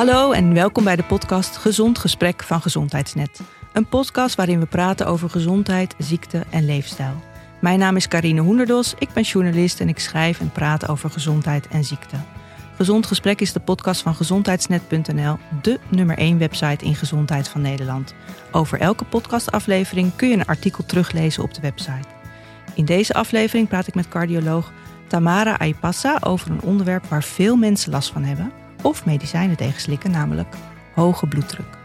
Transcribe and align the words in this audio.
Hallo 0.00 0.32
en 0.32 0.54
welkom 0.54 0.84
bij 0.84 0.96
de 0.96 1.02
podcast 1.02 1.56
Gezond 1.56 1.98
Gesprek 1.98 2.42
van 2.42 2.62
Gezondheidsnet. 2.62 3.40
Een 3.72 3.88
podcast 3.88 4.34
waarin 4.34 4.60
we 4.60 4.66
praten 4.66 5.06
over 5.06 5.30
gezondheid, 5.30 5.94
ziekte 5.98 6.44
en 6.50 6.64
leefstijl. 6.64 7.22
Mijn 7.60 7.78
naam 7.78 7.96
is 7.96 8.08
Karine 8.08 8.40
Hoenderdos, 8.40 8.94
ik 8.98 9.12
ben 9.12 9.22
journalist 9.22 9.80
en 9.80 9.88
ik 9.88 9.98
schrijf 9.98 10.40
en 10.40 10.50
praat 10.52 10.88
over 10.88 11.10
gezondheid 11.10 11.68
en 11.68 11.84
ziekte. 11.84 12.16
Gezond 12.76 13.06
Gesprek 13.06 13.40
is 13.40 13.52
de 13.52 13.60
podcast 13.60 14.02
van 14.02 14.14
gezondheidsnet.nl, 14.14 15.38
de 15.62 15.78
nummer 15.88 16.18
1 16.18 16.38
website 16.38 16.84
in 16.84 16.94
gezondheid 16.94 17.48
van 17.48 17.60
Nederland. 17.60 18.14
Over 18.50 18.80
elke 18.80 19.04
podcastaflevering 19.04 20.16
kun 20.16 20.28
je 20.28 20.34
een 20.34 20.46
artikel 20.46 20.84
teruglezen 20.84 21.42
op 21.42 21.54
de 21.54 21.60
website. 21.60 22.08
In 22.74 22.84
deze 22.84 23.14
aflevering 23.14 23.68
praat 23.68 23.86
ik 23.86 23.94
met 23.94 24.08
cardioloog 24.08 24.72
Tamara 25.06 25.58
Aipassa 25.58 26.18
over 26.20 26.50
een 26.50 26.62
onderwerp 26.62 27.04
waar 27.04 27.22
veel 27.22 27.56
mensen 27.56 27.90
last 27.90 28.12
van 28.12 28.22
hebben 28.22 28.52
of 28.82 29.04
medicijnen 29.04 29.56
tegen 29.56 29.80
slikken, 29.80 30.10
namelijk 30.10 30.54
hoge 30.94 31.26
bloeddruk. 31.26 31.78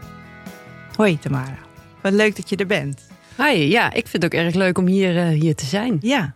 Hoi 0.96 1.18
Tamara, 1.18 1.58
wat 2.02 2.12
leuk 2.12 2.36
dat 2.36 2.48
je 2.48 2.56
er 2.56 2.66
bent. 2.66 3.06
Hi, 3.36 3.70
ja, 3.70 3.92
ik 3.92 4.06
vind 4.06 4.22
het 4.22 4.24
ook 4.24 4.40
erg 4.40 4.54
leuk 4.54 4.78
om 4.78 4.86
hier, 4.86 5.16
uh, 5.16 5.40
hier 5.40 5.54
te 5.54 5.66
zijn. 5.66 5.98
Ja, 6.00 6.34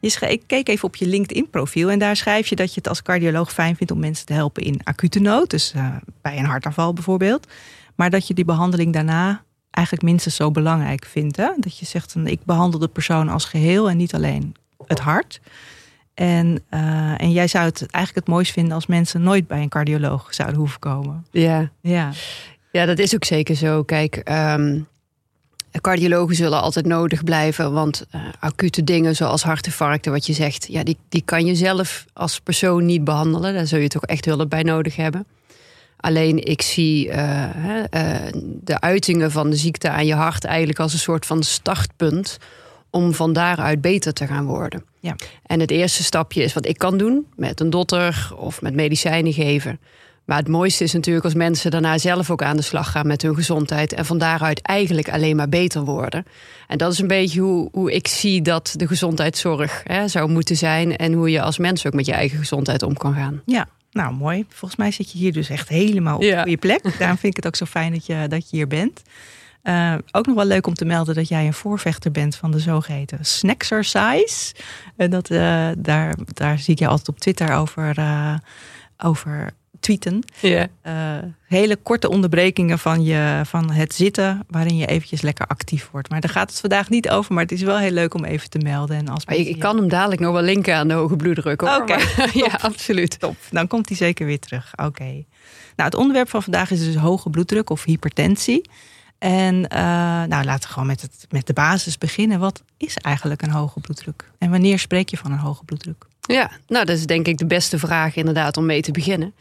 je 0.00 0.28
ik 0.28 0.42
keek 0.46 0.68
even 0.68 0.84
op 0.84 0.96
je 0.96 1.06
LinkedIn-profiel 1.06 1.90
en 1.90 1.98
daar 1.98 2.16
schrijf 2.16 2.46
je 2.46 2.56
dat 2.56 2.68
je 2.68 2.74
het 2.74 2.88
als 2.88 3.02
cardioloog 3.02 3.52
fijn 3.52 3.76
vindt 3.76 3.92
om 3.92 3.98
mensen 3.98 4.26
te 4.26 4.32
helpen 4.32 4.62
in 4.62 4.80
acute 4.84 5.20
nood, 5.20 5.50
dus 5.50 5.72
uh, 5.76 5.96
bij 6.22 6.38
een 6.38 6.44
hartaanval 6.44 6.92
bijvoorbeeld. 6.92 7.46
Maar 7.94 8.10
dat 8.10 8.26
je 8.26 8.34
die 8.34 8.44
behandeling 8.44 8.92
daarna 8.92 9.42
eigenlijk 9.70 10.04
minstens 10.04 10.34
zo 10.34 10.50
belangrijk 10.50 11.04
vindt. 11.04 11.36
Hè? 11.36 11.48
Dat 11.56 11.78
je 11.78 11.86
zegt, 11.86 12.14
ik 12.24 12.44
behandel 12.44 12.80
de 12.80 12.88
persoon 12.88 13.28
als 13.28 13.44
geheel 13.44 13.90
en 13.90 13.96
niet 13.96 14.14
alleen 14.14 14.54
het 14.86 14.98
hart. 14.98 15.40
En, 16.14 16.64
uh, 16.70 17.20
en 17.20 17.32
jij 17.32 17.46
zou 17.46 17.64
het 17.64 17.80
eigenlijk 17.80 18.26
het 18.26 18.34
mooist 18.34 18.52
vinden 18.52 18.74
als 18.74 18.86
mensen 18.86 19.22
nooit 19.22 19.46
bij 19.46 19.62
een 19.62 19.68
cardioloog 19.68 20.34
zouden 20.34 20.58
hoeven 20.58 20.80
komen. 20.80 21.26
Ja, 21.30 21.70
ja. 21.80 22.10
ja 22.72 22.86
dat 22.86 22.98
is 22.98 23.14
ook 23.14 23.24
zeker 23.24 23.54
zo. 23.54 23.82
Kijk, 23.82 24.30
um, 24.30 24.86
cardiologen 25.80 26.36
zullen 26.36 26.60
altijd 26.60 26.86
nodig 26.86 27.24
blijven. 27.24 27.72
Want 27.72 28.06
uh, 28.14 28.20
acute 28.38 28.84
dingen 28.84 29.16
zoals 29.16 29.42
hartinfarcten, 29.42 30.12
wat 30.12 30.26
je 30.26 30.32
zegt, 30.32 30.66
ja, 30.68 30.82
die, 30.82 30.96
die 31.08 31.22
kan 31.24 31.46
je 31.46 31.54
zelf 31.54 32.04
als 32.12 32.40
persoon 32.40 32.86
niet 32.86 33.04
behandelen. 33.04 33.54
Daar 33.54 33.66
zul 33.66 33.78
je 33.78 33.88
toch 33.88 34.04
echt 34.04 34.24
hulp 34.24 34.50
bij 34.50 34.62
nodig 34.62 34.96
hebben. 34.96 35.26
Alleen 35.96 36.44
ik 36.44 36.62
zie 36.62 37.06
uh, 37.08 37.44
de 38.40 38.80
uitingen 38.80 39.30
van 39.30 39.50
de 39.50 39.56
ziekte 39.56 39.90
aan 39.90 40.06
je 40.06 40.14
hart 40.14 40.44
eigenlijk 40.44 40.78
als 40.78 40.92
een 40.92 40.98
soort 40.98 41.26
van 41.26 41.42
startpunt 41.42 42.38
om 42.92 43.14
van 43.14 43.32
daaruit 43.32 43.80
beter 43.80 44.12
te 44.12 44.26
gaan 44.26 44.44
worden. 44.44 44.84
Ja. 45.00 45.16
En 45.46 45.60
het 45.60 45.70
eerste 45.70 46.02
stapje 46.02 46.42
is 46.42 46.52
wat 46.52 46.66
ik 46.66 46.78
kan 46.78 46.98
doen 46.98 47.26
met 47.36 47.60
een 47.60 47.70
dotter 47.70 48.32
of 48.36 48.62
met 48.62 48.74
medicijnen 48.74 49.32
geven. 49.32 49.80
Maar 50.24 50.38
het 50.38 50.48
mooiste 50.48 50.84
is 50.84 50.92
natuurlijk 50.92 51.24
als 51.24 51.34
mensen 51.34 51.70
daarna 51.70 51.98
zelf 51.98 52.30
ook 52.30 52.42
aan 52.42 52.56
de 52.56 52.62
slag 52.62 52.90
gaan 52.90 53.06
met 53.06 53.22
hun 53.22 53.34
gezondheid. 53.34 53.92
En 53.92 54.04
van 54.04 54.18
daaruit 54.18 54.62
eigenlijk 54.62 55.08
alleen 55.08 55.36
maar 55.36 55.48
beter 55.48 55.84
worden. 55.84 56.24
En 56.66 56.78
dat 56.78 56.92
is 56.92 56.98
een 56.98 57.06
beetje 57.06 57.40
hoe, 57.40 57.68
hoe 57.72 57.92
ik 57.92 58.08
zie 58.08 58.42
dat 58.42 58.74
de 58.76 58.86
gezondheidszorg 58.86 59.82
hè, 59.84 60.08
zou 60.08 60.30
moeten 60.30 60.56
zijn. 60.56 60.96
En 60.96 61.12
hoe 61.12 61.30
je 61.30 61.42
als 61.42 61.58
mens 61.58 61.86
ook 61.86 61.92
met 61.92 62.06
je 62.06 62.12
eigen 62.12 62.38
gezondheid 62.38 62.82
om 62.82 62.96
kan 62.96 63.14
gaan. 63.14 63.42
Ja, 63.46 63.68
nou 63.90 64.14
mooi. 64.14 64.44
Volgens 64.48 64.80
mij 64.80 64.90
zit 64.90 65.12
je 65.12 65.18
hier 65.18 65.32
dus 65.32 65.48
echt 65.48 65.68
helemaal 65.68 66.16
op 66.16 66.22
je 66.22 66.56
plek. 66.56 66.98
Daarom 66.98 67.18
vind 67.18 67.36
ik 67.36 67.36
het 67.36 67.46
ook 67.46 67.56
zo 67.56 67.64
fijn 67.64 67.92
dat 67.92 68.06
je, 68.06 68.26
dat 68.28 68.50
je 68.50 68.56
hier 68.56 68.68
bent. 68.68 69.02
Uh, 69.62 69.94
ook 70.10 70.26
nog 70.26 70.34
wel 70.34 70.44
leuk 70.44 70.66
om 70.66 70.74
te 70.74 70.84
melden 70.84 71.14
dat 71.14 71.28
jij 71.28 71.46
een 71.46 71.52
voorvechter 71.52 72.10
bent 72.10 72.36
van 72.36 72.50
de 72.50 72.58
zogeheten 72.58 73.18
snacksercise. 73.24 74.54
En 74.96 75.10
dat, 75.10 75.30
uh, 75.30 75.68
daar, 75.78 76.14
daar 76.24 76.58
zie 76.58 76.72
ik 76.72 76.78
je 76.78 76.86
altijd 76.86 77.08
op 77.08 77.18
Twitter 77.18 77.52
over, 77.54 77.98
uh, 77.98 78.34
over 78.98 79.50
tweeten. 79.80 80.24
Yeah. 80.40 80.66
hele 81.46 81.76
korte 81.76 82.08
onderbrekingen 82.08 82.78
van, 82.78 83.04
je, 83.04 83.40
van 83.44 83.70
het 83.70 83.94
zitten, 83.94 84.44
waarin 84.48 84.76
je 84.76 84.86
eventjes 84.86 85.20
lekker 85.20 85.46
actief 85.46 85.88
wordt. 85.92 86.10
Maar 86.10 86.20
daar 86.20 86.30
gaat 86.30 86.50
het 86.50 86.60
vandaag 86.60 86.90
niet 86.90 87.10
over, 87.10 87.34
maar 87.34 87.42
het 87.42 87.52
is 87.52 87.62
wel 87.62 87.78
heel 87.78 87.90
leuk 87.90 88.14
om 88.14 88.24
even 88.24 88.50
te 88.50 88.58
melden. 88.58 88.96
En 88.96 89.08
als 89.08 89.24
ik, 89.24 89.58
kan 89.58 89.76
hem 89.76 89.88
dadelijk 89.88 90.20
nog 90.20 90.32
wel 90.32 90.42
linken 90.42 90.76
aan 90.76 90.88
de 90.88 90.94
hoge 90.94 91.16
bloeddruk. 91.16 91.62
Oké, 91.62 91.96
ja, 92.44 92.58
absoluut. 92.60 93.20
Top. 93.20 93.36
Dan 93.50 93.66
komt 93.66 93.88
hij 93.88 93.96
zeker 93.96 94.26
weer 94.26 94.40
terug. 94.40 94.72
Oké. 94.76 95.24
Nou, 95.76 95.90
het 95.90 95.94
onderwerp 95.94 96.28
van 96.28 96.42
vandaag 96.42 96.70
is 96.70 96.84
dus 96.84 96.94
hoge 96.94 97.30
bloeddruk 97.30 97.70
of 97.70 97.84
hypertensie. 97.84 98.62
En 99.22 99.54
uh, 99.54 99.78
nou, 100.24 100.44
laten 100.44 100.68
we 100.68 100.72
gewoon 100.72 100.86
met, 100.86 101.00
het, 101.00 101.26
met 101.30 101.46
de 101.46 101.52
basis 101.52 101.98
beginnen. 101.98 102.38
Wat 102.38 102.62
is 102.76 102.96
eigenlijk 102.96 103.42
een 103.42 103.50
hoge 103.50 103.80
bloeddruk? 103.80 104.30
En 104.38 104.50
wanneer 104.50 104.78
spreek 104.78 105.08
je 105.08 105.16
van 105.16 105.32
een 105.32 105.38
hoge 105.38 105.64
bloeddruk? 105.64 106.04
Ja, 106.20 106.50
nou, 106.66 106.84
dat 106.84 106.96
is 106.96 107.06
denk 107.06 107.26
ik 107.26 107.38
de 107.38 107.46
beste 107.46 107.78
vraag 107.78 108.16
inderdaad 108.16 108.56
om 108.56 108.66
mee 108.66 108.82
te 108.82 108.90
beginnen. 108.90 109.34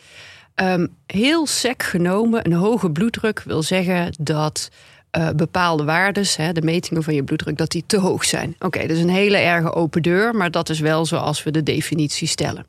Um, 0.55 0.95
heel 1.05 1.47
sec 1.47 1.83
genomen, 1.83 2.45
een 2.45 2.53
hoge 2.53 2.91
bloeddruk 2.91 3.43
wil 3.45 3.63
zeggen 3.63 4.13
dat 4.19 4.69
uh, 5.17 5.29
bepaalde 5.29 5.83
waardes, 5.83 6.35
hè, 6.35 6.51
de 6.53 6.61
metingen 6.61 7.03
van 7.03 7.13
je 7.13 7.23
bloeddruk, 7.23 7.57
dat 7.57 7.71
die 7.71 7.83
te 7.85 7.99
hoog 7.99 8.25
zijn. 8.25 8.55
Oké, 8.59 8.79
dat 8.79 8.97
is 8.97 9.03
een 9.03 9.09
hele 9.09 9.37
erge 9.37 9.73
open 9.73 10.01
deur, 10.01 10.35
maar 10.35 10.51
dat 10.51 10.69
is 10.69 10.79
wel 10.79 11.05
zoals 11.05 11.43
we 11.43 11.51
de 11.51 11.63
definitie 11.63 12.27
stellen. 12.27 12.65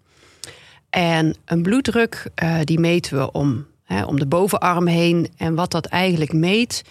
En 0.90 1.34
een 1.44 1.62
bloeddruk, 1.62 2.26
uh, 2.42 2.56
die 2.64 2.80
meten 2.80 3.18
we 3.18 3.32
om 3.32 3.66
om 4.06 4.18
de 4.18 4.26
bovenarm 4.26 4.86
heen. 4.86 5.32
En 5.36 5.54
wat 5.54 5.70
dat 5.70 5.86
eigenlijk 5.86 6.32
meet, 6.32 6.82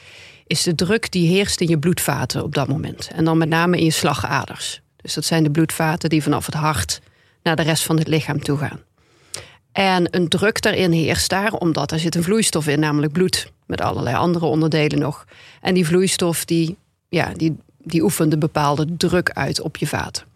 is 0.48 0.64
de 0.64 0.76
druk 0.76 1.12
die 1.12 1.28
heerst 1.28 1.62
in 1.62 1.68
je 1.68 1.80
bloedvaten 1.80 2.44
op 2.44 2.54
dat 2.54 2.68
moment. 2.68 3.10
En 3.14 3.26
dan 3.26 3.38
met 3.38 3.50
name 3.50 3.78
in 3.78 3.84
je 3.84 3.92
slagaders. 3.92 4.82
Dus 4.96 5.14
dat 5.14 5.26
zijn 5.26 5.44
de 5.44 5.52
bloedvaten 5.52 6.10
die 6.10 6.24
vanaf 6.24 6.46
het 6.46 6.56
hart 6.56 7.02
naar 7.44 7.56
de 7.56 7.62
rest 7.62 7.84
van 7.84 7.98
het 7.98 8.08
lichaam 8.08 8.42
toe 8.42 8.58
gaan. 8.58 8.80
En 9.72 10.16
een 10.16 10.28
druk 10.28 10.62
daarin 10.62 10.92
heerst 10.92 11.30
daar, 11.30 11.54
omdat 11.54 11.92
er 11.92 12.00
zit 12.00 12.16
een 12.16 12.24
vloeistof 12.24 12.68
in, 12.68 12.80
namelijk 12.80 13.14
bloed, 13.14 13.52
met 13.66 13.82
allerlei 13.82 14.16
andere 14.16 14.46
onderdelen 14.46 15.00
nog. 15.00 15.26
En 15.62 15.74
die 15.74 15.86
vloeistof 15.86 16.46
die, 16.46 16.78
ja, 17.10 17.32
die, 17.36 17.58
die 17.78 18.04
oefent 18.04 18.34
een 18.34 18.40
bepaalde 18.40 18.98
druk 18.98 19.30
uit 19.30 19.62
op 19.62 19.78
je 19.78 19.88
vaten. 19.88 20.31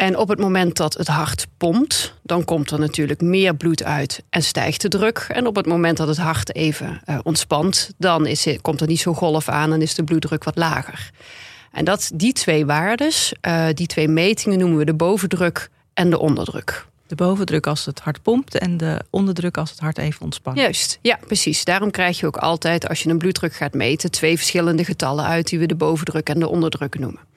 En 0.00 0.16
op 0.16 0.28
het 0.28 0.38
moment 0.38 0.76
dat 0.76 0.94
het 0.94 1.06
hart 1.06 1.46
pompt, 1.56 2.14
dan 2.22 2.44
komt 2.44 2.70
er 2.70 2.78
natuurlijk 2.78 3.20
meer 3.20 3.54
bloed 3.56 3.84
uit 3.84 4.22
en 4.30 4.42
stijgt 4.42 4.80
de 4.80 4.88
druk. 4.88 5.26
En 5.28 5.46
op 5.46 5.56
het 5.56 5.66
moment 5.66 5.96
dat 5.96 6.08
het 6.08 6.16
hart 6.16 6.54
even 6.54 7.00
uh, 7.06 7.18
ontspant, 7.22 7.90
dan 7.98 8.26
is, 8.26 8.46
komt 8.60 8.80
er 8.80 8.86
niet 8.86 9.00
zo'n 9.00 9.14
golf 9.14 9.48
aan 9.48 9.72
en 9.72 9.82
is 9.82 9.94
de 9.94 10.04
bloeddruk 10.04 10.44
wat 10.44 10.56
lager. 10.56 11.10
En 11.72 11.84
dat, 11.84 12.10
die 12.14 12.32
twee 12.32 12.66
waardes, 12.66 13.32
uh, 13.48 13.66
die 13.74 13.86
twee 13.86 14.08
metingen 14.08 14.58
noemen 14.58 14.78
we 14.78 14.84
de 14.84 14.94
bovendruk 14.94 15.70
en 15.94 16.10
de 16.10 16.18
onderdruk. 16.18 16.86
De 17.06 17.14
bovendruk 17.14 17.66
als 17.66 17.84
het 17.86 18.00
hart 18.00 18.22
pompt 18.22 18.58
en 18.58 18.76
de 18.76 19.00
onderdruk 19.10 19.56
als 19.56 19.70
het 19.70 19.80
hart 19.80 19.98
even 19.98 20.22
ontspant. 20.22 20.56
Juist, 20.56 20.98
ja, 21.02 21.18
precies. 21.26 21.64
Daarom 21.64 21.90
krijg 21.90 22.20
je 22.20 22.26
ook 22.26 22.36
altijd, 22.36 22.88
als 22.88 23.02
je 23.02 23.08
een 23.08 23.18
bloeddruk 23.18 23.54
gaat 23.54 23.74
meten, 23.74 24.10
twee 24.10 24.36
verschillende 24.36 24.84
getallen 24.84 25.24
uit 25.24 25.48
die 25.48 25.58
we 25.58 25.66
de 25.66 25.74
bovendruk 25.74 26.28
en 26.28 26.38
de 26.38 26.48
onderdruk 26.48 26.98
noemen. 26.98 27.29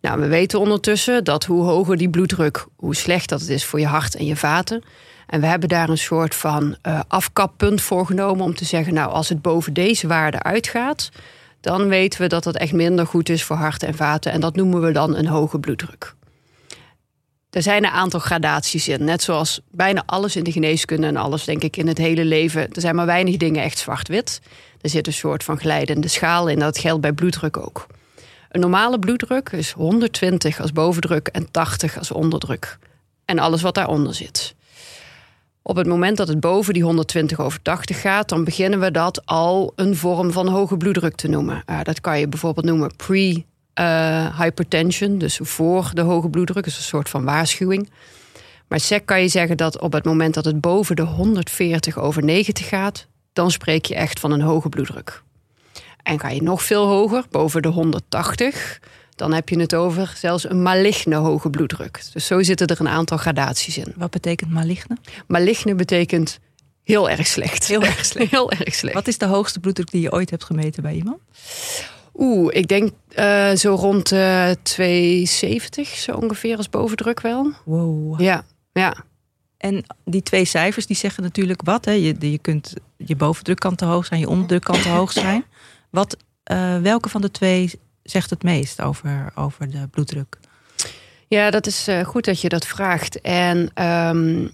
Nou, 0.00 0.20
we 0.20 0.26
weten 0.26 0.60
ondertussen 0.60 1.24
dat 1.24 1.44
hoe 1.44 1.64
hoger 1.64 1.96
die 1.96 2.10
bloeddruk, 2.10 2.66
hoe 2.76 2.96
slecht 2.96 3.28
dat 3.28 3.40
het 3.40 3.48
is 3.48 3.64
voor 3.64 3.80
je 3.80 3.86
hart 3.86 4.14
en 4.16 4.26
je 4.26 4.36
vaten. 4.36 4.82
En 5.26 5.40
we 5.40 5.46
hebben 5.46 5.68
daar 5.68 5.88
een 5.88 5.98
soort 5.98 6.34
van 6.34 6.76
uh, 6.82 7.00
afkappunt 7.08 7.80
voor 7.80 8.06
genomen 8.06 8.44
om 8.44 8.54
te 8.54 8.64
zeggen, 8.64 8.94
nou, 8.94 9.10
als 9.10 9.28
het 9.28 9.42
boven 9.42 9.72
deze 9.72 10.06
waarde 10.06 10.42
uitgaat, 10.42 11.10
dan 11.60 11.88
weten 11.88 12.20
we 12.20 12.26
dat 12.26 12.44
het 12.44 12.56
echt 12.56 12.72
minder 12.72 13.06
goed 13.06 13.28
is 13.28 13.44
voor 13.44 13.56
hart 13.56 13.82
en 13.82 13.94
vaten. 13.94 14.32
En 14.32 14.40
dat 14.40 14.56
noemen 14.56 14.80
we 14.80 14.92
dan 14.92 15.16
een 15.16 15.26
hoge 15.26 15.58
bloeddruk. 15.58 16.14
Er 17.50 17.62
zijn 17.62 17.84
een 17.84 17.90
aantal 17.90 18.20
gradaties 18.20 18.88
in. 18.88 19.04
Net 19.04 19.22
zoals 19.22 19.60
bijna 19.70 20.02
alles 20.06 20.36
in 20.36 20.44
de 20.44 20.52
geneeskunde 20.52 21.06
en 21.06 21.16
alles, 21.16 21.44
denk 21.44 21.62
ik, 21.62 21.76
in 21.76 21.86
het 21.86 21.98
hele 21.98 22.24
leven. 22.24 22.72
Er 22.72 22.80
zijn 22.80 22.94
maar 22.94 23.06
weinig 23.06 23.36
dingen 23.36 23.62
echt 23.62 23.78
zwart-wit. 23.78 24.40
Er 24.80 24.90
zit 24.90 25.06
een 25.06 25.12
soort 25.12 25.44
van 25.44 25.58
glijdende 25.58 26.08
schaal 26.08 26.48
in. 26.48 26.58
Dat 26.58 26.78
geldt 26.78 27.00
bij 27.00 27.12
bloeddruk 27.12 27.56
ook. 27.56 27.86
Een 28.50 28.60
normale 28.60 28.98
bloeddruk 28.98 29.50
is 29.50 29.72
120 29.72 30.60
als 30.60 30.72
bovendruk 30.72 31.28
en 31.28 31.50
80 31.50 31.98
als 31.98 32.10
onderdruk. 32.10 32.78
En 33.24 33.38
alles 33.38 33.62
wat 33.62 33.74
daaronder 33.74 34.14
zit. 34.14 34.54
Op 35.62 35.76
het 35.76 35.86
moment 35.86 36.16
dat 36.16 36.28
het 36.28 36.40
boven 36.40 36.74
die 36.74 36.82
120 36.82 37.40
over 37.40 37.62
80 37.62 38.00
gaat, 38.00 38.28
dan 38.28 38.44
beginnen 38.44 38.80
we 38.80 38.90
dat 38.90 39.26
al 39.26 39.72
een 39.76 39.96
vorm 39.96 40.32
van 40.32 40.48
hoge 40.48 40.76
bloeddruk 40.76 41.14
te 41.14 41.28
noemen. 41.28 41.62
Uh, 41.70 41.80
dat 41.82 42.00
kan 42.00 42.18
je 42.18 42.28
bijvoorbeeld 42.28 42.66
noemen 42.66 42.96
pre-hypertension, 42.96 45.12
uh, 45.12 45.18
dus 45.18 45.38
voor 45.42 45.90
de 45.94 46.00
hoge 46.00 46.28
bloeddruk, 46.28 46.64
dus 46.64 46.76
een 46.76 46.82
soort 46.82 47.08
van 47.08 47.24
waarschuwing. 47.24 47.90
Maar 48.68 48.80
sec 48.80 49.06
kan 49.06 49.20
je 49.20 49.28
zeggen 49.28 49.56
dat 49.56 49.80
op 49.80 49.92
het 49.92 50.04
moment 50.04 50.34
dat 50.34 50.44
het 50.44 50.60
boven 50.60 50.96
de 50.96 51.02
140 51.02 51.98
over 51.98 52.24
90 52.24 52.68
gaat, 52.68 53.06
dan 53.32 53.50
spreek 53.50 53.84
je 53.84 53.94
echt 53.94 54.20
van 54.20 54.30
een 54.30 54.40
hoge 54.40 54.68
bloeddruk. 54.68 55.22
En 56.06 56.20
ga 56.20 56.28
je 56.28 56.42
nog 56.42 56.62
veel 56.62 56.86
hoger, 56.86 57.24
boven 57.30 57.62
de 57.62 57.68
180, 57.68 58.80
dan 59.14 59.32
heb 59.32 59.48
je 59.48 59.58
het 59.58 59.74
over 59.74 60.12
zelfs 60.16 60.50
een 60.50 60.62
maligne 60.62 61.14
hoge 61.14 61.50
bloeddruk. 61.50 62.00
Dus 62.12 62.26
zo 62.26 62.42
zitten 62.42 62.66
er 62.66 62.80
een 62.80 62.88
aantal 62.88 63.16
gradaties 63.16 63.78
in. 63.78 63.92
Wat 63.96 64.10
betekent 64.10 64.50
maligne? 64.50 64.96
Maligne 65.26 65.74
betekent 65.74 66.38
heel 66.82 67.10
erg 67.10 67.26
slecht. 67.26 67.66
Heel 67.66 67.82
erg 67.82 68.04
slecht. 68.12 68.30
heel 68.30 68.50
erg 68.50 68.74
slecht. 68.74 68.94
Wat 68.94 69.08
is 69.08 69.18
de 69.18 69.26
hoogste 69.26 69.60
bloeddruk 69.60 69.90
die 69.90 70.00
je 70.00 70.12
ooit 70.12 70.30
hebt 70.30 70.44
gemeten 70.44 70.82
bij 70.82 70.94
iemand? 70.94 71.18
Oeh, 72.14 72.54
ik 72.56 72.68
denk 72.68 72.90
uh, 73.18 73.50
zo 73.50 73.74
rond 73.74 74.12
uh, 74.12 74.50
270, 74.62 75.88
zo 75.88 76.12
ongeveer 76.12 76.56
als 76.56 76.70
bovendruk 76.70 77.20
wel. 77.20 77.52
Wow. 77.64 78.20
Ja, 78.20 78.44
ja. 78.72 78.96
En 79.56 79.84
die 80.04 80.22
twee 80.22 80.44
cijfers 80.44 80.86
die 80.86 80.96
zeggen 80.96 81.22
natuurlijk 81.22 81.62
wat. 81.64 81.84
Hè? 81.84 81.92
Je, 81.92 82.14
je, 82.18 82.38
kunt, 82.38 82.74
je 82.96 83.16
bovendruk 83.16 83.58
kan 83.58 83.74
te 83.74 83.84
hoog 83.84 84.06
zijn, 84.06 84.20
je 84.20 84.28
onderdruk 84.28 84.62
kan 84.62 84.80
te 84.80 84.88
hoog 84.88 85.12
zijn. 85.12 85.44
Wat, 85.96 86.16
uh, 86.52 86.78
welke 86.78 87.08
van 87.08 87.20
de 87.20 87.30
twee 87.30 87.70
zegt 88.02 88.30
het 88.30 88.42
meest 88.42 88.82
over, 88.82 89.32
over 89.34 89.70
de 89.70 89.88
bloeddruk? 89.90 90.38
Ja, 91.28 91.50
dat 91.50 91.66
is 91.66 91.88
uh, 91.88 92.04
goed 92.04 92.24
dat 92.24 92.40
je 92.40 92.48
dat 92.48 92.66
vraagt. 92.66 93.20
En 93.20 93.84
um, 93.84 94.50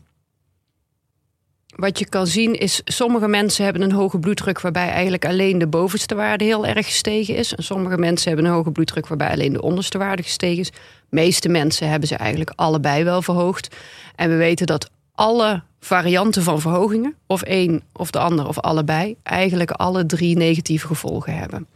wat 1.76 1.98
je 1.98 2.08
kan 2.08 2.26
zien 2.26 2.54
is, 2.54 2.80
sommige 2.84 3.28
mensen 3.28 3.64
hebben 3.64 3.82
een 3.82 3.92
hoge 3.92 4.18
bloeddruk 4.18 4.60
waarbij 4.60 4.88
eigenlijk 4.88 5.24
alleen 5.24 5.58
de 5.58 5.66
bovenste 5.66 6.14
waarde 6.14 6.44
heel 6.44 6.66
erg 6.66 6.86
gestegen 6.86 7.36
is. 7.36 7.54
En 7.54 7.64
sommige 7.64 7.98
mensen 7.98 8.28
hebben 8.28 8.46
een 8.46 8.56
hoge 8.56 8.72
bloeddruk 8.72 9.08
waarbij 9.08 9.30
alleen 9.30 9.52
de 9.52 9.62
onderste 9.62 9.98
waarde 9.98 10.22
gestegen 10.22 10.60
is. 10.60 10.70
De 10.70 10.76
meeste 11.08 11.48
mensen 11.48 11.88
hebben 11.88 12.08
ze 12.08 12.16
eigenlijk 12.16 12.52
allebei 12.54 13.04
wel 13.04 13.22
verhoogd. 13.22 13.76
En 14.14 14.30
we 14.30 14.36
weten 14.36 14.66
dat 14.66 14.90
alle 15.14 15.62
varianten 15.84 16.42
van 16.42 16.60
verhogingen, 16.60 17.14
of 17.26 17.42
één 17.42 17.82
of 17.92 18.10
de 18.10 18.18
ander 18.18 18.48
of 18.48 18.58
allebei, 18.58 19.16
eigenlijk 19.22 19.70
alle 19.70 20.06
drie 20.06 20.36
negatieve 20.36 20.86
gevolgen 20.86 21.36
hebben. 21.36 21.66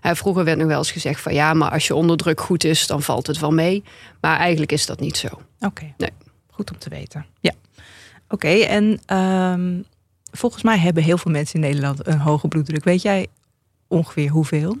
Vroeger 0.00 0.44
werd 0.44 0.58
nog 0.58 0.66
wel 0.66 0.78
eens 0.78 0.90
gezegd 0.90 1.20
van 1.20 1.34
ja, 1.34 1.54
maar 1.54 1.70
als 1.70 1.86
je 1.86 1.94
onderdruk 1.94 2.40
goed 2.40 2.64
is, 2.64 2.86
dan 2.86 3.02
valt 3.02 3.26
het 3.26 3.38
wel 3.38 3.50
mee. 3.50 3.84
Maar 4.20 4.38
eigenlijk 4.38 4.72
is 4.72 4.86
dat 4.86 5.00
niet 5.00 5.16
zo. 5.16 5.28
Oké, 5.60 5.94
nee. 5.96 6.10
goed 6.50 6.70
om 6.70 6.78
te 6.78 6.88
weten. 6.88 7.26
Ja. 7.40 7.52
Oké, 8.28 8.48
en 8.48 9.16
um, 9.18 9.84
volgens 10.30 10.62
mij 10.62 10.78
hebben 10.78 11.02
heel 11.02 11.18
veel 11.18 11.32
mensen 11.32 11.54
in 11.54 11.66
Nederland 11.66 12.06
een 12.06 12.18
hoge 12.18 12.48
bloeddruk. 12.48 12.84
Weet 12.84 13.02
jij 13.02 13.26
ongeveer 13.88 14.30
hoeveel? 14.30 14.76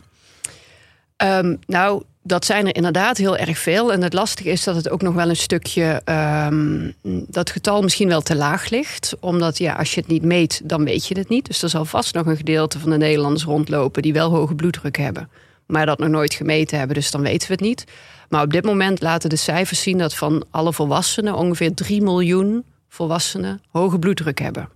Um, 1.16 1.58
nou, 1.66 2.02
dat 2.26 2.44
zijn 2.44 2.66
er 2.66 2.74
inderdaad 2.74 3.16
heel 3.16 3.36
erg 3.36 3.58
veel. 3.58 3.92
En 3.92 4.02
het 4.02 4.12
lastige 4.12 4.50
is 4.50 4.64
dat 4.64 4.76
het 4.76 4.88
ook 4.88 5.02
nog 5.02 5.14
wel 5.14 5.28
een 5.28 5.36
stukje. 5.36 6.02
Um, 6.04 6.94
dat 7.26 7.50
getal 7.50 7.82
misschien 7.82 8.08
wel 8.08 8.20
te 8.20 8.36
laag 8.36 8.70
ligt. 8.70 9.14
Omdat 9.20 9.58
ja, 9.58 9.74
als 9.74 9.94
je 9.94 10.00
het 10.00 10.10
niet 10.10 10.22
meet, 10.22 10.60
dan 10.64 10.84
weet 10.84 11.06
je 11.06 11.18
het 11.18 11.28
niet. 11.28 11.46
Dus 11.46 11.62
er 11.62 11.68
zal 11.68 11.84
vast 11.84 12.14
nog 12.14 12.26
een 12.26 12.36
gedeelte 12.36 12.78
van 12.78 12.90
de 12.90 12.96
Nederlanders 12.96 13.44
rondlopen 13.44 14.02
die 14.02 14.12
wel 14.12 14.30
hoge 14.30 14.54
bloeddruk 14.54 14.96
hebben. 14.96 15.28
Maar 15.66 15.86
dat 15.86 15.98
nog 15.98 16.08
nooit 16.08 16.34
gemeten 16.34 16.78
hebben, 16.78 16.96
dus 16.96 17.10
dan 17.10 17.22
weten 17.22 17.48
we 17.48 17.54
het 17.54 17.62
niet. 17.62 17.84
Maar 18.28 18.42
op 18.42 18.52
dit 18.52 18.64
moment 18.64 19.00
laten 19.00 19.30
de 19.30 19.36
cijfers 19.36 19.82
zien 19.82 19.98
dat 19.98 20.14
van 20.14 20.44
alle 20.50 20.72
volwassenen 20.72 21.34
ongeveer 21.34 21.74
3 21.74 22.02
miljoen 22.02 22.64
volwassenen 22.88 23.62
hoge 23.68 23.98
bloeddruk 23.98 24.38
hebben. 24.38 24.68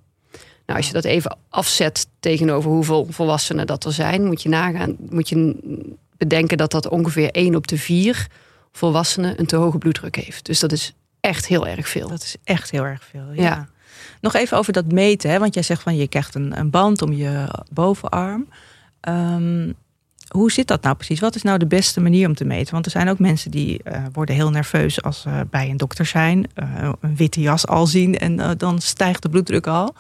Nou, 0.67 0.79
als 0.79 0.87
je 0.87 0.93
dat 0.93 1.05
even 1.05 1.37
afzet 1.49 2.07
tegenover 2.21 2.71
hoeveel 2.71 3.07
volwassenen 3.11 3.67
dat 3.67 3.85
er 3.85 3.93
zijn, 3.93 4.25
moet 4.25 4.43
je 4.43 4.49
nagaan, 4.49 4.97
moet 5.11 5.29
je 5.29 5.57
bedenken 6.19 6.57
dat 6.57 6.71
dat 6.71 6.89
ongeveer 6.89 7.31
1 7.31 7.55
op 7.55 7.67
de 7.67 7.79
4 7.79 8.27
volwassenen 8.73 9.41
een 9.41 9.47
te 9.47 9.57
hoge 9.57 9.79
bloeddruk 9.79 10.17
heeft. 10.17 10.45
Dus 10.45 10.61
dat 10.61 10.73
is 10.73 10.95
echt 11.21 11.47
heel 11.47 11.67
erg 11.67 11.89
veel. 11.89 12.09
Dat 12.09 12.23
is 12.23 12.37
echt 12.45 12.71
heel 12.71 12.85
erg 12.85 13.05
veel. 13.05 13.33
Ja. 13.33 13.69
Nog 14.21 14.35
even 14.35 14.59
over 14.59 14.73
dat 14.73 14.93
meten, 14.93 15.31
hè? 15.31 15.39
want 15.39 15.55
jij 15.55 15.63
zegt 15.63 15.83
van 15.83 15.97
je 15.97 16.09
krijgt 16.09 16.35
een, 16.35 16.59
een 16.59 16.71
band 16.71 17.03
om 17.03 17.13
je 17.13 17.45
bovenarm. 17.71 18.49
Um, 19.09 19.75
hoe 20.29 20.53
zit 20.53 20.67
dat 20.67 20.83
nou 20.83 20.95
precies? 20.95 21.21
Wat 21.21 21.35
is 21.35 21.43
nou 21.43 21.59
de 21.59 21.67
beste 21.67 22.01
manier 22.01 22.29
om 22.29 22.35
te 22.35 22.45
meten? 22.45 22.73
Want 22.73 22.85
er 22.85 22.91
zijn 22.91 23.09
ook 23.09 23.19
mensen 23.19 23.51
die 23.51 23.81
uh, 23.85 24.05
worden 24.13 24.35
heel 24.35 24.51
nerveus 24.51 25.03
als 25.03 25.21
ze 25.21 25.47
bij 25.51 25.71
een 25.71 25.77
dokter 25.77 26.07
zijn, 26.07 26.51
uh, 26.55 26.91
een 27.01 27.17
witte 27.17 27.41
jas 27.41 27.67
al 27.67 27.87
zien 27.87 28.19
en 28.19 28.39
uh, 28.39 28.51
dan 28.57 28.81
stijgt 28.81 29.23
de 29.23 29.29
bloeddruk 29.29 29.67
al. 29.67 29.95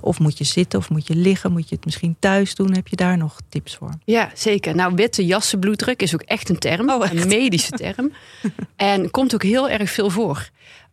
Of 0.00 0.18
moet 0.18 0.38
je 0.38 0.44
zitten 0.44 0.78
of 0.78 0.90
moet 0.90 1.06
je 1.06 1.14
liggen? 1.14 1.52
Moet 1.52 1.68
je 1.68 1.74
het 1.74 1.84
misschien 1.84 2.16
thuis 2.18 2.54
doen? 2.54 2.74
Heb 2.74 2.88
je 2.88 2.96
daar 2.96 3.16
nog 3.16 3.38
tips 3.48 3.76
voor? 3.76 3.90
Ja, 4.04 4.30
zeker. 4.34 4.74
Nou, 4.74 4.94
witte 4.94 5.26
jassen 5.26 5.58
bloeddruk 5.58 6.02
is 6.02 6.14
ook 6.14 6.22
echt 6.22 6.48
een 6.48 6.58
term, 6.58 6.90
oh, 6.90 7.10
een 7.12 7.28
medische 7.28 7.70
term. 7.70 8.12
en 8.76 9.10
komt 9.10 9.34
ook 9.34 9.42
heel 9.42 9.68
erg 9.68 9.90
veel 9.90 10.10
voor. 10.10 10.50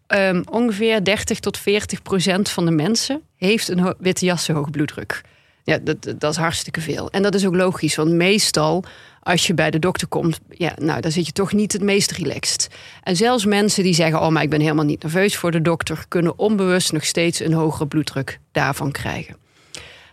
Um, 0.08 0.44
ongeveer 0.50 1.04
30 1.04 1.40
tot 1.40 1.58
40 1.58 2.02
procent 2.02 2.50
van 2.50 2.66
de 2.66 2.72
mensen 2.72 3.22
heeft 3.36 3.68
een 3.68 3.96
witte 4.00 4.26
jassen 4.26 4.56
hoge 4.56 4.70
bloeddruk. 4.70 5.22
Ja, 5.64 5.78
dat, 5.78 6.14
dat 6.18 6.32
is 6.32 6.38
hartstikke 6.38 6.82
veel. 6.82 7.10
En 7.12 7.24
dat 7.24 7.36
is 7.36 7.46
ook 7.46 7.56
logisch, 7.56 7.96
want 7.96 8.12
meestal 8.12 8.84
als 9.24 9.48
je 9.48 9.54
bij 9.54 9.72
de 9.72 9.80
dokter 9.80 10.08
komt, 10.08 10.40
ja, 10.50 10.74
nou, 10.82 11.02
dan 11.02 11.12
zit 11.12 11.26
je 11.26 11.32
toch 11.32 11.54
niet 11.54 11.74
het 11.74 11.82
meest 11.82 12.12
relaxed. 12.12 12.68
En 13.04 13.16
zelfs 13.16 13.46
mensen 13.46 13.84
die 13.84 13.94
zeggen: 13.94 14.22
Oh, 14.22 14.28
maar 14.28 14.44
ik 14.44 14.50
ben 14.50 14.62
helemaal 14.62 14.86
niet 14.86 15.04
nerveus 15.04 15.38
voor 15.38 15.52
de 15.52 15.62
dokter, 15.62 16.06
kunnen 16.08 16.38
onbewust 16.38 16.92
nog 16.92 17.06
steeds 17.06 17.40
een 17.40 17.54
hogere 17.54 17.88
bloeddruk 17.88 18.40
daarvan 18.52 18.92
krijgen. 18.92 19.36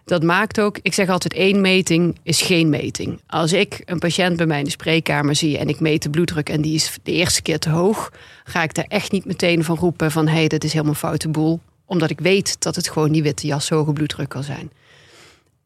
Dat 0.06 0.22
maakt 0.22 0.60
ook, 0.60 0.78
ik 0.82 0.94
zeg 0.94 1.08
altijd: 1.08 1.34
één 1.34 1.60
meting 1.60 2.18
is 2.22 2.42
geen 2.42 2.68
meting. 2.68 3.20
Als 3.26 3.52
ik 3.52 3.82
een 3.84 3.98
patiënt 3.98 4.36
bij 4.36 4.46
mij 4.46 4.58
in 4.58 4.64
de 4.64 4.70
spreekkamer 4.70 5.34
zie 5.34 5.58
en 5.58 5.68
ik 5.68 5.80
meet 5.80 6.02
de 6.02 6.10
bloeddruk 6.10 6.48
en 6.48 6.60
die 6.60 6.74
is 6.74 6.98
de 7.02 7.12
eerste 7.12 7.42
keer 7.42 7.58
te 7.58 7.70
hoog, 7.70 8.12
ga 8.44 8.62
ik 8.62 8.74
daar 8.74 8.84
echt 8.88 9.12
niet 9.12 9.24
meteen 9.24 9.64
van 9.64 9.76
roepen: 9.76 10.10
van 10.10 10.28
hey, 10.28 10.48
dat 10.48 10.64
is 10.64 10.72
helemaal 10.72 10.92
een 10.92 10.98
foute 10.98 11.28
boel. 11.28 11.60
Omdat 11.84 12.10
ik 12.10 12.20
weet 12.20 12.56
dat 12.62 12.76
het 12.76 12.88
gewoon 12.88 13.12
die 13.12 13.22
witte 13.22 13.46
jas 13.46 13.68
hoge 13.68 13.92
bloeddruk 13.92 14.28
kan 14.28 14.42
zijn. 14.42 14.70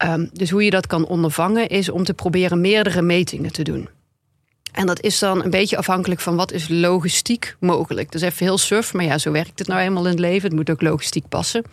Um, 0.05 0.31
dus 0.32 0.50
hoe 0.50 0.64
je 0.64 0.70
dat 0.70 0.87
kan 0.87 1.06
ondervangen 1.06 1.69
is 1.69 1.88
om 1.88 2.05
te 2.05 2.14
proberen 2.14 2.61
meerdere 2.61 3.02
metingen 3.02 3.52
te 3.52 3.62
doen. 3.62 3.88
En 4.73 4.87
dat 4.87 5.00
is 5.00 5.19
dan 5.19 5.44
een 5.44 5.50
beetje 5.50 5.76
afhankelijk 5.76 6.20
van 6.20 6.37
wat 6.37 6.52
is 6.52 6.69
logistiek 6.69 7.56
mogelijk. 7.58 8.14
Is 8.14 8.23
even 8.23 8.47
heel 8.47 8.58
suf, 8.58 8.94
maar 8.94 9.05
ja, 9.05 9.19
zo 9.19 9.31
werkt 9.31 9.58
het 9.58 9.69
nou 9.69 9.81
eenmaal 9.81 10.05
in 10.05 10.11
het 10.11 10.19
leven. 10.19 10.49
Het 10.49 10.56
moet 10.56 10.70
ook 10.70 10.82
logistiek 10.82 11.29
passen. 11.29 11.64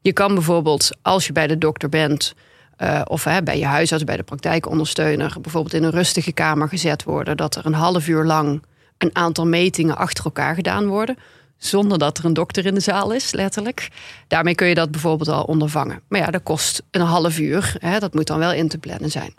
Je 0.00 0.12
kan 0.12 0.34
bijvoorbeeld, 0.34 0.90
als 1.02 1.26
je 1.26 1.32
bij 1.32 1.46
de 1.46 1.58
dokter 1.58 1.88
bent, 1.88 2.34
uh, 2.78 3.00
of 3.04 3.26
bij 3.44 3.58
je 3.58 3.64
huisarts, 3.64 4.04
bij 4.04 4.16
de 4.16 4.22
praktijkondersteuner, 4.22 5.36
bijvoorbeeld 5.40 5.74
in 5.74 5.82
een 5.82 5.90
rustige 5.90 6.32
kamer 6.32 6.68
gezet 6.68 7.04
worden, 7.04 7.36
dat 7.36 7.56
er 7.56 7.66
een 7.66 7.74
half 7.74 8.08
uur 8.08 8.24
lang 8.24 8.62
een 8.98 9.16
aantal 9.16 9.46
metingen 9.46 9.96
achter 9.96 10.24
elkaar 10.24 10.54
gedaan 10.54 10.86
worden 10.86 11.16
zonder 11.58 11.98
dat 11.98 12.18
er 12.18 12.24
een 12.24 12.34
dokter 12.34 12.66
in 12.66 12.74
de 12.74 12.80
zaal 12.80 13.12
is, 13.12 13.32
letterlijk. 13.32 13.88
Daarmee 14.26 14.54
kun 14.54 14.66
je 14.66 14.74
dat 14.74 14.90
bijvoorbeeld 14.90 15.28
al 15.28 15.42
ondervangen. 15.42 16.00
Maar 16.08 16.20
ja, 16.20 16.30
dat 16.30 16.42
kost 16.42 16.82
een 16.90 17.00
half 17.00 17.38
uur. 17.38 17.76
Hè, 17.78 17.98
dat 17.98 18.14
moet 18.14 18.26
dan 18.26 18.38
wel 18.38 18.52
in 18.52 18.68
te 18.68 18.78
plannen 18.78 19.10
zijn. 19.10 19.34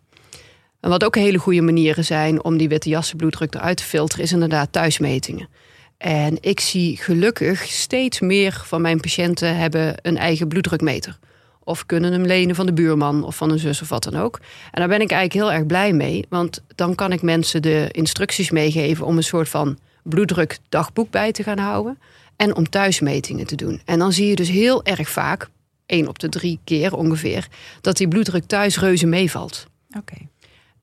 En 0.80 0.90
wat 0.90 1.04
ook 1.04 1.16
hele 1.16 1.38
goede 1.38 1.62
manieren 1.62 2.06
zijn 2.06 2.44
om 2.44 2.58
die 2.58 2.70
witte 2.70 2.90
jassenbloeddruk 2.90 3.56
eruit 3.56 3.78
te 3.78 3.84
filteren, 3.84 4.24
is 4.24 4.32
inderdaad 4.32 4.72
thuismetingen. 4.72 5.50
En 5.98 6.38
ik 6.42 6.60
zie 6.60 6.98
gelukkig 6.98 7.64
steeds 7.64 8.20
meer 8.20 8.62
van 8.66 8.82
mijn 8.82 9.00
patiënten 9.00 9.58
hebben 9.58 9.96
een 10.02 10.18
eigen 10.18 10.48
bloeddrukmeter. 10.48 11.20
Of 11.64 11.86
kunnen 11.86 12.12
hem 12.12 12.26
lenen 12.26 12.56
van 12.56 12.66
de 12.66 12.74
buurman 12.74 13.24
of 13.24 13.36
van 13.36 13.52
een 13.52 13.60
zus 13.60 13.82
of 13.82 13.90
wat 13.90 14.04
dan 14.04 14.16
ook. 14.16 14.40
En 14.72 14.80
daar 14.80 14.88
ben 14.88 15.02
ik 15.02 15.12
eigenlijk 15.12 15.46
heel 15.46 15.58
erg 15.58 15.66
blij 15.68 15.94
mee. 15.94 16.26
Want 16.30 16.64
dan 16.76 16.96
kan 16.96 17.12
ik 17.12 17.22
mensen 17.22 17.62
de 17.62 17.88
instructies 17.92 18.52
meegeven 18.52 19.06
om 19.06 19.18
een 19.18 19.24
soort 19.24 19.50
van 19.50 19.78
bloeddruk 20.10 20.58
dagboek 20.70 21.10
bij 21.10 21.32
te 21.32 21.44
gaan 21.44 21.58
houden. 21.58 22.00
En 22.36 22.56
om 22.56 22.70
thuismetingen 22.70 23.46
te 23.46 23.56
doen. 23.56 23.82
En 23.86 24.00
dan 24.00 24.14
zie 24.14 24.28
je 24.28 24.36
dus 24.36 24.50
heel 24.50 24.84
erg 24.84 25.10
vaak, 25.10 25.50
één 25.86 26.08
op 26.08 26.20
de 26.20 26.30
drie 26.30 26.60
keer 26.64 26.96
ongeveer, 26.96 27.48
dat 27.82 27.98
die 27.98 28.08
bloeddruk 28.08 28.46
thuis 28.46 28.80
reuze 28.80 29.06
meevalt. 29.06 29.68
Oké. 29.98 30.16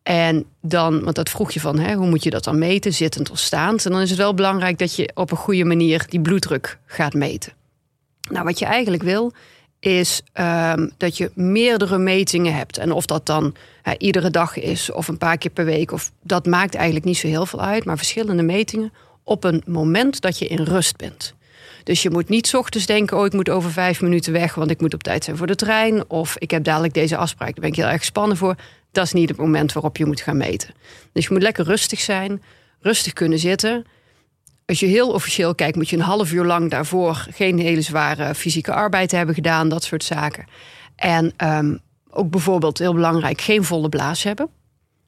En 0.02 0.44
dan, 0.60 1.04
want 1.04 1.16
dat 1.16 1.30
vroeg 1.30 1.52
je 1.52 1.60
van, 1.60 1.78
hè, 1.78 1.94
hoe 1.94 2.08
moet 2.08 2.22
je 2.22 2.30
dat 2.30 2.44
dan 2.44 2.58
meten, 2.58 2.92
zittend 2.94 3.30
of 3.30 3.38
staand? 3.38 3.86
En 3.86 3.92
dan 3.92 4.00
is 4.00 4.10
het 4.10 4.18
wel 4.18 4.34
belangrijk 4.34 4.78
dat 4.78 4.96
je 4.96 5.10
op 5.14 5.30
een 5.30 5.36
goede 5.36 5.64
manier 5.64 6.06
die 6.08 6.20
bloeddruk 6.20 6.78
gaat 6.86 7.14
meten. 7.14 7.52
Nou, 8.30 8.44
wat 8.44 8.58
je 8.58 8.64
eigenlijk 8.64 9.02
wil, 9.02 9.32
is 9.80 10.22
um, 10.34 10.90
dat 10.96 11.16
je 11.16 11.30
meerdere 11.34 11.98
metingen 11.98 12.54
hebt. 12.54 12.78
En 12.78 12.92
of 12.92 13.06
dat 13.06 13.26
dan 13.26 13.54
hè, 13.82 13.92
iedere 13.98 14.30
dag 14.30 14.56
is 14.56 14.92
of 14.92 15.08
een 15.08 15.18
paar 15.18 15.38
keer 15.38 15.50
per 15.50 15.64
week, 15.64 15.92
of, 15.92 16.12
dat 16.22 16.46
maakt 16.46 16.74
eigenlijk 16.74 17.04
niet 17.04 17.16
zo 17.16 17.26
heel 17.26 17.46
veel 17.46 17.60
uit. 17.60 17.84
Maar 17.84 17.96
verschillende 17.96 18.42
metingen 18.42 18.92
op 19.26 19.44
een 19.44 19.62
moment 19.66 20.20
dat 20.20 20.38
je 20.38 20.46
in 20.46 20.62
rust 20.62 20.96
bent. 20.96 21.34
Dus 21.82 22.02
je 22.02 22.10
moet 22.10 22.28
niet 22.28 22.54
ochtends 22.54 22.86
denken: 22.86 23.18
oh, 23.18 23.26
ik 23.26 23.32
moet 23.32 23.48
over 23.48 23.70
vijf 23.70 24.00
minuten 24.00 24.32
weg, 24.32 24.54
want 24.54 24.70
ik 24.70 24.80
moet 24.80 24.94
op 24.94 25.02
tijd 25.02 25.24
zijn 25.24 25.36
voor 25.36 25.46
de 25.46 25.54
trein. 25.54 26.10
Of 26.10 26.36
ik 26.38 26.50
heb 26.50 26.64
dadelijk 26.64 26.94
deze 26.94 27.16
afspraak, 27.16 27.50
daar 27.50 27.60
ben 27.60 27.70
ik 27.70 27.76
heel 27.76 27.86
erg 27.86 27.98
gespannen 27.98 28.36
voor. 28.36 28.54
Dat 28.92 29.04
is 29.04 29.12
niet 29.12 29.28
het 29.28 29.38
moment 29.38 29.72
waarop 29.72 29.96
je 29.96 30.06
moet 30.06 30.20
gaan 30.20 30.36
meten. 30.36 30.74
Dus 31.12 31.26
je 31.26 31.32
moet 31.32 31.42
lekker 31.42 31.64
rustig 31.64 32.00
zijn, 32.00 32.42
rustig 32.80 33.12
kunnen 33.12 33.38
zitten. 33.38 33.84
Als 34.66 34.80
je 34.80 34.86
heel 34.86 35.12
officieel 35.12 35.54
kijkt, 35.54 35.76
moet 35.76 35.88
je 35.88 35.96
een 35.96 36.02
half 36.02 36.32
uur 36.32 36.44
lang 36.44 36.70
daarvoor 36.70 37.26
geen 37.30 37.58
hele 37.58 37.80
zware 37.80 38.34
fysieke 38.34 38.72
arbeid 38.72 39.10
hebben 39.10 39.34
gedaan, 39.34 39.68
dat 39.68 39.84
soort 39.84 40.04
zaken. 40.04 40.44
En 40.96 41.32
um, 41.44 41.80
ook 42.10 42.30
bijvoorbeeld 42.30 42.78
heel 42.78 42.94
belangrijk, 42.94 43.40
geen 43.40 43.64
volle 43.64 43.88
blaas 43.88 44.22
hebben. 44.22 44.48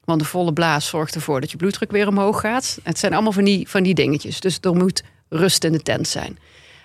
Want 0.09 0.21
de 0.21 0.27
volle 0.27 0.53
blaas 0.53 0.87
zorgt 0.87 1.15
ervoor 1.15 1.41
dat 1.41 1.51
je 1.51 1.57
bloeddruk 1.57 1.91
weer 1.91 2.07
omhoog 2.07 2.39
gaat. 2.39 2.79
Het 2.83 2.99
zijn 2.99 3.13
allemaal 3.13 3.31
van 3.31 3.43
die, 3.43 3.69
van 3.69 3.83
die 3.83 3.93
dingetjes. 3.93 4.39
Dus 4.39 4.57
er 4.61 4.75
moet 4.75 5.03
rust 5.29 5.63
in 5.63 5.71
de 5.71 5.81
tent 5.81 6.07
zijn. 6.07 6.39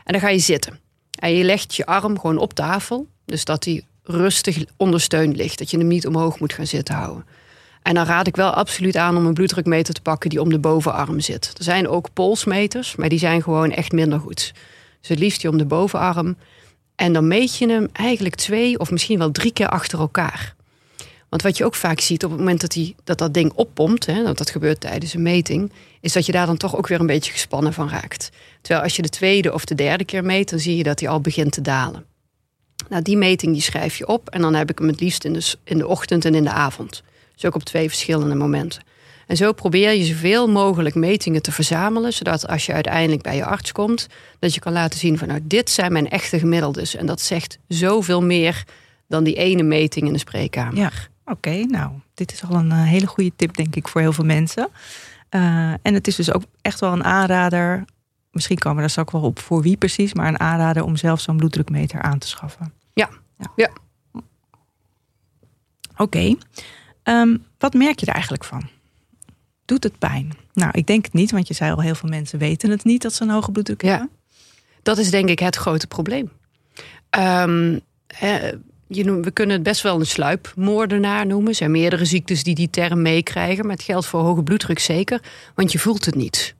En 0.05 0.13
dan 0.13 0.21
ga 0.21 0.29
je 0.29 0.39
zitten. 0.39 0.79
En 1.19 1.35
je 1.35 1.45
legt 1.45 1.75
je 1.75 1.87
arm 1.87 2.19
gewoon 2.19 2.39
op 2.39 2.53
tafel. 2.53 3.07
Dus 3.25 3.45
dat 3.45 3.63
die 3.63 3.85
rustig 4.03 4.65
ondersteund 4.77 5.37
ligt. 5.37 5.59
Dat 5.59 5.71
je 5.71 5.79
hem 5.79 5.87
niet 5.87 6.07
omhoog 6.07 6.41
moet 6.41 6.53
gaan 6.53 6.67
zitten 6.67 6.95
houden. 6.95 7.27
En 7.83 7.95
dan 7.95 8.07
raad 8.07 8.27
ik 8.27 8.37
wel 8.37 8.51
absoluut 8.51 8.97
aan 8.97 9.17
om 9.17 9.27
een 9.27 9.35
bloeddrukmeter 9.35 9.95
te 9.95 10.03
pakken 10.03 10.31
die 10.31 10.41
om 10.41 10.51
de 10.51 10.59
bovenarm 10.59 11.21
zit. 11.21 11.55
Er 11.59 11.65
zijn 11.65 11.89
ook 11.89 12.13
polsmeters, 12.13 12.97
maar 12.97 13.09
die 13.09 13.19
zijn 13.19 13.43
gewoon 13.43 13.71
echt 13.71 13.93
minder 13.93 14.21
goed. 14.21 14.53
Dus 15.01 15.09
het 15.09 15.19
liefst 15.19 15.41
die 15.41 15.51
om 15.51 15.59
de 15.59 15.67
bovenarm. 15.67 16.37
En 16.95 17.13
dan 17.13 17.29
meet 17.29 17.57
je 17.57 17.69
hem 17.69 17.89
eigenlijk 17.93 18.35
twee 18.35 18.79
of 18.79 18.91
misschien 18.91 19.19
wel 19.19 19.31
drie 19.31 19.53
keer 19.53 19.69
achter 19.69 19.99
elkaar. 19.99 20.55
Want 21.35 21.47
wat 21.47 21.57
je 21.57 21.65
ook 21.65 21.75
vaak 21.75 22.01
ziet 22.01 22.25
op 22.25 22.31
het 22.31 22.39
moment 22.39 22.61
dat 22.61 22.71
die, 22.71 22.95
dat, 23.05 23.19
dat 23.19 23.35
ding 23.35 23.53
oppompt, 23.55 24.07
hè, 24.07 24.23
dat, 24.23 24.39
dat 24.39 24.51
gebeurt 24.51 24.81
tijdens 24.81 25.15
een 25.15 25.23
meting, 25.23 25.73
is 26.01 26.13
dat 26.13 26.27
je 26.27 26.33
daar 26.33 26.47
dan 26.47 26.57
toch 26.57 26.77
ook 26.77 26.87
weer 26.87 27.01
een 27.01 27.07
beetje 27.07 27.33
gespannen 27.33 27.73
van 27.73 27.89
raakt. 27.89 28.31
Terwijl 28.61 28.85
als 28.85 28.97
je 28.97 29.03
de 29.03 29.09
tweede 29.09 29.53
of 29.53 29.65
de 29.65 29.75
derde 29.75 30.05
keer 30.05 30.25
meet, 30.25 30.51
dan 30.51 30.59
zie 30.59 30.77
je 30.77 30.83
dat 30.83 31.01
hij 31.01 31.09
al 31.09 31.21
begint 31.21 31.53
te 31.53 31.61
dalen. 31.61 32.05
Nou, 32.89 33.03
die 33.03 33.17
meting 33.17 33.53
die 33.53 33.63
schrijf 33.63 33.97
je 33.97 34.07
op 34.07 34.29
en 34.29 34.41
dan 34.41 34.55
heb 34.55 34.71
ik 34.71 34.79
hem 34.79 34.89
het 34.89 35.01
liefst 35.01 35.25
in 35.25 35.33
de, 35.33 35.55
in 35.65 35.79
de 35.79 35.87
ochtend 35.87 36.25
en 36.25 36.35
in 36.35 36.45
de 36.45 36.51
avond. 36.51 37.03
Dus 37.35 37.45
ook 37.45 37.55
op 37.55 37.63
twee 37.63 37.89
verschillende 37.89 38.35
momenten. 38.35 38.83
En 39.27 39.37
zo 39.37 39.53
probeer 39.53 39.93
je 39.93 40.05
zoveel 40.05 40.49
mogelijk 40.49 40.95
metingen 40.95 41.43
te 41.43 41.53
verzamelen, 41.53 42.13
zodat 42.13 42.49
als 42.49 42.67
je 42.67 42.73
uiteindelijk 42.73 43.23
bij 43.23 43.37
je 43.37 43.45
arts 43.45 43.73
komt, 43.73 44.07
dat 44.39 44.55
je 44.55 44.61
kan 44.61 44.73
laten 44.73 44.99
zien 44.99 45.19
van 45.19 45.29
nou, 45.29 45.41
dit 45.43 45.71
zijn 45.71 45.93
mijn 45.93 46.11
echte 46.11 46.39
gemiddeldes. 46.39 46.97
En 46.97 47.07
dat 47.07 47.21
zegt 47.21 47.59
zoveel 47.69 48.23
meer 48.23 48.65
dan 49.09 49.25
die 49.25 49.35
ene 49.35 49.63
meting 49.63 50.07
in 50.07 50.13
de 50.13 50.19
spreekkamer. 50.19 50.77
Ja, 50.77 50.91
oké. 51.25 51.65
nou, 51.65 51.93
dit 52.15 52.33
is 52.33 52.45
al 52.45 52.55
een 52.55 52.71
eh, 52.71 52.83
hele 52.83 53.07
goede 53.07 53.33
tip, 53.37 53.57
denk 53.57 53.77
ik, 53.77 53.89
voor 53.89 54.01
heel 54.01 54.13
veel 54.13 54.25
mensen. 54.25 54.69
Uh, 55.31 55.73
en 55.83 55.95
het 55.95 56.07
is 56.07 56.17
dus 56.17 56.33
ook 56.33 56.43
echt 56.61 56.81
wel 56.81 56.93
een 56.93 57.05
aanrader. 57.05 57.85
Misschien 58.31 58.59
komen 58.59 58.77
we 58.77 58.83
daar 58.83 58.91
straks 58.91 59.13
wel 59.13 59.23
op 59.23 59.39
voor 59.39 59.63
wie 59.63 59.77
precies, 59.77 60.15
maar 60.15 60.29
een 60.29 60.41
aanrader 60.41 60.85
om 60.85 60.97
zelf 60.97 61.21
zo'n 61.21 61.37
bloeddrukmeter 61.37 62.03
aan 62.03 62.19
te 62.19 62.29
schaffen. 62.29 62.73
Ja. 62.93 63.09
ja. 63.39 63.53
ja. 63.57 63.71
Oké. 65.97 66.03
Okay. 66.03 66.39
Um, 67.03 67.45
wat 67.59 67.75
merk 67.75 68.01
je 68.01 68.07
er 68.07 68.13
eigenlijk 68.13 68.45
van? 68.45 68.69
Doet 69.65 69.83
het 69.83 69.99
pijn? 69.99 70.33
Nou, 70.53 70.71
ik 70.75 70.87
denk 70.87 71.05
het 71.05 71.13
niet, 71.13 71.31
want 71.31 71.49
je 71.49 71.55
zei 71.55 71.73
al, 71.73 71.81
heel 71.81 71.95
veel 71.95 72.09
mensen 72.09 72.39
weten 72.39 72.71
het 72.71 72.85
niet 72.85 73.03
dat 73.03 73.13
ze 73.13 73.23
een 73.23 73.31
hoge 73.31 73.53
bloeddruk 73.53 73.83
hebben. 73.83 74.11
Ja, 74.29 74.37
dat 74.83 74.99
is 74.99 75.11
denk 75.11 75.29
ik 75.29 75.39
het 75.39 75.57
grote 75.57 75.87
probleem. 75.87 76.31
Um, 77.19 77.81
je 78.95 79.21
we 79.21 79.31
kunnen 79.31 79.55
het 79.55 79.65
best 79.65 79.83
wel 79.83 80.01
een 80.01 80.07
sluipmoordenaar 80.07 81.27
noemen. 81.27 81.49
Er 81.49 81.55
zijn 81.55 81.71
meerdere 81.71 82.05
ziektes 82.05 82.43
die 82.43 82.55
die 82.55 82.71
term 82.71 83.03
meekrijgen, 83.03 83.67
maar 83.67 83.77
het 83.77 83.85
geldt 83.85 84.07
voor 84.07 84.21
hoge 84.21 84.43
bloeddruk 84.43 84.79
zeker, 84.79 85.21
want 85.55 85.73
je 85.73 85.79
voelt 85.79 86.05
het 86.05 86.15
niet. 86.15 86.55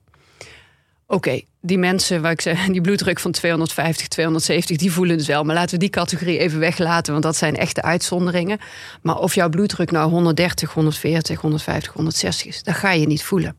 Oké, 1.07 1.41
die 1.61 1.77
mensen 1.77 2.21
waar 2.21 2.31
ik 2.31 2.41
zeg, 2.41 2.65
die 2.67 2.81
bloeddruk 2.81 3.19
van 3.19 3.31
250, 3.31 4.07
270, 4.07 4.77
die 4.77 4.91
voelen 4.91 5.17
het 5.17 5.25
wel. 5.25 5.43
Maar 5.43 5.55
laten 5.55 5.73
we 5.73 5.77
die 5.77 5.89
categorie 5.89 6.37
even 6.37 6.59
weglaten, 6.59 7.11
want 7.11 7.23
dat 7.23 7.35
zijn 7.35 7.55
echte 7.55 7.81
uitzonderingen. 7.81 8.59
Maar 9.01 9.17
of 9.17 9.35
jouw 9.35 9.49
bloeddruk 9.49 9.91
nou 9.91 10.09
130, 10.09 10.73
140, 10.73 11.41
150, 11.41 11.93
160 11.93 12.47
is, 12.47 12.63
dat 12.63 12.75
ga 12.75 12.91
je 12.91 13.07
niet 13.07 13.23
voelen. 13.23 13.57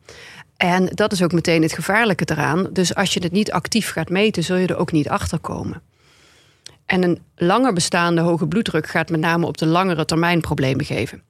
En 0.57 0.87
dat 0.95 1.13
is 1.13 1.23
ook 1.23 1.33
meteen 1.33 1.63
het 1.63 1.73
gevaarlijke 1.73 2.25
eraan. 2.31 2.69
Dus 2.73 2.95
als 2.95 3.15
je 3.15 3.23
het 3.23 3.33
niet 3.33 3.53
actief 3.53 3.91
gaat 3.91 4.09
meten, 4.09 4.43
zul 4.43 4.57
je 4.57 4.67
er 4.67 4.77
ook 4.77 4.93
niet 4.93 5.09
achter 5.09 5.39
komen. 5.39 5.83
En 6.87 7.03
een 7.03 7.19
langer 7.37 7.73
bestaande 7.73 8.21
hoge 8.21 8.47
bloeddruk 8.47 8.87
gaat 8.87 9.11
met 9.11 9.21
name 9.21 9.47
op 9.47 9.59
de 9.59 9.67
langere 9.67 10.05
termijn 10.05 10.41
problemen 10.41 10.85
geven. 10.85 11.23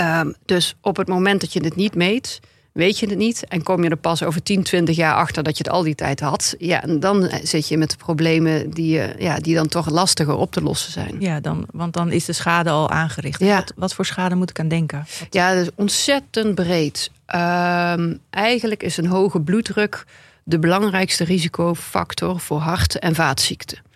Um, 0.00 0.34
dus 0.44 0.74
op 0.80 0.96
het 0.96 1.08
moment 1.08 1.40
dat 1.40 1.52
je 1.52 1.64
het 1.64 1.76
niet 1.76 1.94
meet, 1.94 2.40
weet 2.72 2.98
je 2.98 3.06
het 3.06 3.18
niet. 3.18 3.44
En 3.48 3.62
kom 3.62 3.84
je 3.84 3.90
er 3.90 3.96
pas 3.96 4.22
over 4.22 4.42
10, 4.42 4.62
20 4.62 4.96
jaar 4.96 5.14
achter 5.14 5.42
dat 5.42 5.58
je 5.58 5.64
het 5.64 5.72
al 5.72 5.82
die 5.82 5.94
tijd 5.94 6.20
had. 6.20 6.54
Ja, 6.58 6.82
en 6.82 7.00
dan 7.00 7.30
zit 7.42 7.68
je 7.68 7.78
met 7.78 7.90
de 7.90 7.96
problemen 7.96 8.70
die, 8.70 9.00
ja, 9.18 9.36
die 9.38 9.54
dan 9.54 9.68
toch 9.68 9.90
lastiger 9.90 10.34
op 10.36 10.52
te 10.52 10.62
lossen 10.62 10.92
zijn. 10.92 11.16
Ja, 11.18 11.40
dan, 11.40 11.66
want 11.72 11.92
dan 11.92 12.12
is 12.12 12.24
de 12.24 12.32
schade 12.32 12.70
al 12.70 12.90
aangericht. 12.90 13.40
Ja. 13.40 13.56
Wat, 13.56 13.72
wat 13.76 13.94
voor 13.94 14.06
schade 14.06 14.34
moet 14.34 14.50
ik 14.50 14.60
aan 14.60 14.68
denken? 14.68 15.06
Ja, 15.30 15.54
dat 15.54 15.62
is 15.62 15.70
ontzettend 15.74 16.54
breed. 16.54 17.10
Um, 17.34 18.18
eigenlijk 18.30 18.82
is 18.82 18.96
een 18.96 19.06
hoge 19.06 19.40
bloeddruk 19.40 20.04
de 20.44 20.58
belangrijkste 20.58 21.24
risicofactor 21.24 22.40
voor 22.40 22.58
hart- 22.58 22.98
en 22.98 23.14
vaatziekten. 23.14 23.86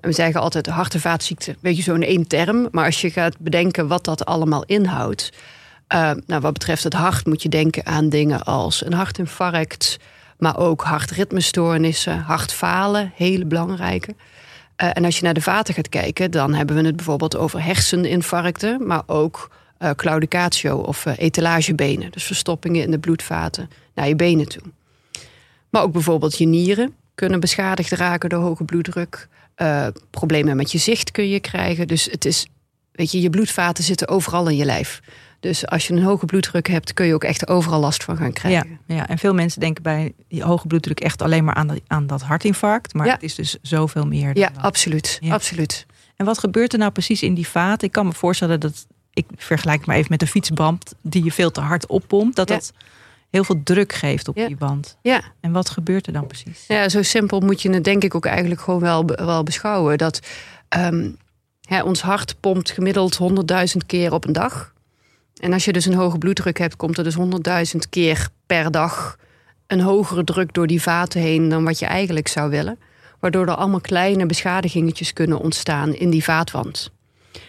En 0.00 0.08
we 0.08 0.14
zeggen 0.14 0.40
altijd 0.40 0.66
hart- 0.66 0.94
en 0.94 1.00
vaatziekten, 1.00 1.56
weet 1.60 1.76
je 1.76 1.82
zo'n 1.82 2.02
één 2.02 2.26
term. 2.26 2.68
Maar 2.70 2.84
als 2.84 3.00
je 3.00 3.10
gaat 3.10 3.38
bedenken 3.38 3.88
wat 3.88 4.04
dat 4.04 4.24
allemaal 4.24 4.64
inhoudt 4.64 5.32
uh, 5.94 6.10
nou, 6.26 6.40
wat 6.40 6.52
betreft 6.52 6.84
het 6.84 6.92
hart 6.92 7.26
moet 7.26 7.42
je 7.42 7.48
denken 7.48 7.86
aan 7.86 8.08
dingen 8.08 8.42
als 8.42 8.84
een 8.84 8.92
hartinfarct, 8.92 9.98
maar 10.38 10.58
ook 10.58 10.82
hartritmestoornissen, 10.82 12.18
hartfalen, 12.18 13.12
hele 13.14 13.44
belangrijke. 13.44 14.14
Uh, 14.82 14.90
en 14.92 15.04
als 15.04 15.16
je 15.18 15.24
naar 15.24 15.34
de 15.34 15.40
vaten 15.40 15.74
gaat 15.74 15.88
kijken, 15.88 16.30
dan 16.30 16.54
hebben 16.54 16.76
we 16.76 16.82
het 16.82 16.96
bijvoorbeeld 16.96 17.36
over 17.36 17.64
herseninfarcten, 17.64 18.86
maar 18.86 19.02
ook 19.06 19.50
uh, 19.78 19.90
claudicatio 19.90 20.76
of 20.76 21.06
etalagebenen, 21.06 22.10
dus 22.10 22.24
verstoppingen 22.24 22.82
in 22.82 22.90
de 22.90 22.98
bloedvaten 22.98 23.70
naar 23.94 24.08
je 24.08 24.16
benen 24.16 24.48
toe. 24.48 24.62
Maar 25.70 25.82
ook 25.82 25.92
bijvoorbeeld 25.92 26.38
je 26.38 26.46
nieren 26.46 26.94
kunnen 27.14 27.40
beschadigd 27.40 27.92
raken 27.92 28.28
door 28.28 28.42
hoge 28.42 28.64
bloeddruk. 28.64 29.28
Problemen 30.10 30.56
met 30.56 30.72
je 30.72 30.78
zicht 30.78 31.10
kun 31.10 31.28
je 31.28 31.40
krijgen. 31.40 31.88
Dus 31.88 32.04
het 32.04 32.24
is, 32.24 32.46
weet 32.92 33.12
je, 33.12 33.20
je 33.20 33.30
bloedvaten 33.30 33.84
zitten 33.84 34.08
overal 34.08 34.48
in 34.48 34.56
je 34.56 34.64
lijf. 34.64 35.00
Dus 35.40 35.66
als 35.66 35.86
je 35.86 35.94
een 35.94 36.02
hoge 36.02 36.26
bloeddruk 36.26 36.66
hebt, 36.68 36.92
kun 36.92 37.06
je 37.06 37.14
ook 37.14 37.24
echt 37.24 37.48
overal 37.48 37.80
last 37.80 38.04
van 38.04 38.16
gaan 38.16 38.32
krijgen. 38.32 38.78
Ja, 38.86 38.94
ja. 38.94 39.08
en 39.08 39.18
veel 39.18 39.34
mensen 39.34 39.60
denken 39.60 39.82
bij 39.82 40.12
die 40.28 40.42
hoge 40.42 40.66
bloeddruk 40.66 41.00
echt 41.00 41.22
alleen 41.22 41.44
maar 41.44 41.54
aan, 41.54 41.78
aan 41.86 42.06
dat 42.06 42.22
hartinfarct. 42.22 42.94
Maar 42.94 43.06
het 43.06 43.22
is 43.22 43.34
dus 43.34 43.56
zoveel 43.62 44.06
meer. 44.06 44.34
Dan 44.34 44.42
ja, 44.42 44.60
absoluut. 44.60 45.18
ja, 45.20 45.34
absoluut. 45.34 45.86
En 46.16 46.24
wat 46.24 46.38
gebeurt 46.38 46.72
er 46.72 46.78
nou 46.78 46.90
precies 46.90 47.22
in 47.22 47.34
die 47.34 47.48
vaat? 47.48 47.82
Ik 47.82 47.92
kan 47.92 48.06
me 48.06 48.12
voorstellen 48.12 48.60
dat, 48.60 48.86
ik 49.12 49.26
vergelijk 49.36 49.86
maar 49.86 49.96
even 49.96 50.10
met 50.10 50.22
een 50.22 50.28
fietsband 50.28 50.94
die 51.02 51.24
je 51.24 51.32
veel 51.32 51.50
te 51.50 51.60
hard 51.60 51.86
oppompt. 51.86 52.36
Dat 52.36 52.48
dat 52.48 52.72
heel 53.30 53.44
veel 53.44 53.60
druk 53.64 53.92
geeft 53.92 54.28
op 54.28 54.34
die 54.34 54.56
band. 54.56 54.96
Ja. 55.02 55.20
En 55.40 55.52
wat 55.52 55.70
gebeurt 55.70 56.06
er 56.06 56.12
dan 56.12 56.26
precies? 56.26 56.64
Ja, 56.68 56.88
zo 56.88 57.02
simpel 57.02 57.40
moet 57.40 57.62
je 57.62 57.70
het 57.70 57.84
denk 57.84 58.04
ik 58.04 58.14
ook 58.14 58.26
eigenlijk 58.26 58.60
gewoon 58.60 58.80
wel, 58.80 59.04
wel 59.04 59.42
beschouwen. 59.42 59.98
Dat 59.98 60.20
um, 60.76 61.16
ons 61.84 62.00
hart 62.00 62.40
pompt 62.40 62.70
gemiddeld 62.70 63.18
100.000 63.72 63.76
keer 63.86 64.12
op 64.12 64.26
een 64.26 64.32
dag. 64.32 64.72
En 65.40 65.52
als 65.52 65.64
je 65.64 65.72
dus 65.72 65.84
een 65.84 65.94
hoge 65.94 66.18
bloeddruk 66.18 66.58
hebt, 66.58 66.76
komt 66.76 66.98
er 66.98 67.04
dus 67.04 67.14
honderdduizend 67.14 67.88
keer 67.88 68.28
per 68.46 68.70
dag 68.70 69.16
een 69.66 69.80
hogere 69.80 70.24
druk 70.24 70.54
door 70.54 70.66
die 70.66 70.82
vaten 70.82 71.20
heen 71.20 71.48
dan 71.48 71.64
wat 71.64 71.78
je 71.78 71.86
eigenlijk 71.86 72.28
zou 72.28 72.50
willen. 72.50 72.78
Waardoor 73.20 73.46
er 73.46 73.54
allemaal 73.54 73.80
kleine 73.80 74.26
beschadigingetjes 74.26 75.12
kunnen 75.12 75.38
ontstaan 75.38 75.94
in 75.94 76.10
die 76.10 76.24
vaatwand. 76.24 76.90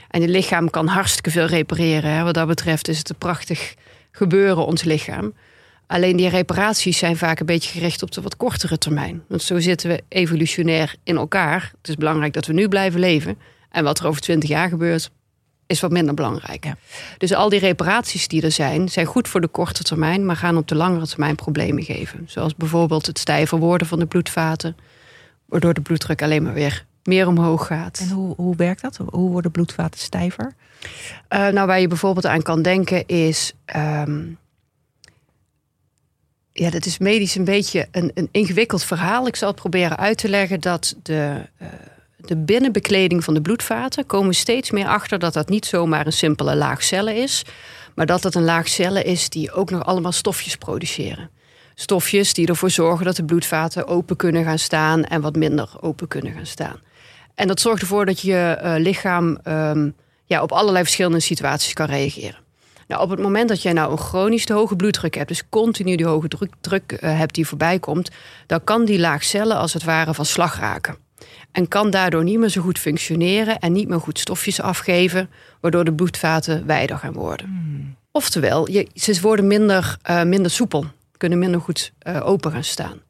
En 0.10 0.22
je 0.22 0.28
lichaam 0.28 0.70
kan 0.70 0.88
hartstikke 0.88 1.32
veel 1.32 1.46
repareren. 1.46 2.12
Hè. 2.12 2.24
Wat 2.24 2.34
dat 2.34 2.48
betreft 2.48 2.88
is 2.88 2.98
het 2.98 3.10
een 3.10 3.16
prachtig 3.16 3.76
gebeuren, 4.12 4.66
ons 4.66 4.84
lichaam. 4.84 5.34
Alleen 5.90 6.16
die 6.16 6.30
reparaties 6.30 6.98
zijn 6.98 7.18
vaak 7.18 7.40
een 7.40 7.46
beetje 7.46 7.72
gericht 7.72 8.04
op 8.04 8.12
de 8.12 8.22
wat 8.22 8.38
kortere 8.38 8.78
termijn. 8.78 9.24
Want 9.28 9.42
zo 9.42 9.60
zitten 9.60 9.90
we 9.90 10.04
evolutionair 10.08 10.96
in 11.04 11.16
elkaar. 11.16 11.72
Het 11.78 11.90
is 11.90 11.96
belangrijk 11.96 12.34
dat 12.34 12.46
we 12.46 12.54
nu 12.54 12.68
blijven 12.68 13.00
leven. 13.00 13.38
En 13.70 13.84
wat 13.84 14.00
er 14.00 14.08
over 14.08 14.22
twintig 14.22 14.50
jaar 14.50 14.70
gebeurt, 14.70 15.12
is 15.68 15.80
wat 15.80 15.92
minder 15.92 16.14
belangrijk. 16.14 16.64
Ja. 16.64 16.78
Dus 17.18 17.34
al 17.34 17.50
die 17.50 17.60
reparaties 17.60 18.28
die 18.28 18.42
er 18.42 18.52
zijn, 18.52 18.90
zijn 18.90 19.06
goed 19.06 19.28
voor 19.28 19.42
de 19.42 19.48
korte 19.48 19.84
termijn, 19.84 20.26
maar 20.26 20.36
gaan 20.36 20.58
op 20.58 20.68
de 20.68 20.76
langere 20.76 21.08
termijn 21.08 21.36
problemen 21.36 21.84
geven. 21.84 22.24
Zoals 22.28 22.56
bijvoorbeeld 22.56 23.06
het 23.06 23.20
stijver 23.20 23.58
worden 23.58 23.88
van 23.88 24.00
de 24.00 24.06
bloedvaten, 24.06 24.78
waardoor 25.46 25.74
de 25.74 25.82
bloeddruk 25.82 26.22
alleen 26.22 26.44
maar 26.44 26.54
weer 26.54 26.86
meer 27.04 27.28
omhoog 27.28 27.68
gaat. 27.68 28.00
En 28.00 28.10
hoe, 28.10 28.36
hoe 28.36 28.56
werkt 28.56 28.82
dat? 28.82 29.00
Hoe 29.10 29.30
worden 29.30 29.52
bloedvaten 29.52 30.00
stijver? 30.00 30.54
Uh, 31.30 31.48
nou, 31.48 31.68
waar 31.68 31.80
je 31.80 31.88
bijvoorbeeld 31.88 32.26
aan 32.26 32.42
kan 32.42 32.62
denken 32.62 33.08
is. 33.08 33.54
Um, 33.76 34.38
ja, 36.60 36.70
dat 36.70 36.86
is 36.86 36.98
medisch 36.98 37.36
een 37.36 37.44
beetje 37.44 37.88
een, 37.92 38.12
een 38.14 38.30
ingewikkeld 38.32 38.84
verhaal. 38.84 39.28
Ik 39.28 39.36
zal 39.36 39.48
het 39.48 39.58
proberen 39.58 39.98
uit 39.98 40.18
te 40.18 40.30
leggen 40.30 40.60
dat 40.60 40.96
de. 41.04 41.42
Uh, 41.62 41.68
de 42.26 42.38
binnenbekleding 42.38 43.24
van 43.24 43.34
de 43.34 43.42
bloedvaten 43.42 44.06
komen 44.06 44.34
steeds 44.34 44.72
meer 44.72 44.88
achter 44.88 45.20
dat 45.20 45.34
dat 45.34 45.50
niet 45.50 45.66
zomaar 45.66 46.06
een 46.06 46.14
simpele 46.14 46.56
laag 46.56 46.84
cellen 46.84 47.16
is, 47.16 47.46
maar 47.96 48.06
dat 48.06 48.24
het 48.24 48.36
een 48.36 48.44
laag 48.44 48.68
cellen 48.68 49.06
is 49.06 49.30
die 49.30 49.52
ook 49.52 49.70
nog 49.70 49.86
allemaal 49.86 50.12
stofjes 50.12 50.56
produceren. 50.56 51.30
Stofjes 51.76 52.34
die 52.34 52.48
ervoor 52.48 52.70
zorgen 52.70 53.06
dat 53.06 53.16
de 53.16 53.26
bloedvaten 53.26 53.88
open 53.88 54.16
kunnen 54.16 54.44
gaan 54.44 54.60
staan 54.60 55.04
en 55.04 55.22
wat 55.22 55.36
minder 55.36 55.70
open 55.82 56.08
kunnen 56.08 56.34
gaan 56.34 56.46
staan. 56.46 56.80
En 57.36 57.48
dat 57.48 57.60
zorgt 57.60 57.82
ervoor 57.82 58.06
dat 58.06 58.20
je 58.22 58.60
uh, 58.64 58.74
lichaam 58.78 59.38
um, 59.44 59.96
ja, 60.26 60.42
op 60.42 60.52
allerlei 60.52 60.84
verschillende 60.84 61.20
situaties 61.20 61.74
kan 61.74 61.88
reageren. 61.88 62.49
Nou, 62.90 63.02
op 63.02 63.10
het 63.10 63.20
moment 63.20 63.50
dat 63.50 63.62
jij 63.62 63.74
nou 63.74 63.92
een 63.92 63.98
chronisch 63.98 64.46
te 64.46 64.54
hoge 64.54 64.76
bloeddruk 64.76 65.16
hebt, 65.16 65.28
dus 65.28 65.50
continu 65.50 65.96
die 65.96 66.06
hoge 66.06 66.28
druk, 66.28 66.54
druk 66.62 66.92
uh, 66.92 67.18
hebt 67.18 67.36
die 67.36 67.48
voorbij 67.48 67.80
komt, 67.80 68.10
dan 68.46 68.64
kan 68.64 68.86
die 68.86 69.00
laag 69.00 69.24
cellen 69.24 69.58
als 69.58 69.74
het 69.74 69.84
ware 69.84 70.14
van 70.14 70.26
slag 70.26 70.60
raken. 70.60 70.98
En 71.52 71.68
kan 71.68 71.90
daardoor 71.90 72.24
niet 72.24 72.38
meer 72.38 72.50
zo 72.50 72.62
goed 72.62 72.80
functioneren 72.80 73.60
en 73.60 73.72
niet 73.72 73.88
meer 73.88 74.00
goed 74.00 74.20
stofjes 74.20 74.62
afgeven, 74.62 75.30
waardoor 75.60 75.84
de 75.84 75.94
bloedvaten 75.94 76.66
wijder 76.66 76.98
gaan 76.98 77.14
worden. 77.14 77.46
Hmm. 77.46 77.96
Oftewel, 78.12 78.70
je, 78.72 78.88
ze 78.94 79.22
worden 79.22 79.48
minder, 79.48 79.98
uh, 80.10 80.24
minder 80.24 80.52
soepel, 80.52 80.86
kunnen 81.18 81.40
minder 81.40 81.62
goed 81.62 81.92
uh, 82.08 82.28
open 82.28 82.52
gaan 82.52 82.64
staan. 82.64 83.02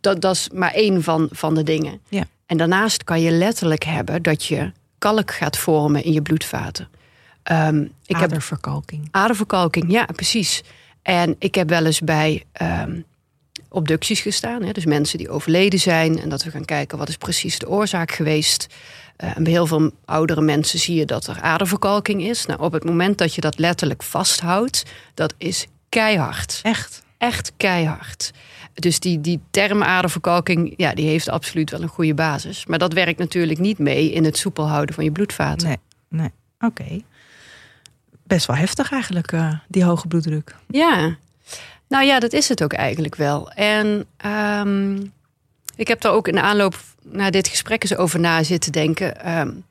Dat, 0.00 0.20
dat, 0.20 0.34
is 0.34 0.48
maar 0.52 0.72
één 0.72 1.02
van, 1.02 1.28
van 1.30 1.54
de 1.54 1.62
dingen. 1.62 2.00
Ja. 2.08 2.24
En 2.46 2.56
daarnaast 2.56 3.04
kan 3.04 3.20
je 3.20 3.30
letterlijk 3.30 3.84
hebben 3.84 4.22
dat 4.22 4.44
je 4.44 4.72
kalk 4.98 5.30
gaat 5.30 5.58
vormen 5.58 6.04
in 6.04 6.12
je 6.12 6.22
bloedvaten. 6.22 6.88
Um, 7.52 7.92
ik 8.06 8.16
aderverkalking. 8.16 9.04
Heb, 9.04 9.14
aderverkalking, 9.14 9.90
ja, 9.90 10.04
precies. 10.04 10.62
En 11.02 11.36
ik 11.38 11.54
heb 11.54 11.68
wel 11.68 11.84
eens 11.84 12.00
bij 12.00 12.44
um, 12.62 13.04
obducties 13.68 14.20
gestaan. 14.20 14.62
Hè, 14.62 14.72
dus 14.72 14.84
mensen 14.84 15.18
die 15.18 15.30
overleden 15.30 15.78
zijn. 15.78 16.18
En 16.18 16.28
dat 16.28 16.44
we 16.44 16.50
gaan 16.50 16.64
kijken 16.64 16.98
wat 16.98 17.08
is 17.08 17.16
precies 17.16 17.58
de 17.58 17.68
oorzaak 17.68 18.12
geweest. 18.12 18.66
Uh, 19.24 19.36
en 19.36 19.42
bij 19.42 19.52
heel 19.52 19.66
veel 19.66 19.90
oudere 20.04 20.40
mensen 20.40 20.78
zie 20.78 20.94
je 20.94 21.04
dat 21.04 21.26
er 21.26 21.40
aderverkalking 21.40 22.22
is. 22.22 22.46
Nou, 22.46 22.60
op 22.60 22.72
het 22.72 22.84
moment 22.84 23.18
dat 23.18 23.34
je 23.34 23.40
dat 23.40 23.58
letterlijk 23.58 24.02
vasthoudt, 24.02 24.82
dat 25.14 25.34
is 25.38 25.66
keihard. 25.88 26.60
Echt? 26.62 27.02
Echt 27.18 27.52
keihard. 27.56 28.30
Dus 28.74 29.00
die, 29.00 29.20
die 29.20 29.40
term 29.50 29.82
aderverkalking, 29.82 30.74
ja, 30.76 30.94
die 30.94 31.06
heeft 31.06 31.28
absoluut 31.28 31.70
wel 31.70 31.82
een 31.82 31.88
goede 31.88 32.14
basis. 32.14 32.66
Maar 32.66 32.78
dat 32.78 32.92
werkt 32.92 33.18
natuurlijk 33.18 33.58
niet 33.58 33.78
mee 33.78 34.12
in 34.12 34.24
het 34.24 34.36
soepel 34.36 34.68
houden 34.68 34.94
van 34.94 35.04
je 35.04 35.12
bloedvaten. 35.12 35.68
Nee, 35.68 35.78
nee. 36.08 36.30
Oké. 36.60 37.02
Best 38.28 38.46
wel 38.46 38.56
heftig 38.56 38.92
eigenlijk, 38.92 39.32
uh, 39.32 39.52
die 39.68 39.84
hoge 39.84 40.06
bloeddruk. 40.06 40.54
Ja, 40.66 41.16
nou 41.88 42.04
ja, 42.04 42.20
dat 42.20 42.32
is 42.32 42.48
het 42.48 42.62
ook 42.62 42.72
eigenlijk 42.72 43.14
wel. 43.14 43.50
En 43.50 44.06
um, 44.26 45.12
ik 45.76 45.88
heb 45.88 46.00
daar 46.00 46.12
ook 46.12 46.28
in 46.28 46.34
de 46.34 46.40
aanloop 46.40 46.76
naar 47.02 47.30
dit 47.30 47.48
gesprek 47.48 47.82
eens 47.82 47.96
over 47.96 48.20
na 48.20 48.42
zitten 48.42 48.72
denken. 48.72 49.38
Um, 49.38 49.64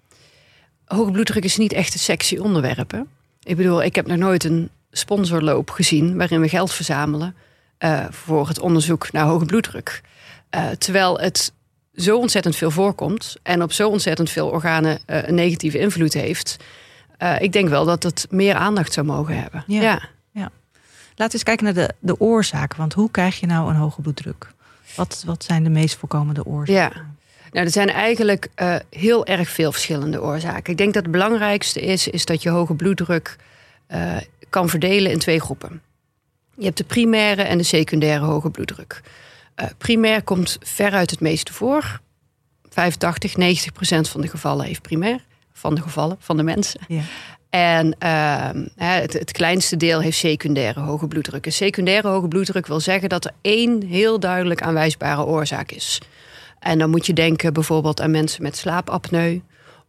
hoge 0.85 1.11
bloeddruk 1.11 1.43
is 1.43 1.57
niet 1.57 1.73
echt 1.73 1.93
een 1.93 1.99
sexy 1.99 2.37
onderwerp. 2.37 2.91
Hè? 2.91 3.01
Ik 3.43 3.55
bedoel, 3.55 3.83
ik 3.83 3.95
heb 3.95 4.07
nog 4.07 4.17
nooit 4.17 4.43
een 4.43 4.69
sponsorloop 4.91 5.69
gezien 5.69 6.17
waarin 6.17 6.41
we 6.41 6.49
geld 6.49 6.73
verzamelen 6.73 7.35
uh, 7.79 8.05
voor 8.09 8.47
het 8.47 8.59
onderzoek 8.59 9.11
naar 9.11 9.25
hoge 9.25 9.45
bloeddruk. 9.45 10.01
Uh, 10.55 10.69
terwijl 10.69 11.19
het 11.19 11.53
zo 11.93 12.17
ontzettend 12.17 12.55
veel 12.55 12.71
voorkomt 12.71 13.35
en 13.43 13.63
op 13.63 13.71
zo 13.71 13.89
ontzettend 13.89 14.29
veel 14.29 14.47
organen 14.47 14.99
een 15.05 15.35
negatieve 15.35 15.79
invloed 15.79 16.13
heeft. 16.13 16.57
Ik 17.39 17.51
denk 17.51 17.69
wel 17.69 17.85
dat 17.85 18.03
het 18.03 18.27
meer 18.29 18.55
aandacht 18.55 18.93
zou 18.93 19.05
mogen 19.05 19.41
hebben. 19.41 19.63
Ja. 19.67 19.81
ja. 19.81 20.01
ja. 20.31 20.51
Laten 21.15 21.15
we 21.15 21.33
eens 21.33 21.43
kijken 21.43 21.65
naar 21.65 21.73
de, 21.73 21.93
de 21.99 22.19
oorzaken. 22.19 22.77
Want 22.77 22.93
hoe 22.93 23.11
krijg 23.11 23.39
je 23.39 23.45
nou 23.45 23.69
een 23.69 23.75
hoge 23.75 24.01
bloeddruk? 24.01 24.53
Wat, 24.95 25.23
wat 25.25 25.43
zijn 25.43 25.63
de 25.63 25.69
meest 25.69 25.95
voorkomende 25.95 26.45
oorzaken? 26.45 27.01
Ja. 27.01 27.15
Nou, 27.51 27.65
er 27.65 27.71
zijn 27.71 27.89
eigenlijk 27.89 28.47
uh, 28.55 28.75
heel 28.89 29.25
erg 29.25 29.49
veel 29.49 29.71
verschillende 29.71 30.21
oorzaken. 30.21 30.71
Ik 30.71 30.77
denk 30.77 30.93
dat 30.93 31.03
het 31.03 31.11
belangrijkste 31.11 31.81
is, 31.81 32.07
is 32.07 32.25
dat 32.25 32.41
je 32.43 32.49
hoge 32.49 32.73
bloeddruk 32.73 33.35
uh, 33.91 34.17
kan 34.49 34.69
verdelen 34.69 35.11
in 35.11 35.19
twee 35.19 35.39
groepen. 35.39 35.81
Je 36.55 36.65
hebt 36.65 36.77
de 36.77 36.83
primaire 36.83 37.41
en 37.41 37.57
de 37.57 37.63
secundaire 37.63 38.25
hoge 38.25 38.49
bloeddruk. 38.49 39.01
Primair 39.77 40.23
komt 40.23 40.57
veruit 40.61 41.09
het 41.11 41.19
meeste 41.19 41.53
voor. 41.53 41.99
85, 42.69 43.37
90 43.37 43.71
procent 43.71 44.09
van 44.09 44.21
de 44.21 44.27
gevallen 44.27 44.65
heeft 44.65 44.81
primair. 44.81 45.19
Van 45.57 45.75
de 45.75 45.81
gevallen, 45.81 46.15
van 46.19 46.37
de 46.37 46.43
mensen. 46.43 46.79
Ja. 46.87 47.01
En 47.49 47.95
uh, 48.03 48.49
het, 48.75 49.13
het, 49.13 49.31
kleinste 49.31 49.77
deel 49.77 49.99
heeft 50.01 50.17
secundaire 50.17 50.79
hoge 50.79 51.07
bloeddruk. 51.07 51.45
En 51.45 51.51
secundaire 51.51 52.07
hoge 52.07 52.27
bloeddruk 52.27 52.67
wil 52.67 52.79
zeggen 52.79 53.09
dat 53.09 53.25
er 53.25 53.31
één 53.41 53.83
heel 53.83 54.19
duidelijk 54.19 54.61
aanwijsbare 54.61 55.25
oorzaak 55.25 55.71
is. 55.71 56.01
En 56.59 56.79
dan 56.79 56.89
moet 56.89 57.05
je 57.05 57.13
denken 57.13 57.53
bijvoorbeeld 57.53 58.01
aan 58.01 58.11
mensen 58.11 58.43
met 58.43 58.57
slaapapneu 58.57 59.41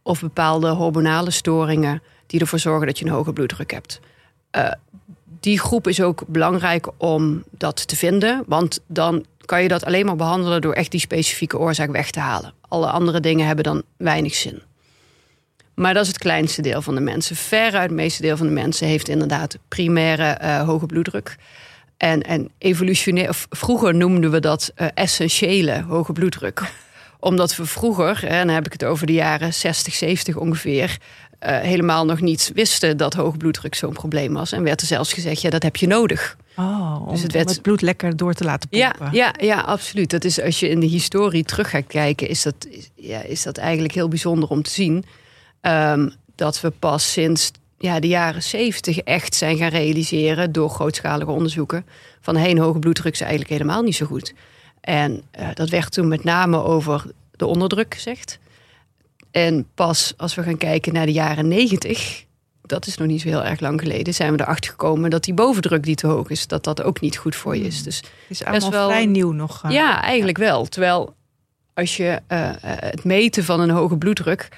of 0.03 0.19
bepaalde 0.21 0.69
hormonale 0.69 1.31
storingen 1.31 2.01
die 2.27 2.39
ervoor 2.39 2.59
zorgen 2.59 2.87
dat 2.87 2.99
je 2.99 3.05
een 3.05 3.11
hoge 3.11 3.33
bloeddruk 3.33 3.71
hebt. 3.71 3.99
Uh, 4.57 4.71
die 5.39 5.59
groep 5.59 5.87
is 5.87 6.01
ook 6.01 6.23
belangrijk 6.27 6.87
om 6.97 7.43
dat 7.51 7.87
te 7.87 7.95
vinden, 7.95 8.43
want 8.47 8.79
dan 8.87 9.25
kan 9.45 9.61
je 9.61 9.67
dat 9.67 9.85
alleen 9.85 10.05
maar 10.05 10.15
behandelen 10.15 10.61
door 10.61 10.73
echt 10.73 10.91
die 10.91 10.99
specifieke 10.99 11.59
oorzaak 11.59 11.91
weg 11.91 12.11
te 12.11 12.19
halen. 12.19 12.53
Alle 12.67 12.87
andere 12.87 13.19
dingen 13.19 13.45
hebben 13.45 13.63
dan 13.63 13.83
weinig 13.97 14.35
zin. 14.35 14.61
Maar 15.79 15.93
dat 15.93 16.01
is 16.03 16.07
het 16.07 16.17
kleinste 16.17 16.61
deel 16.61 16.81
van 16.81 16.95
de 16.95 17.01
mensen. 17.01 17.35
Veruit 17.35 17.73
het 17.73 17.91
meeste 17.91 18.21
deel 18.21 18.37
van 18.37 18.47
de 18.47 18.53
mensen 18.53 18.87
heeft 18.87 19.07
inderdaad 19.07 19.57
primaire 19.67 20.37
uh, 20.41 20.61
hoge 20.61 20.85
bloeddruk. 20.85 21.35
En, 21.97 22.21
en 22.21 22.49
evolutionair, 22.57 23.45
vroeger 23.49 23.95
noemden 23.95 24.31
we 24.31 24.39
dat 24.39 24.71
uh, 24.75 24.87
essentiële 24.93 25.83
hoge 25.87 26.13
bloeddruk. 26.13 26.61
Omdat 27.19 27.55
we 27.55 27.65
vroeger, 27.65 28.25
en 28.25 28.45
dan 28.45 28.55
heb 28.55 28.65
ik 28.65 28.71
het 28.71 28.83
over 28.83 29.07
de 29.07 29.13
jaren 29.13 29.53
60, 29.53 29.93
70 29.93 30.35
ongeveer, 30.35 30.97
uh, 31.43 31.57
helemaal 31.57 32.05
nog 32.05 32.21
niet 32.21 32.51
wisten 32.53 32.97
dat 32.97 33.13
hoge 33.13 33.37
bloeddruk 33.37 33.75
zo'n 33.75 33.93
probleem 33.93 34.33
was. 34.33 34.51
En 34.51 34.63
werd 34.63 34.81
er 34.81 34.87
zelfs 34.87 35.13
gezegd, 35.13 35.41
ja, 35.41 35.49
dat 35.49 35.63
heb 35.63 35.75
je 35.75 35.87
nodig. 35.87 36.37
Oh, 36.55 37.01
om, 37.05 37.13
dus 37.13 37.21
het, 37.21 37.33
werd... 37.33 37.49
het 37.49 37.61
bloed 37.61 37.81
lekker 37.81 38.17
door 38.17 38.33
te 38.33 38.43
laten 38.43 38.69
pompen. 38.69 39.09
Ja, 39.11 39.11
ja, 39.11 39.33
ja, 39.45 39.59
absoluut. 39.59 40.09
Dat 40.09 40.23
is, 40.23 40.41
als 40.41 40.59
je 40.59 40.69
in 40.69 40.79
de 40.79 40.85
historie 40.85 41.43
terug 41.43 41.69
gaat 41.69 41.87
kijken, 41.87 42.27
is 42.27 42.43
dat, 42.43 42.67
ja, 42.95 43.21
is 43.21 43.43
dat 43.43 43.57
eigenlijk 43.57 43.93
heel 43.93 44.07
bijzonder 44.07 44.49
om 44.49 44.61
te 44.61 44.69
zien. 44.69 45.05
Um, 45.61 46.13
dat 46.35 46.61
we 46.61 46.69
pas 46.69 47.11
sinds 47.11 47.51
ja, 47.77 47.99
de 47.99 48.07
jaren 48.07 48.43
zeventig 48.43 48.97
echt 48.97 49.35
zijn 49.35 49.57
gaan 49.57 49.69
realiseren 49.69 50.51
door 50.51 50.69
grootschalige 50.69 51.31
onderzoeken 51.31 51.85
van 52.21 52.35
heen 52.35 52.57
hoge 52.57 52.79
bloeddruk 52.79 53.13
is 53.13 53.21
eigenlijk 53.21 53.51
helemaal 53.51 53.81
niet 53.81 53.95
zo 53.95 54.05
goed. 54.05 54.33
En 54.81 55.21
uh, 55.39 55.47
dat 55.53 55.69
werd 55.69 55.91
toen 55.91 56.07
met 56.07 56.23
name 56.23 56.63
over 56.63 57.05
de 57.31 57.45
onderdruk 57.45 57.93
gezegd. 57.93 58.39
En 59.31 59.67
pas 59.75 60.13
als 60.17 60.35
we 60.35 60.43
gaan 60.43 60.57
kijken 60.57 60.93
naar 60.93 61.05
de 61.05 61.11
jaren 61.11 61.47
negentig, 61.47 62.25
dat 62.61 62.87
is 62.87 62.97
nog 62.97 63.07
niet 63.07 63.21
zo 63.21 63.27
heel 63.27 63.43
erg 63.43 63.59
lang 63.59 63.81
geleden, 63.81 64.13
zijn 64.13 64.35
we 64.35 64.41
erachter 64.41 64.71
gekomen 64.71 65.09
dat 65.09 65.23
die 65.23 65.33
bovendruk 65.33 65.83
die 65.83 65.95
te 65.95 66.07
hoog 66.07 66.29
is, 66.29 66.47
dat 66.47 66.63
dat 66.63 66.81
ook 66.81 67.01
niet 67.01 67.17
goed 67.17 67.35
voor 67.35 67.57
je 67.57 67.63
is. 67.63 67.75
Hmm. 67.75 67.83
Dus 67.83 67.97
het 67.97 68.09
is 68.27 68.45
allemaal 68.45 68.71
wel, 68.71 68.89
vrij 68.89 69.05
nieuw 69.05 69.31
nog. 69.31 69.63
Uh, 69.65 69.71
ja, 69.71 70.01
eigenlijk 70.01 70.37
wel. 70.37 70.65
Terwijl 70.65 71.15
als 71.73 71.97
je 71.97 72.21
uh, 72.27 72.49
het 72.61 73.03
meten 73.03 73.43
van 73.43 73.59
een 73.59 73.69
hoge 73.69 73.97
bloeddruk, 73.97 74.49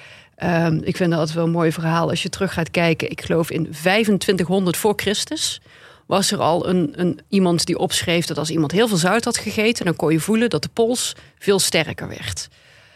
Um, 0.44 0.82
ik 0.84 0.96
vind 0.96 1.12
dat 1.12 1.32
wel 1.32 1.44
een 1.44 1.52
mooi 1.52 1.72
verhaal. 1.72 2.10
Als 2.10 2.24
je 2.24 2.30
terug 2.30 2.54
gaat 2.54 2.72
kijken, 2.72 3.10
ik 3.10 3.22
geloof 3.22 3.52
in 3.52 3.64
2500 3.64 4.78
voor 4.78 4.94
Christus 4.96 5.62
was 6.06 6.32
er 6.32 6.40
al 6.40 6.68
een, 6.68 6.94
een, 6.96 7.20
iemand 7.28 7.66
die 7.66 7.78
opschreef 7.78 8.26
dat 8.26 8.38
als 8.38 8.50
iemand 8.50 8.72
heel 8.72 8.88
veel 8.88 8.98
zout 8.98 9.24
had 9.24 9.38
gegeten, 9.38 9.86
dan 9.86 9.96
kon 9.96 10.12
je 10.12 10.20
voelen 10.20 10.50
dat 10.50 10.64
de 10.64 10.70
pols 10.74 11.16
veel 11.40 11.60
sterker 11.60 12.08
werd. 12.08 12.48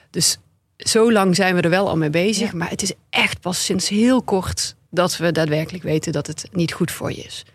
Dus 0.10 0.38
zo 0.78 1.12
lang 1.12 1.36
zijn 1.36 1.56
we 1.56 1.62
er 1.62 1.70
wel 1.70 1.90
al 1.90 1.98
mee 1.98 2.10
bezig, 2.10 2.54
maar 2.54 2.70
het 2.70 2.82
is 2.82 2.94
echt 3.10 3.42
pas 3.42 3.66
sinds 3.66 3.90
heel 3.90 4.22
kort 4.22 4.76
dat 4.90 5.18
we 5.18 5.32
daadwerkelijk 5.32 5.84
weten 5.84 6.12
dat 6.12 6.28
het 6.28 6.48
niet 6.52 6.74
goed 6.74 6.92
voor 6.92 7.12
je 7.12 7.24
is. 7.24 7.46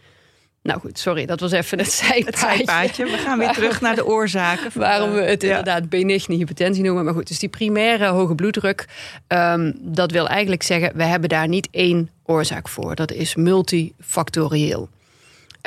Nou 0.62 0.80
goed, 0.80 0.98
sorry, 0.98 1.26
dat 1.26 1.40
was 1.40 1.52
even 1.52 1.78
het 1.78 1.92
zijpaadje. 1.92 3.04
We 3.04 3.18
gaan 3.18 3.38
weer 3.38 3.52
terug 3.52 3.80
naar 3.80 3.94
de 3.94 4.06
oorzaken. 4.06 4.70
Waarom 4.74 5.12
we 5.12 5.20
het 5.20 5.42
inderdaad 5.42 5.88
benigne 5.88 6.34
hypertensie 6.34 6.84
noemen. 6.84 7.04
Maar 7.04 7.14
goed, 7.14 7.28
dus 7.28 7.38
die 7.38 7.48
primaire 7.48 8.06
hoge 8.06 8.34
bloeddruk, 8.34 8.88
um, 9.28 9.74
dat 9.80 10.10
wil 10.10 10.28
eigenlijk 10.28 10.62
zeggen, 10.62 10.96
we 10.96 11.04
hebben 11.04 11.28
daar 11.28 11.48
niet 11.48 11.68
één 11.70 12.10
oorzaak 12.24 12.68
voor. 12.68 12.94
Dat 12.94 13.12
is 13.12 13.34
multifactorieel. 13.34 14.88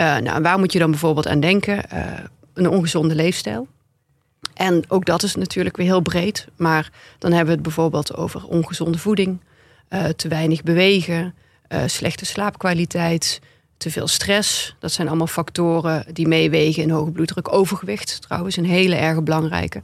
Uh, 0.01 0.17
nou, 0.17 0.41
waar 0.41 0.59
moet 0.59 0.73
je 0.73 0.79
dan 0.79 0.89
bijvoorbeeld 0.89 1.27
aan 1.27 1.39
denken? 1.39 1.81
Uh, 1.93 2.05
een 2.53 2.69
ongezonde 2.69 3.15
leefstijl. 3.15 3.67
En 4.53 4.83
ook 4.87 5.05
dat 5.05 5.23
is 5.23 5.35
natuurlijk 5.35 5.77
weer 5.77 5.85
heel 5.85 6.01
breed. 6.01 6.47
Maar 6.55 6.91
dan 7.19 7.31
hebben 7.31 7.47
we 7.47 7.53
het 7.53 7.63
bijvoorbeeld 7.63 8.15
over 8.15 8.47
ongezonde 8.47 8.97
voeding, 8.97 9.39
uh, 9.89 10.05
te 10.05 10.27
weinig 10.27 10.63
bewegen, 10.63 11.35
slechte 11.85 12.25
slaapkwaliteit 12.25 13.39
te 13.83 13.91
veel 13.91 14.07
stress. 14.07 14.75
Dat 14.79 14.91
zijn 14.91 15.07
allemaal 15.07 15.27
factoren 15.27 16.05
die 16.13 16.27
meewegen 16.27 16.83
in 16.83 16.89
hoge 16.89 17.11
bloeddruk. 17.11 17.53
Overgewicht 17.53 18.21
trouwens, 18.21 18.57
een 18.57 18.65
hele 18.65 18.95
erg 18.95 19.23
belangrijke. 19.23 19.81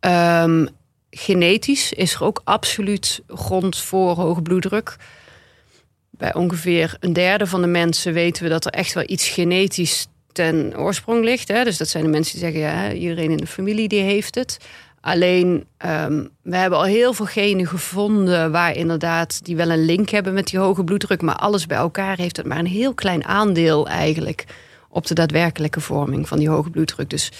Um, 0.00 0.68
genetisch 1.10 1.92
is 1.92 2.14
er 2.14 2.24
ook 2.24 2.40
absoluut 2.44 3.20
grond 3.28 3.78
voor 3.78 4.14
hoge 4.14 4.42
bloeddruk. 4.42 4.96
Bij 6.10 6.34
ongeveer 6.34 6.96
een 7.00 7.12
derde 7.12 7.46
van 7.46 7.60
de 7.60 7.66
mensen 7.66 8.12
weten 8.12 8.42
we 8.42 8.48
dat 8.48 8.64
er 8.64 8.72
echt 8.72 8.94
wel 8.94 9.04
iets 9.06 9.28
genetisch 9.28 10.06
ten 10.32 10.78
oorsprong 10.78 11.24
ligt. 11.24 11.48
Hè? 11.48 11.64
Dus 11.64 11.76
dat 11.76 11.88
zijn 11.88 12.04
de 12.04 12.10
mensen 12.10 12.38
die 12.38 12.42
zeggen, 12.42 12.60
ja, 12.60 12.92
iedereen 12.92 13.30
in 13.30 13.36
de 13.36 13.46
familie 13.46 13.88
die 13.88 14.02
heeft 14.02 14.34
het. 14.34 14.58
Alleen, 15.06 15.66
um, 15.86 16.30
we 16.42 16.56
hebben 16.56 16.78
al 16.78 16.84
heel 16.84 17.12
veel 17.12 17.26
genen 17.26 17.66
gevonden 17.66 18.52
waar 18.52 18.74
inderdaad 18.74 19.44
die 19.44 19.56
wel 19.56 19.70
een 19.70 19.84
link 19.84 20.08
hebben 20.08 20.34
met 20.34 20.46
die 20.46 20.58
hoge 20.58 20.84
bloeddruk. 20.84 21.22
Maar 21.22 21.36
alles 21.36 21.66
bij 21.66 21.76
elkaar 21.76 22.16
heeft 22.16 22.36
het 22.36 22.46
maar 22.46 22.58
een 22.58 22.66
heel 22.66 22.94
klein 22.94 23.24
aandeel 23.24 23.88
eigenlijk 23.88 24.44
op 24.88 25.06
de 25.06 25.14
daadwerkelijke 25.14 25.80
vorming 25.80 26.28
van 26.28 26.38
die 26.38 26.48
hoge 26.48 26.70
bloeddruk. 26.70 27.10
Dus 27.10 27.32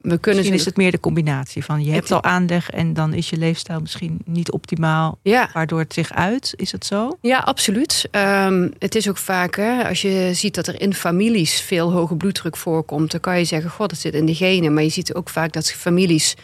we 0.00 0.18
kunnen 0.18 0.40
misschien 0.40 0.58
is 0.58 0.64
het 0.64 0.76
meer 0.76 0.90
de 0.90 1.00
combinatie 1.00 1.64
van 1.64 1.84
je 1.84 1.92
hebt 1.92 2.12
al 2.12 2.22
aanleg 2.22 2.70
en 2.70 2.94
dan 2.94 3.14
is 3.14 3.30
je 3.30 3.36
leefstijl 3.36 3.80
misschien 3.80 4.20
niet 4.24 4.50
optimaal, 4.50 5.18
ja. 5.22 5.50
waardoor 5.52 5.78
het 5.78 5.92
zich 5.92 6.12
uit. 6.12 6.52
Is 6.56 6.72
het 6.72 6.86
zo? 6.86 7.18
Ja, 7.20 7.38
absoluut. 7.38 8.08
Um, 8.10 8.72
het 8.78 8.94
is 8.94 9.08
ook 9.08 9.18
vaak, 9.18 9.56
hè, 9.56 9.88
als 9.88 10.02
je 10.02 10.30
ziet 10.32 10.54
dat 10.54 10.66
er 10.66 10.80
in 10.80 10.94
families 10.94 11.60
veel 11.60 11.92
hoge 11.92 12.16
bloeddruk 12.16 12.56
voorkomt, 12.56 13.10
dan 13.10 13.20
kan 13.20 13.38
je 13.38 13.44
zeggen, 13.44 13.70
god, 13.70 13.88
dat 13.88 13.98
zit 13.98 14.14
in 14.14 14.26
de 14.26 14.34
genen. 14.34 14.74
Maar 14.74 14.82
je 14.82 14.88
ziet 14.88 15.14
ook 15.14 15.28
vaak 15.28 15.52
dat 15.52 15.72
families 15.72 16.36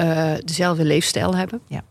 uh, 0.00 0.34
dezelfde 0.44 0.84
leefstijl 0.84 1.36
hebben. 1.36 1.60
Ja. 1.66 1.82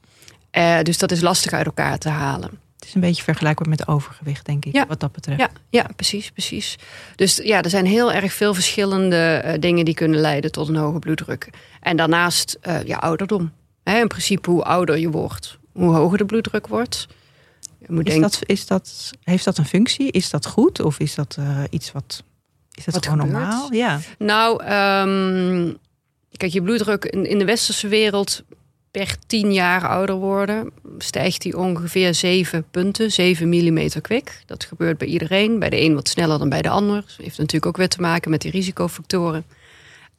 Uh, 0.52 0.84
dus 0.84 0.98
dat 0.98 1.12
is 1.12 1.22
lastig 1.22 1.54
uit 1.54 1.66
elkaar 1.66 1.98
te 1.98 2.10
halen. 2.10 2.50
Het 2.76 2.88
is 2.88 2.94
een 2.94 3.02
beetje 3.02 3.24
vergelijkbaar 3.24 3.70
met 3.70 3.88
overgewicht, 3.88 4.46
denk 4.46 4.66
ik, 4.66 4.74
ja. 4.74 4.86
wat 4.88 5.00
dat 5.00 5.12
betreft. 5.12 5.40
Ja, 5.40 5.50
ja, 5.70 5.90
precies, 5.96 6.32
precies. 6.32 6.76
Dus 7.16 7.40
ja, 7.44 7.62
er 7.62 7.70
zijn 7.70 7.86
heel 7.86 8.14
erg 8.14 8.34
veel 8.34 8.54
verschillende 8.54 9.42
uh, 9.46 9.54
dingen 9.60 9.86
die 9.86 9.94
kunnen 9.94 10.20
leiden 10.20 10.52
tot 10.52 10.68
een 10.68 10.76
hoge 10.76 11.00
bloeddruk. 11.00 11.50
En 11.82 11.98
daarnaast 11.98 12.60
ja, 12.86 12.98
ouderdom. 12.98 13.52
Hè, 13.84 14.00
in 14.00 14.08
principe, 14.08 14.50
hoe 14.50 14.64
ouder 14.64 14.98
je 14.98 15.10
wordt, 15.10 15.58
hoe 15.72 15.96
hoger 15.96 16.18
de 16.18 16.26
bloeddruk 16.26 16.68
wordt. 16.68 17.08
Je 17.80 17.86
moet 17.90 18.08
is, 18.08 18.14
denken, 18.14 18.32
dat, 18.32 18.50
is 18.50 18.68
dat, 18.68 19.12
heeft 19.24 19.46
dat 19.46 19.58
een 19.58 19.66
functie? 19.66 20.12
Is 20.12 20.30
dat 20.30 20.46
goed? 20.46 20.80
Of 20.82 21.00
is 21.00 21.16
dat 21.16 21.38
iets 21.70 21.92
wat 21.92 22.24
is 22.86 22.86
dat 22.86 23.06
gewoon 23.06 23.18
normaal? 23.18 23.74
Ja. 23.74 24.00
Nou, 24.18 24.64
um, 24.64 25.78
Kijk, 26.38 26.52
je 26.52 26.62
bloeddruk 26.62 27.06
in, 27.06 27.40
de 27.40 27.46
westerse 27.46 27.88
wereld 27.88 28.44
per 28.92 29.16
10 29.28 29.54
jaar 29.54 29.88
ouder 29.88 30.16
worden, 30.16 30.72
stijgt 30.98 31.42
die 31.42 31.58
ongeveer 31.58 32.14
7 32.14 32.66
punten, 32.72 33.12
7 33.12 33.50
mm 33.50 34.02
kwik. 34.02 34.42
Dat 34.46 34.64
gebeurt 34.64 34.98
bij 34.98 35.08
iedereen. 35.08 35.60
Bij 35.60 35.70
de 35.70 35.82
een 35.82 35.96
wat 35.96 36.08
sneller 36.08 36.40
dan 36.40 36.50
bij 36.50 36.62
de 36.62 36.70
ander. 36.70 36.96
Dat 36.96 37.16
heeft 37.18 37.38
natuurlijk 37.38 37.66
ook 37.66 37.78
weer 37.78 37.90
te 37.90 38.02
maken 38.02 38.32
met 38.32 38.42
die 38.42 38.52
risicofactoren. 38.52 39.46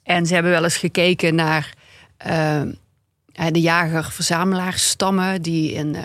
En 0.03 0.27
ze 0.27 0.35
hebben 0.35 0.53
wel 0.53 0.65
eens 0.65 0.77
gekeken 0.77 1.35
naar 1.35 1.75
uh, 2.27 2.63
de 3.51 3.61
jager-verzamelaarsstammen 3.61 5.43
die 5.43 5.73
in 5.73 5.95
uh, 5.95 6.03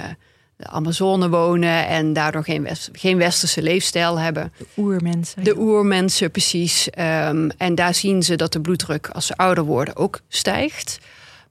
de 0.63 0.69
Amazone 0.69 1.30
wonen 1.30 1.88
en 1.88 2.13
daardoor 2.13 2.43
geen, 2.43 2.63
west, 2.63 2.89
geen 2.91 3.17
westerse 3.17 3.62
leefstijl 3.62 4.19
hebben. 4.19 4.54
De 4.58 4.65
oermensen. 4.78 5.43
De 5.43 5.58
oermensen, 5.58 6.32
precies. 6.32 6.88
Um, 6.99 7.49
en 7.58 7.76
daar 7.76 7.93
zien 7.93 8.23
ze 8.23 8.36
dat 8.36 8.54
de 8.54 8.62
bloeddruk 8.62 9.08
als 9.08 9.26
ze 9.26 9.36
ouder 9.36 9.63
worden 9.63 9.95
ook 9.95 10.21
stijgt. 10.28 10.99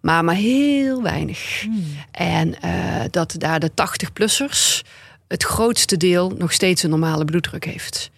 Maar 0.01 0.25
maar 0.25 0.35
heel 0.35 1.03
weinig. 1.03 1.61
Hmm. 1.61 1.85
En 2.11 2.55
uh, 2.65 3.03
dat 3.11 3.35
daar 3.39 3.61
de 3.61 3.71
80-plussers 3.71 4.83
het 5.29 5.43
grootste 5.43 5.97
deel 5.97 6.31
nog 6.31 6.53
steeds 6.53 6.83
een 6.83 6.91
normale 6.91 7.25
bloeddruk 7.25 7.65
heeft. 7.65 8.11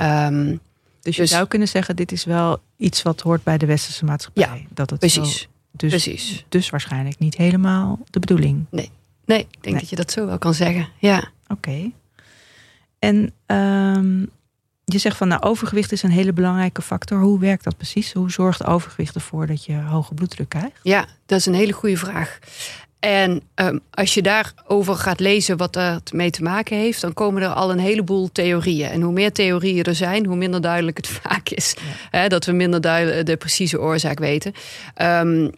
Um, 0.00 0.60
dus 1.00 1.16
je 1.16 1.22
dus, 1.22 1.30
zou 1.30 1.46
kunnen 1.46 1.68
zeggen, 1.68 1.96
dit 1.96 2.12
is 2.12 2.24
wel 2.24 2.60
iets 2.76 3.02
wat 3.02 3.20
hoort 3.20 3.42
bij 3.42 3.58
de 3.58 3.66
westerse 3.66 4.04
maatschappij. 4.04 4.42
Ja, 4.42 4.66
dat 4.74 4.90
het 4.90 4.98
precies. 4.98 5.40
Zo, 5.40 5.46
dus, 5.70 5.90
precies. 5.90 6.44
dus 6.48 6.70
waarschijnlijk 6.70 7.18
niet 7.18 7.36
helemaal 7.36 7.98
de 8.10 8.20
bedoeling. 8.20 8.64
Nee, 8.70 8.90
nee 9.24 9.38
ik 9.38 9.46
denk 9.50 9.64
nee. 9.64 9.74
dat 9.74 9.88
je 9.88 9.96
dat 9.96 10.10
zo 10.10 10.26
wel 10.26 10.38
kan 10.38 10.54
zeggen. 10.54 10.88
Ja. 10.98 11.16
Oké. 11.16 11.52
Okay. 11.52 11.92
En 12.98 13.32
um, 13.46 14.30
je 14.84 14.98
zegt 14.98 15.16
van 15.16 15.28
nou, 15.28 15.42
overgewicht 15.42 15.92
is 15.92 16.02
een 16.02 16.10
hele 16.10 16.32
belangrijke 16.32 16.82
factor. 16.82 17.20
Hoe 17.20 17.38
werkt 17.38 17.64
dat 17.64 17.76
precies? 17.76 18.12
Hoe 18.12 18.30
zorgt 18.30 18.66
overgewicht 18.66 19.14
ervoor 19.14 19.46
dat 19.46 19.64
je 19.64 19.74
hoge 19.74 20.14
bloeddruk 20.14 20.48
krijgt? 20.48 20.80
Ja, 20.82 21.06
dat 21.26 21.38
is 21.38 21.46
een 21.46 21.54
hele 21.54 21.72
goede 21.72 21.96
vraag. 21.96 22.38
En 22.98 23.42
um, 23.54 23.80
als 23.90 24.14
je 24.14 24.22
daarover 24.22 24.94
gaat 24.94 25.20
lezen 25.20 25.56
wat 25.56 25.76
er 25.76 26.00
mee 26.12 26.30
te 26.30 26.42
maken 26.42 26.76
heeft, 26.76 27.00
dan 27.00 27.12
komen 27.12 27.42
er 27.42 27.48
al 27.48 27.70
een 27.70 27.78
heleboel 27.78 28.32
theorieën. 28.32 28.88
En 28.88 29.00
hoe 29.00 29.12
meer 29.12 29.32
theorieën 29.32 29.84
er 29.84 29.94
zijn, 29.94 30.26
hoe 30.26 30.36
minder 30.36 30.60
duidelijk 30.60 30.96
het 30.96 31.08
vaak 31.22 31.48
is. 31.48 31.74
Ja. 32.10 32.28
Dat 32.28 32.44
we 32.44 32.52
minder 32.52 32.80
duidelijk 32.80 33.26
de 33.26 33.36
precieze 33.36 33.80
oorzaak 33.80 34.18
weten. 34.18 34.52
Um, 35.02 35.50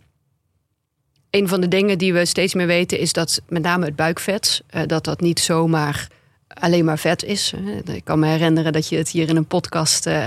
een 1.34 1.48
van 1.48 1.60
de 1.60 1.68
dingen 1.68 1.98
die 1.98 2.12
we 2.12 2.24
steeds 2.24 2.54
meer 2.54 2.66
weten 2.66 2.98
is 2.98 3.12
dat 3.12 3.42
met 3.48 3.62
name 3.62 3.84
het 3.84 3.96
buikvet, 3.96 4.62
uh, 4.74 4.82
dat 4.86 5.04
dat 5.04 5.20
niet 5.20 5.40
zomaar 5.40 6.08
alleen 6.48 6.84
maar 6.84 6.98
vet 6.98 7.24
is. 7.24 7.54
Ik 7.84 8.04
kan 8.04 8.18
me 8.18 8.26
herinneren 8.26 8.72
dat 8.72 8.88
je 8.88 8.96
het 8.96 9.08
hier 9.08 9.28
in 9.28 9.36
een 9.36 9.46
podcast 9.46 10.06
uh, 10.06 10.24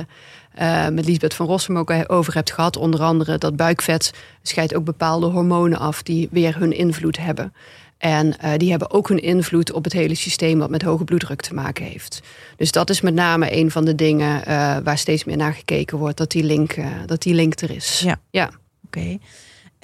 uh, 0.60 0.88
met 0.88 1.06
Lisbeth 1.06 1.34
van 1.34 1.46
Rossum 1.46 1.78
ook 1.78 1.94
over 2.08 2.34
hebt 2.34 2.52
gehad. 2.52 2.78
Onder 2.78 3.02
andere 3.02 3.38
dat 3.38 3.56
buikvet 3.56 4.14
scheidt 4.42 4.76
ook 4.76 4.84
bepaalde 4.84 5.26
hormonen 5.26 5.80
af 5.80 6.04
die 6.04 6.28
weer 6.32 6.58
hun 6.58 6.72
invloed 6.72 7.18
hebben. 7.18 7.54
En 7.98 8.36
uh, 8.44 8.52
die 8.58 8.70
hebben 8.70 8.92
ook 8.92 9.08
hun 9.08 9.22
invloed 9.22 9.72
op 9.72 9.84
het 9.84 9.94
hele 9.94 10.16
systeem 10.16 10.60
wat 10.60 10.70
met 10.70 10.82
hoge 10.82 11.04
bloeddruk 11.04 11.42
te 11.42 11.54
maken 11.54 11.86
heeft. 11.86 12.22
Dus 12.56 12.72
dat 12.72 12.90
is 12.90 13.02
met 13.02 13.14
name 13.14 13.56
een 13.56 13.72
van 13.72 13.86
de 13.86 13.96
dingen 13.96 14.44
waar 14.84 14.98
steeds 14.98 15.24
meer 15.24 15.38
naar 15.38 15.54
gekeken 15.54 15.98
wordt, 15.98 16.18
dat 16.18 16.32
die 16.32 16.44
link, 16.44 16.76
dat 17.06 17.22
die 17.22 17.34
link 17.34 17.60
er 17.60 17.72
is. 17.72 18.00
Ja, 18.00 18.20
ja. 18.30 18.46
oké. 18.46 18.58
Okay. 18.86 19.20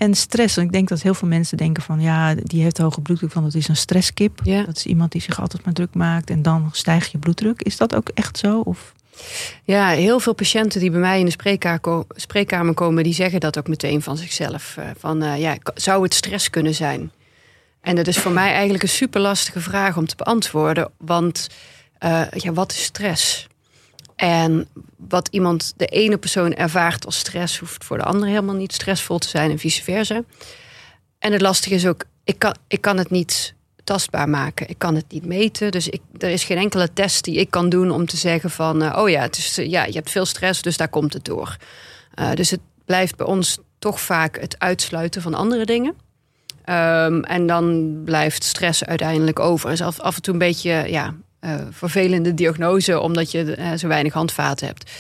En 0.04 0.14
stress. 0.14 0.58
En 0.58 0.64
ik 0.64 0.72
denk 0.72 0.88
dat 0.88 1.02
heel 1.02 1.14
veel 1.14 1.28
mensen 1.28 1.58
denken 1.58 1.84
van 1.84 2.02
ja, 2.02 2.36
die 2.36 2.64
heeft 2.64 2.78
hoge 2.78 3.02
bloeddruk, 3.02 3.32
van 3.32 3.44
dat 3.44 3.54
is 3.54 3.68
een 3.68 3.76
stresskip. 3.76 4.40
Ja. 4.44 4.64
Dat 4.64 4.78
is 4.78 4.86
iemand 4.86 5.12
die 5.12 5.22
zich 5.22 5.42
altijd 5.42 5.66
maar 5.66 5.74
druk 5.74 5.94
maakt 5.94 6.30
en 6.30 6.42
dan 6.42 6.70
stijgt 6.72 7.12
je 7.12 7.18
bloeddruk. 7.18 7.62
Is 7.62 7.78
dat 7.78 7.96
ook 7.96 8.10
echt 8.14 8.38
zo? 8.38 8.60
Of? 8.60 8.94
Ja, 9.64 9.90
heel 9.90 10.20
veel 10.20 10.34
patiënten 10.34 10.80
die 10.80 10.92
bij 10.92 11.00
mij 11.00 11.20
in 11.20 11.26
de 11.26 12.00
spreekkamer 12.16 12.74
komen, 12.74 13.04
die 13.04 13.14
zeggen 13.14 13.40
dat 13.40 13.58
ook 13.58 13.68
meteen 13.68 14.02
van 14.02 14.18
zichzelf. 14.18 14.78
Van 14.98 15.24
uh, 15.24 15.40
ja, 15.40 15.58
zou 15.76 16.04
het 16.04 16.14
stress 16.14 16.50
kunnen 16.50 16.74
zijn? 16.74 17.12
En 17.82 17.96
dat 17.96 18.08
is 18.08 18.18
voor 18.18 18.32
mij 18.32 18.52
eigenlijk 18.52 18.84
een 18.84 18.90
super 18.90 19.22
lastige 19.22 19.60
vraag 19.60 19.98
om 19.98 20.08
te 20.08 20.16
beantwoorden. 20.16 20.92
Want 20.98 21.50
uh, 22.00 22.22
ja, 22.32 22.54
wat 22.54 22.72
is 22.72 22.84
stress? 22.84 23.48
En 24.16 24.68
wat 24.98 25.28
iemand, 25.28 25.74
de 25.78 25.86
ene 25.86 26.18
persoon 26.18 26.54
ervaart 26.54 27.06
als 27.06 27.18
stress, 27.18 27.60
hoeft 27.60 27.84
voor 27.84 27.98
de 27.98 28.04
andere 28.04 28.32
helemaal 28.32 28.56
niet 28.56 28.74
stressvol 28.74 29.18
te 29.18 29.28
zijn 29.28 29.52
en 29.52 29.60
vice 29.60 29.84
versa. 29.84 30.22
En 31.20 31.32
het 31.32 31.42
lastige 31.42 31.76
is 31.76 31.88
ook, 31.88 32.04
ik 32.24 32.40
kan, 32.40 32.56
ik 32.68 32.82
kan 32.82 32.98
het 32.98 33.10
niet 33.10 33.54
tastbaar 33.84 34.30
maken. 34.30 34.70
Ik 34.70 34.78
kan 34.78 34.96
het 34.96 35.06
niet 35.12 35.26
meten. 35.26 35.72
Dus 35.72 35.88
ik, 35.88 36.02
er 36.18 36.30
is 36.30 36.44
geen 36.44 36.58
enkele 36.58 36.94
test 36.94 37.24
die 37.24 37.36
ik 37.36 37.52
kan 37.52 37.70
doen 37.70 37.92
om 37.92 38.06
te 38.06 38.18
zeggen 38.18 38.50
van, 38.50 38.84
uh, 38.84 38.98
oh 38.98 39.10
ja, 39.10 39.22
het 39.22 39.38
is, 39.38 39.56
ja, 39.56 39.86
je 39.86 39.94
hebt 39.94 40.12
veel 40.12 40.26
stress, 40.26 40.62
dus 40.62 40.78
daar 40.78 40.90
komt 40.90 41.14
het 41.14 41.26
door. 41.26 41.58
Uh, 42.20 42.32
dus 42.32 42.50
het 42.50 42.60
blijft 42.86 43.16
bij 43.16 43.26
ons 43.26 43.58
toch 43.80 44.02
vaak 44.02 44.40
het 44.40 44.60
uitsluiten 44.60 45.22
van 45.22 45.34
andere 45.34 45.66
dingen. 45.66 45.96
Um, 46.70 47.24
en 47.24 47.48
dan 47.48 47.98
blijft 48.06 48.44
stress 48.44 48.86
uiteindelijk 48.86 49.40
over. 49.40 49.72
Is 49.72 49.82
af, 49.82 50.00
af 50.00 50.16
en 50.16 50.22
toe 50.22 50.34
een 50.34 50.40
beetje, 50.40 50.84
ja, 50.88 51.14
vervelende 51.72 52.34
diagnose, 52.34 53.00
omdat 53.00 53.32
je 53.32 53.58
uh, 53.58 53.74
zo 53.74 53.88
weinig 53.88 54.14
handvaten 54.14 54.68
hebt. 54.68 54.92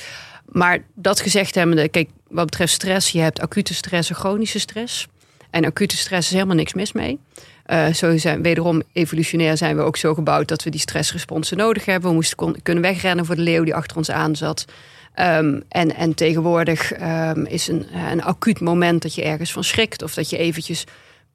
Maar 0.45 0.79
dat 0.93 1.19
gezegd 1.19 1.56
hebbende, 1.56 1.88
kijk, 1.88 2.10
wat 2.27 2.45
betreft 2.45 2.73
stress, 2.73 3.10
je 3.10 3.19
hebt 3.19 3.39
acute 3.39 3.73
stress 3.73 4.10
en 4.10 4.15
chronische 4.15 4.60
stress. 4.60 5.08
En 5.49 5.65
acute 5.65 5.97
stress 5.97 6.27
is 6.27 6.34
helemaal 6.34 6.56
niks 6.56 6.73
mis 6.73 6.91
mee. 6.91 7.19
Uh, 7.67 7.88
zo 7.88 8.17
zijn, 8.17 8.41
wederom 8.41 8.82
evolutionair 8.93 9.58
zijn 9.58 9.75
we 9.75 9.82
ook 9.82 9.97
zo 9.97 10.13
gebouwd 10.13 10.47
dat 10.47 10.63
we 10.63 10.69
die 10.69 10.79
stressresponsen 10.79 11.58
nodig 11.58 11.86
hebben. 11.86 12.10
We 12.10 12.15
moesten 12.15 12.38
kon, 12.38 12.56
kunnen 12.63 12.84
wegrennen 12.84 13.25
voor 13.25 13.36
de 13.36 13.41
leeuw 13.41 13.63
die 13.63 13.75
achter 13.75 13.97
ons 13.97 14.12
aan 14.12 14.36
zat. 14.36 14.65
Um, 15.19 15.63
en, 15.69 15.95
en 15.95 16.13
tegenwoordig 16.13 17.01
um, 17.01 17.45
is 17.45 17.67
een, 17.67 17.86
een 18.12 18.23
acuut 18.23 18.60
moment 18.60 19.01
dat 19.01 19.15
je 19.15 19.23
ergens 19.23 19.51
van 19.51 19.63
schrikt. 19.63 20.03
Of 20.03 20.13
dat 20.13 20.29
je 20.29 20.38
eventjes 20.38 20.84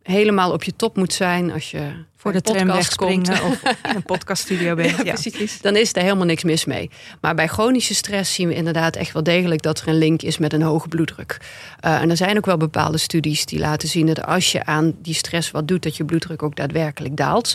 helemaal 0.09 0.53
op 0.53 0.63
je 0.63 0.77
top 0.77 0.97
moet 0.97 1.13
zijn 1.13 1.53
als 1.53 1.71
je 1.71 1.91
voor 2.17 2.33
de 2.33 2.41
tram 2.41 2.67
wegspringen 2.67 3.43
of 3.51 3.63
in 3.63 3.95
een 3.95 4.03
podcaststudio 4.03 4.75
bent. 4.75 4.97
Ja, 4.97 5.05
ja, 5.05 5.13
precies. 5.13 5.61
Dan 5.61 5.77
is 5.77 5.95
er 5.95 6.03
helemaal 6.03 6.27
niks 6.27 6.45
mis 6.45 6.65
mee. 6.65 6.91
Maar 7.21 7.35
bij 7.35 7.49
chronische 7.49 7.95
stress 7.95 8.35
zien 8.35 8.49
we 8.49 8.55
inderdaad 8.55 8.97
echt 8.97 9.13
wel 9.13 9.23
degelijk 9.23 9.63
dat 9.63 9.81
er 9.81 9.89
een 9.89 9.99
link 9.99 10.23
is 10.23 10.39
met 10.39 10.53
een 10.53 10.63
hoge 10.63 10.89
bloeddruk. 10.89 11.37
Uh, 11.85 12.01
en 12.01 12.11
er 12.11 12.17
zijn 12.17 12.37
ook 12.37 12.47
wel 12.47 12.57
bepaalde 12.57 12.99
studies 12.99 13.45
die 13.45 13.59
laten 13.59 13.89
zien 13.89 14.07
dat 14.07 14.25
als 14.25 14.53
je 14.53 14.65
aan 14.65 14.95
die 15.03 15.15
stress 15.15 15.51
wat 15.51 15.69
doet, 15.69 15.83
dat 15.83 15.97
je 15.97 16.05
bloeddruk 16.05 16.43
ook 16.43 16.57
daadwerkelijk 16.57 17.17
daalt. 17.17 17.55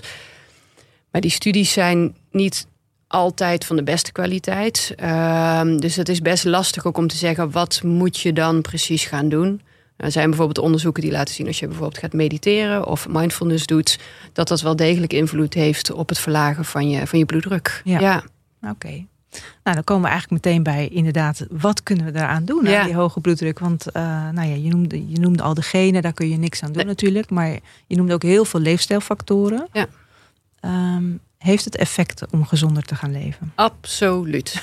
Maar 1.11 1.21
die 1.21 1.31
studies 1.31 1.71
zijn 1.71 2.15
niet 2.31 2.67
altijd 3.07 3.65
van 3.65 3.75
de 3.75 3.83
beste 3.83 4.11
kwaliteit. 4.11 4.95
Uh, 4.99 5.61
dus 5.77 5.95
het 5.95 6.09
is 6.09 6.21
best 6.21 6.43
lastig 6.43 6.85
ook 6.85 6.97
om 6.97 7.07
te 7.07 7.17
zeggen 7.17 7.51
wat 7.51 7.81
moet 7.83 8.19
je 8.19 8.33
dan 8.33 8.61
precies 8.61 9.05
gaan 9.05 9.29
doen. 9.29 9.61
Er 10.03 10.11
zijn 10.11 10.29
bijvoorbeeld 10.29 10.65
onderzoeken 10.65 11.01
die 11.01 11.11
laten 11.11 11.33
zien 11.33 11.47
als 11.47 11.59
je 11.59 11.67
bijvoorbeeld 11.67 11.97
gaat 11.97 12.13
mediteren 12.13 12.87
of 12.87 13.07
mindfulness 13.09 13.65
doet, 13.65 13.99
dat 14.33 14.47
dat 14.47 14.61
wel 14.61 14.75
degelijk 14.75 15.13
invloed 15.13 15.53
heeft 15.53 15.91
op 15.91 16.09
het 16.09 16.19
verlagen 16.19 16.65
van 16.65 16.89
je, 16.89 17.07
van 17.07 17.19
je 17.19 17.25
bloeddruk. 17.25 17.81
Ja. 17.83 17.99
ja. 17.99 18.23
Oké. 18.61 18.71
Okay. 18.71 19.07
Nou, 19.63 19.75
dan 19.75 19.83
komen 19.83 20.03
we 20.03 20.09
eigenlijk 20.09 20.45
meteen 20.45 20.63
bij 20.63 20.87
inderdaad, 20.87 21.45
wat 21.49 21.83
kunnen 21.83 22.05
we 22.05 22.11
daaraan 22.11 22.45
doen 22.45 22.65
ja. 22.65 22.79
aan 22.79 22.85
die 22.85 22.95
hoge 22.95 23.19
bloeddruk? 23.19 23.59
Want 23.59 23.87
uh, 23.87 24.29
nou 24.29 24.47
ja, 24.47 24.55
je, 24.55 24.69
noemde, 24.69 25.09
je 25.09 25.19
noemde 25.19 25.43
al 25.43 25.53
de 25.53 25.61
genen, 25.61 26.01
daar 26.01 26.13
kun 26.13 26.29
je 26.29 26.37
niks 26.37 26.61
aan 26.63 26.67
doen 26.67 26.77
nee. 26.77 26.85
natuurlijk. 26.85 27.29
Maar 27.29 27.59
je 27.87 27.95
noemde 27.95 28.13
ook 28.13 28.23
heel 28.23 28.45
veel 28.45 28.59
leefstijlfactoren. 28.59 29.67
Ja. 29.71 29.87
Um, 30.95 31.19
heeft 31.43 31.65
het 31.65 31.75
effect 31.75 32.23
om 32.31 32.45
gezonder 32.45 32.83
te 32.83 32.95
gaan 32.95 33.11
leven? 33.11 33.51
Absoluut. 33.55 34.61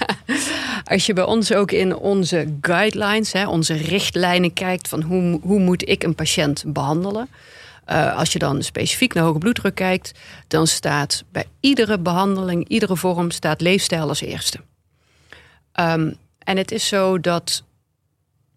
Als 0.92 1.06
je 1.06 1.12
bij 1.12 1.24
ons 1.24 1.52
ook 1.52 1.70
in 1.70 1.96
onze 1.96 2.54
guidelines, 2.60 3.32
hè, 3.32 3.46
onze 3.46 3.74
richtlijnen 3.74 4.52
kijkt 4.52 4.88
van 4.88 5.02
hoe, 5.02 5.40
hoe 5.42 5.60
moet 5.60 5.88
ik 5.88 6.02
een 6.02 6.14
patiënt 6.14 6.64
behandelen. 6.66 7.28
Uh, 7.88 8.16
als 8.16 8.32
je 8.32 8.38
dan 8.38 8.62
specifiek 8.62 9.14
naar 9.14 9.24
hoge 9.24 9.38
bloeddruk 9.38 9.74
kijkt, 9.74 10.12
dan 10.48 10.66
staat 10.66 11.24
bij 11.32 11.44
iedere 11.60 11.98
behandeling, 11.98 12.68
iedere 12.68 12.96
vorm, 12.96 13.30
staat 13.30 13.60
leefstijl 13.60 14.08
als 14.08 14.20
eerste. 14.20 14.58
Um, 15.80 16.16
en 16.38 16.56
het 16.56 16.72
is 16.72 16.88
zo 16.88 17.20
dat 17.20 17.64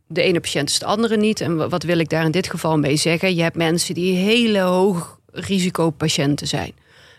de 0.07 0.21
ene 0.21 0.39
patiënt 0.39 0.69
is 0.69 0.79
de 0.79 0.85
andere 0.85 1.17
niet. 1.17 1.41
En 1.41 1.69
wat 1.69 1.83
wil 1.83 1.99
ik 1.99 2.09
daar 2.09 2.25
in 2.25 2.31
dit 2.31 2.49
geval 2.49 2.77
mee 2.77 2.95
zeggen? 2.95 3.35
Je 3.35 3.41
hebt 3.41 3.55
mensen 3.55 3.93
die 3.93 4.15
hele 4.15 4.59
hoog 4.59 5.19
risicopatiënten 5.31 6.47
zijn 6.47 6.73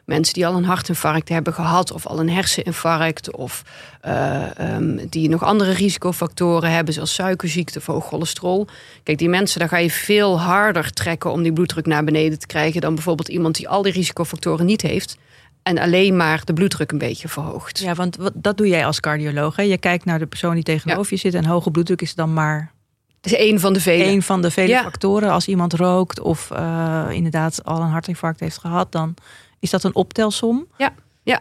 mensen 0.09 0.35
die 0.35 0.47
al 0.47 0.57
een 0.57 0.65
hartinfarct 0.65 1.29
hebben 1.29 1.53
gehad, 1.53 1.93
of 1.93 2.07
al 2.07 2.21
een 2.21 2.31
herseninfarct, 2.31 3.37
of 3.37 3.63
uh, 4.07 4.45
um, 4.61 5.09
die 5.09 5.29
nog 5.29 5.43
andere 5.43 5.73
risicofactoren 5.73 6.71
hebben, 6.71 6.95
zoals 6.95 7.15
suikerziekte 7.15 7.79
of 7.79 7.87
hoog 7.87 8.07
cholesterol. 8.07 8.67
Kijk, 9.03 9.19
die 9.19 9.29
mensen, 9.29 9.61
daar 9.61 9.69
ga 9.69 9.77
je 9.77 9.91
veel 9.91 10.41
harder 10.41 10.93
trekken 10.93 11.33
om 11.33 11.43
die 11.43 11.53
bloeddruk 11.53 11.87
naar 11.87 12.05
beneden 12.05 12.39
te 12.39 12.47
krijgen 12.47 12.81
dan 12.81 12.95
bijvoorbeeld 12.95 13.29
iemand 13.29 13.55
die 13.55 13.69
al 13.69 13.83
die 13.83 13.93
risicofactoren 13.93 14.67
niet 14.67 14.83
heeft. 14.83 15.17
En 15.63 15.79
alleen 15.79 16.17
maar 16.17 16.45
de 16.45 16.53
bloeddruk 16.53 16.93
een 16.93 16.99
beetje 16.99 17.29
verhoogt. 17.29 17.79
Ja, 17.79 17.95
want 17.95 18.17
dat 18.35 18.57
doe 18.57 18.69
jij 18.69 18.87
als 18.87 19.01
cardioloog. 19.01 19.57
Hè? 19.57 19.63
Je 19.63 19.79
kijkt 19.79 20.05
naar 20.05 20.19
de 20.19 20.27
persoon 20.27 20.55
die 20.55 20.63
tegenover 20.63 21.03
ja. 21.03 21.09
je 21.11 21.17
zit. 21.17 21.35
En 21.35 21.45
hoge 21.45 21.71
bloeddruk 21.71 22.03
is 22.03 22.15
dan 22.15 22.33
maar 22.33 22.73
het 23.21 23.33
is 23.33 23.39
één 23.39 23.61
van 23.61 23.73
de 23.73 23.81
vele. 23.81 24.05
Een 24.05 24.23
van 24.23 24.43
de 24.43 24.51
vele 24.51 24.69
ja. 24.69 24.83
factoren. 24.83 25.31
Als 25.31 25.49
iemand 25.49 25.73
rookt 25.73 26.21
of 26.21 26.51
uh, 26.53 27.05
inderdaad 27.11 27.65
al 27.65 27.81
een 27.81 27.89
hartinfarct 27.89 28.41
heeft 28.41 28.59
gehad, 28.59 28.93
dan 28.93 29.15
is 29.61 29.71
dat 29.71 29.85
een 29.85 29.95
optelsom? 29.95 30.67
Ja. 30.77 30.95
Ja, 31.23 31.41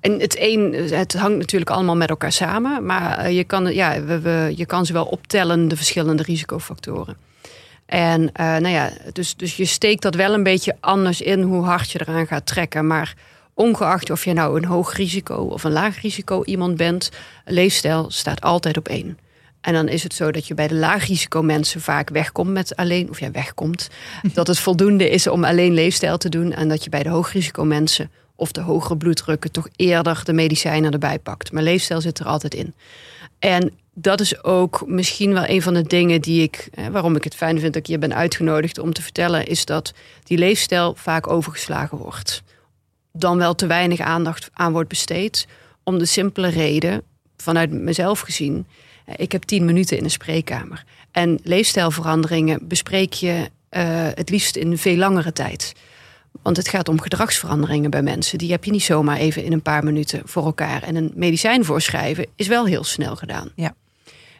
en 0.00 0.20
het 0.20 0.36
een, 0.38 0.72
het 0.72 1.12
hangt 1.12 1.38
natuurlijk 1.38 1.70
allemaal 1.70 1.96
met 1.96 2.08
elkaar 2.08 2.32
samen, 2.32 2.86
maar 2.86 3.30
je 3.30 3.44
kan, 3.44 3.74
ja, 3.74 4.02
we, 4.02 4.52
je 4.56 4.66
kan 4.66 4.86
ze 4.86 4.92
wel 4.92 5.04
optellen, 5.04 5.68
de 5.68 5.76
verschillende 5.76 6.22
risicofactoren. 6.22 7.16
En 7.86 8.20
uh, 8.20 8.28
nou 8.36 8.68
ja, 8.68 8.90
dus, 9.12 9.36
dus 9.36 9.56
je 9.56 9.64
steekt 9.64 10.02
dat 10.02 10.14
wel 10.14 10.34
een 10.34 10.42
beetje 10.42 10.76
anders 10.80 11.20
in 11.20 11.42
hoe 11.42 11.64
hard 11.64 11.90
je 11.90 12.00
eraan 12.00 12.26
gaat 12.26 12.46
trekken. 12.46 12.86
Maar 12.86 13.14
ongeacht 13.54 14.10
of 14.10 14.24
je 14.24 14.32
nou 14.32 14.56
een 14.56 14.64
hoog 14.64 14.96
risico 14.96 15.34
of 15.34 15.64
een 15.64 15.72
laag 15.72 16.00
risico 16.00 16.44
iemand 16.44 16.76
bent, 16.76 17.10
leefstijl 17.44 18.10
staat 18.10 18.40
altijd 18.40 18.76
op 18.76 18.88
één. 18.88 19.18
En 19.64 19.72
dan 19.72 19.88
is 19.88 20.02
het 20.02 20.14
zo 20.14 20.30
dat 20.30 20.46
je 20.46 20.54
bij 20.54 20.68
de 20.68 20.74
laag 20.74 21.06
risico 21.06 21.42
mensen 21.42 21.80
vaak 21.80 22.10
wegkomt 22.10 22.50
met 22.50 22.76
alleen, 22.76 23.10
of 23.10 23.20
ja, 23.20 23.30
wegkomt. 23.30 23.90
dat 24.34 24.46
het 24.46 24.58
voldoende 24.58 25.10
is 25.10 25.26
om 25.26 25.44
alleen 25.44 25.74
leefstijl 25.74 26.16
te 26.16 26.28
doen. 26.28 26.52
En 26.52 26.68
dat 26.68 26.84
je 26.84 26.90
bij 26.90 27.02
de 27.02 27.08
hoog 27.08 27.32
risico 27.32 27.64
mensen 27.64 28.10
of 28.34 28.52
de 28.52 28.60
hogere 28.60 28.96
bloeddrukken 28.96 29.50
toch 29.50 29.68
eerder 29.76 30.20
de 30.24 30.32
medicijnen 30.32 30.92
erbij 30.92 31.18
pakt. 31.18 31.52
Maar 31.52 31.62
leefstijl 31.62 32.00
zit 32.00 32.18
er 32.18 32.26
altijd 32.26 32.54
in. 32.54 32.74
En 33.38 33.72
dat 33.94 34.20
is 34.20 34.44
ook 34.44 34.82
misschien 34.86 35.32
wel 35.32 35.48
een 35.48 35.62
van 35.62 35.74
de 35.74 35.82
dingen 35.82 36.20
die 36.20 36.42
ik, 36.42 36.68
waarom 36.90 37.16
ik 37.16 37.24
het 37.24 37.34
fijn 37.34 37.60
vind 37.60 37.72
dat 37.72 37.82
ik 37.82 37.88
je 37.88 37.98
ben 37.98 38.14
uitgenodigd 38.14 38.78
om 38.78 38.92
te 38.92 39.02
vertellen, 39.02 39.46
is 39.46 39.64
dat 39.64 39.92
die 40.24 40.38
leefstijl 40.38 40.94
vaak 40.96 41.26
overgeslagen 41.26 41.98
wordt. 41.98 42.42
Dan 43.12 43.38
wel 43.38 43.54
te 43.54 43.66
weinig 43.66 44.00
aandacht 44.00 44.50
aan 44.52 44.72
wordt 44.72 44.88
besteed. 44.88 45.46
Om 45.82 45.98
de 45.98 46.06
simpele 46.06 46.48
reden, 46.48 47.02
vanuit 47.36 47.70
mezelf 47.70 48.20
gezien, 48.20 48.66
ik 49.16 49.32
heb 49.32 49.42
tien 49.42 49.64
minuten 49.64 49.96
in 49.96 50.04
een 50.04 50.10
spreekkamer. 50.10 50.84
En 51.10 51.38
leefstijlveranderingen 51.42 52.68
bespreek 52.68 53.12
je 53.12 53.50
uh, 53.70 54.08
het 54.14 54.30
liefst 54.30 54.56
in 54.56 54.78
veel 54.78 54.96
langere 54.96 55.32
tijd. 55.32 55.72
Want 56.42 56.56
het 56.56 56.68
gaat 56.68 56.88
om 56.88 57.00
gedragsveranderingen 57.00 57.90
bij 57.90 58.02
mensen. 58.02 58.38
Die 58.38 58.50
heb 58.50 58.64
je 58.64 58.70
niet 58.70 58.82
zomaar 58.82 59.16
even 59.16 59.44
in 59.44 59.52
een 59.52 59.62
paar 59.62 59.84
minuten 59.84 60.22
voor 60.24 60.44
elkaar. 60.44 60.82
En 60.82 60.96
een 60.96 61.12
medicijn 61.14 61.64
voorschrijven 61.64 62.26
is 62.36 62.46
wel 62.46 62.66
heel 62.66 62.84
snel 62.84 63.16
gedaan. 63.16 63.50
Ja. 63.54 63.74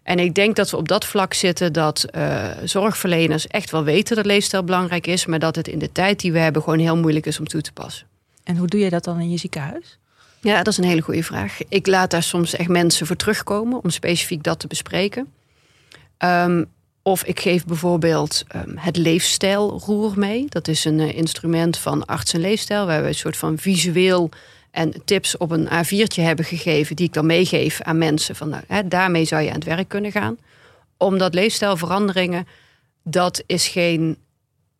En 0.02 0.18
ik 0.18 0.34
denk 0.34 0.56
dat 0.56 0.70
we 0.70 0.76
op 0.76 0.88
dat 0.88 1.04
vlak 1.04 1.34
zitten 1.34 1.72
dat 1.72 2.06
uh, 2.16 2.50
zorgverleners 2.64 3.46
echt 3.46 3.70
wel 3.70 3.84
weten 3.84 4.16
dat 4.16 4.26
leefstijl 4.26 4.64
belangrijk 4.64 5.06
is, 5.06 5.26
maar 5.26 5.38
dat 5.38 5.56
het 5.56 5.68
in 5.68 5.78
de 5.78 5.92
tijd 5.92 6.20
die 6.20 6.32
we 6.32 6.38
hebben 6.38 6.62
gewoon 6.62 6.78
heel 6.78 6.96
moeilijk 6.96 7.26
is 7.26 7.38
om 7.38 7.46
toe 7.46 7.60
te 7.60 7.72
passen. 7.72 8.06
En 8.44 8.56
hoe 8.56 8.66
doe 8.66 8.80
je 8.80 8.90
dat 8.90 9.04
dan 9.04 9.20
in 9.20 9.30
je 9.30 9.36
ziekenhuis? 9.36 9.98
Ja, 10.44 10.56
dat 10.56 10.66
is 10.66 10.78
een 10.78 10.84
hele 10.84 11.00
goede 11.00 11.22
vraag. 11.22 11.58
Ik 11.68 11.86
laat 11.86 12.10
daar 12.10 12.22
soms 12.22 12.54
echt 12.54 12.68
mensen 12.68 13.06
voor 13.06 13.16
terugkomen 13.16 13.82
om 13.82 13.90
specifiek 13.90 14.42
dat 14.42 14.58
te 14.58 14.66
bespreken. 14.66 15.32
Um, 16.18 16.66
of 17.02 17.24
ik 17.24 17.40
geef 17.40 17.64
bijvoorbeeld 17.64 18.44
um, 18.56 18.76
het 18.76 18.96
leefstijlroer 18.96 20.12
mee. 20.16 20.46
Dat 20.48 20.68
is 20.68 20.84
een 20.84 20.98
uh, 20.98 21.16
instrument 21.16 21.78
van 21.78 22.04
arts 22.04 22.32
en 22.32 22.40
leefstijl, 22.40 22.86
waar 22.86 23.02
we 23.02 23.08
een 23.08 23.14
soort 23.14 23.36
van 23.36 23.58
visueel 23.58 24.30
en 24.70 25.04
tips 25.04 25.36
op 25.36 25.50
een 25.50 25.68
A4'tje 25.68 26.22
hebben 26.22 26.44
gegeven, 26.44 26.96
die 26.96 27.06
ik 27.06 27.12
dan 27.12 27.26
meegeef 27.26 27.80
aan 27.80 27.98
mensen. 27.98 28.36
Van, 28.36 28.48
nou, 28.48 28.62
hè, 28.66 28.88
daarmee 28.88 29.24
zou 29.24 29.42
je 29.42 29.48
aan 29.48 29.54
het 29.54 29.64
werk 29.64 29.88
kunnen 29.88 30.12
gaan. 30.12 30.38
Omdat 30.96 31.34
leefstijlveranderingen, 31.34 32.46
dat 33.02 33.42
is 33.46 33.68
geen 33.68 34.16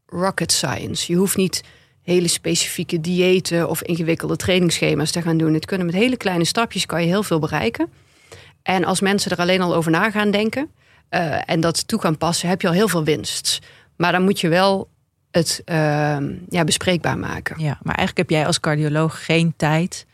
rocket 0.06 0.52
science. 0.52 1.12
Je 1.12 1.18
hoeft 1.18 1.36
niet 1.36 1.62
hele 2.04 2.28
specifieke 2.28 3.00
diëten 3.00 3.68
of 3.68 3.82
ingewikkelde 3.82 4.36
trainingsschema's 4.36 5.10
te 5.10 5.22
gaan 5.22 5.36
doen. 5.36 5.54
Het 5.54 5.64
kunnen 5.64 5.86
met 5.86 5.94
hele 5.94 6.16
kleine 6.16 6.44
stapjes 6.44 6.86
kan 6.86 7.00
je 7.00 7.06
heel 7.06 7.22
veel 7.22 7.38
bereiken. 7.38 7.88
En 8.62 8.84
als 8.84 9.00
mensen 9.00 9.30
er 9.30 9.38
alleen 9.38 9.60
al 9.60 9.74
over 9.74 9.90
na 9.90 10.10
gaan 10.10 10.30
denken 10.30 10.70
uh, 11.10 11.50
en 11.50 11.60
dat 11.60 11.88
toe 11.88 12.00
gaan 12.00 12.18
passen, 12.18 12.48
heb 12.48 12.60
je 12.60 12.68
al 12.68 12.74
heel 12.74 12.88
veel 12.88 13.04
winst. 13.04 13.58
Maar 13.96 14.12
dan 14.12 14.22
moet 14.22 14.40
je 14.40 14.48
wel 14.48 14.88
het 15.30 15.62
uh, 15.66 16.16
ja, 16.48 16.64
bespreekbaar 16.64 17.18
maken. 17.18 17.60
Ja, 17.60 17.78
maar 17.82 17.94
eigenlijk 17.94 18.28
heb 18.28 18.38
jij 18.38 18.46
als 18.46 18.60
cardioloog 18.60 19.24
geen 19.24 19.54
tijd 19.56 20.06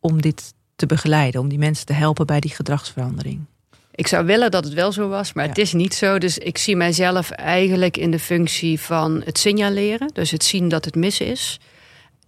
om 0.00 0.22
dit 0.22 0.54
te 0.76 0.86
begeleiden, 0.86 1.40
om 1.40 1.48
die 1.48 1.58
mensen 1.58 1.86
te 1.86 1.92
helpen 1.92 2.26
bij 2.26 2.40
die 2.40 2.50
gedragsverandering. 2.50 3.44
Ik 3.94 4.06
zou 4.06 4.26
willen 4.26 4.50
dat 4.50 4.64
het 4.64 4.72
wel 4.72 4.92
zo 4.92 5.08
was, 5.08 5.32
maar 5.32 5.44
ja. 5.44 5.50
het 5.50 5.58
is 5.58 5.72
niet 5.72 5.94
zo. 5.94 6.18
Dus 6.18 6.38
ik 6.38 6.58
zie 6.58 6.76
mijzelf 6.76 7.30
eigenlijk 7.30 7.96
in 7.96 8.10
de 8.10 8.18
functie 8.18 8.80
van 8.80 9.22
het 9.24 9.38
signaleren. 9.38 10.10
Dus 10.12 10.30
het 10.30 10.44
zien 10.44 10.68
dat 10.68 10.84
het 10.84 10.94
mis 10.94 11.20
is. 11.20 11.60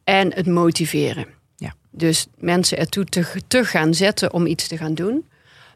En 0.04 0.34
het 0.34 0.46
motiveren. 0.46 1.26
Ja. 1.56 1.74
Dus 1.90 2.26
mensen 2.38 2.78
ertoe 2.78 3.04
te, 3.04 3.26
te 3.48 3.64
gaan 3.64 3.94
zetten 3.94 4.32
om 4.32 4.46
iets 4.46 4.68
te 4.68 4.76
gaan 4.76 4.94
doen. 4.94 5.24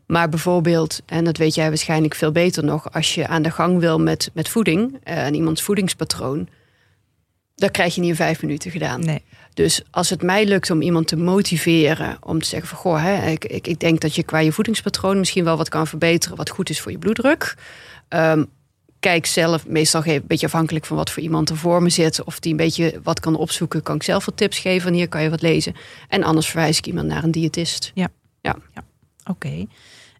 Maar 0.07 0.29
bijvoorbeeld, 0.29 1.01
en 1.07 1.24
dat 1.24 1.37
weet 1.37 1.55
jij 1.55 1.68
waarschijnlijk 1.68 2.14
veel 2.14 2.33
beter 2.33 2.64
nog, 2.64 2.92
als 2.92 3.14
je 3.14 3.27
aan 3.27 3.42
de 3.42 3.51
gang 3.51 3.79
wil 3.79 3.98
met, 4.01 4.31
met 4.35 4.48
voeding 4.48 4.98
eh, 5.03 5.27
en 5.27 5.35
iemands 5.35 5.62
voedingspatroon, 5.62 6.48
dat 7.59 7.71
krijg 7.71 7.94
je 7.94 8.01
niet 8.01 8.11
in 8.11 8.16
vijf 8.16 8.42
minuten 8.42 8.71
gedaan. 8.71 9.05
Nee. 9.05 9.23
Dus 9.55 9.83
als 9.90 10.11
het 10.11 10.23
mij 10.23 10.47
lukt 10.47 10.71
om 10.71 10.83
iemand 10.83 11.09
te 11.09 11.16
motiveren, 11.16 12.16
om 12.21 12.40
te 12.40 12.49
zeggen 12.49 12.68
van 12.68 12.79
goh, 12.79 13.03
hè, 13.03 13.31
ik, 13.31 13.44
ik, 13.44 13.66
ik 13.66 13.81
denk 13.81 14.01
dat 14.01 14.14
je 14.14 14.23
qua 14.23 14.38
je 14.38 14.53
voedingspatroon 14.53 15.18
misschien 15.18 15.44
wel 15.44 15.57
wat 15.57 15.68
kan 15.68 15.87
verbeteren, 15.87 16.37
wat 16.37 16.51
goed 16.51 16.71
is 16.71 16.81
voor 16.81 16.92
je 16.92 16.99
bloeddruk. 16.99 17.55
Um, 18.09 18.47
kijk 19.01 19.27
zelf, 19.27 19.66
meestal 19.66 20.03
een 20.05 20.23
beetje 20.27 20.47
afhankelijk 20.47 20.85
van 20.85 20.97
wat 20.97 21.11
voor 21.11 21.23
iemand 21.23 21.51
er 21.51 21.57
voor 21.57 21.83
me 21.83 21.90
zit, 21.90 22.25
of 22.25 22.40
die 22.40 22.51
een 22.51 22.57
beetje 22.57 23.01
wat 23.03 23.21
kan 23.21 23.37
opzoeken, 23.37 23.83
kan 23.83 23.94
ik 23.94 24.03
zelf 24.03 24.25
wat 24.25 24.37
tips 24.37 24.59
geven. 24.59 24.88
En 24.88 24.94
hier 24.94 25.09
kan 25.09 25.23
je 25.23 25.31
wat 25.31 25.42
lezen. 25.42 25.75
En 26.09 26.23
anders 26.23 26.47
verwijs 26.47 26.79
ik 26.79 26.87
iemand 26.87 27.07
naar 27.07 27.25
een 27.25 27.31
diëtist. 27.31 27.90
Ja. 27.94 28.09
Ja. 28.40 28.57
ja. 28.75 28.83
Oké. 29.31 29.66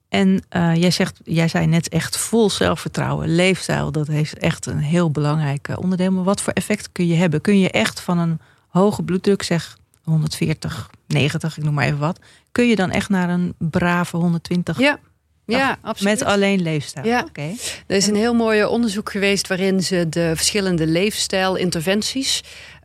En 0.09 0.43
uh, 0.57 0.75
jij, 0.75 0.91
zegt, 0.91 1.21
jij 1.25 1.49
zei 1.49 1.67
net 1.67 1.89
echt 1.89 2.17
vol 2.17 2.51
zelfvertrouwen. 2.51 3.35
Leefstijl, 3.35 3.93
dat 3.93 4.07
heeft 4.07 4.39
echt 4.39 4.67
een 4.67 4.79
heel 4.79 5.11
belangrijk 5.11 5.69
eh, 5.69 5.79
onderdeel. 5.79 6.11
Maar 6.11 6.25
wat 6.25 6.41
voor 6.41 6.53
effect 6.53 6.93
kun 6.93 7.07
je 7.07 7.15
hebben? 7.15 7.41
Kun 7.41 7.59
je 7.59 7.71
echt 7.71 8.01
van 8.01 8.19
een 8.19 8.41
hoge 8.69 9.03
bloeddruk, 9.03 9.43
zeg 9.43 9.79
140, 10.03 10.91
90, 11.07 11.57
ik 11.57 11.65
noem 11.65 11.75
maar 11.75 11.85
even 11.85 11.99
wat. 11.99 12.19
Kun 12.53 12.69
je 12.69 12.77
dan 12.77 12.91
echt 12.91 13.09
naar 13.09 13.29
een 13.31 13.55
brave 13.59 14.17
120? 14.17 14.79
Ja. 14.79 14.99
Ja, 15.45 15.79
absoluut. 15.83 16.19
Met 16.19 16.29
alleen 16.29 16.63
leefstijl. 16.63 17.07
Ja. 17.07 17.25
Okay. 17.29 17.57
Er 17.87 17.97
is 17.97 18.07
een 18.07 18.17
heel 18.17 18.35
mooi 18.35 18.65
onderzoek 18.65 19.11
geweest 19.11 19.49
waarin 19.49 19.83
ze 19.83 20.09
de 20.09 20.33
verschillende 20.35 20.87
leefstijlinterventies. 20.87 22.43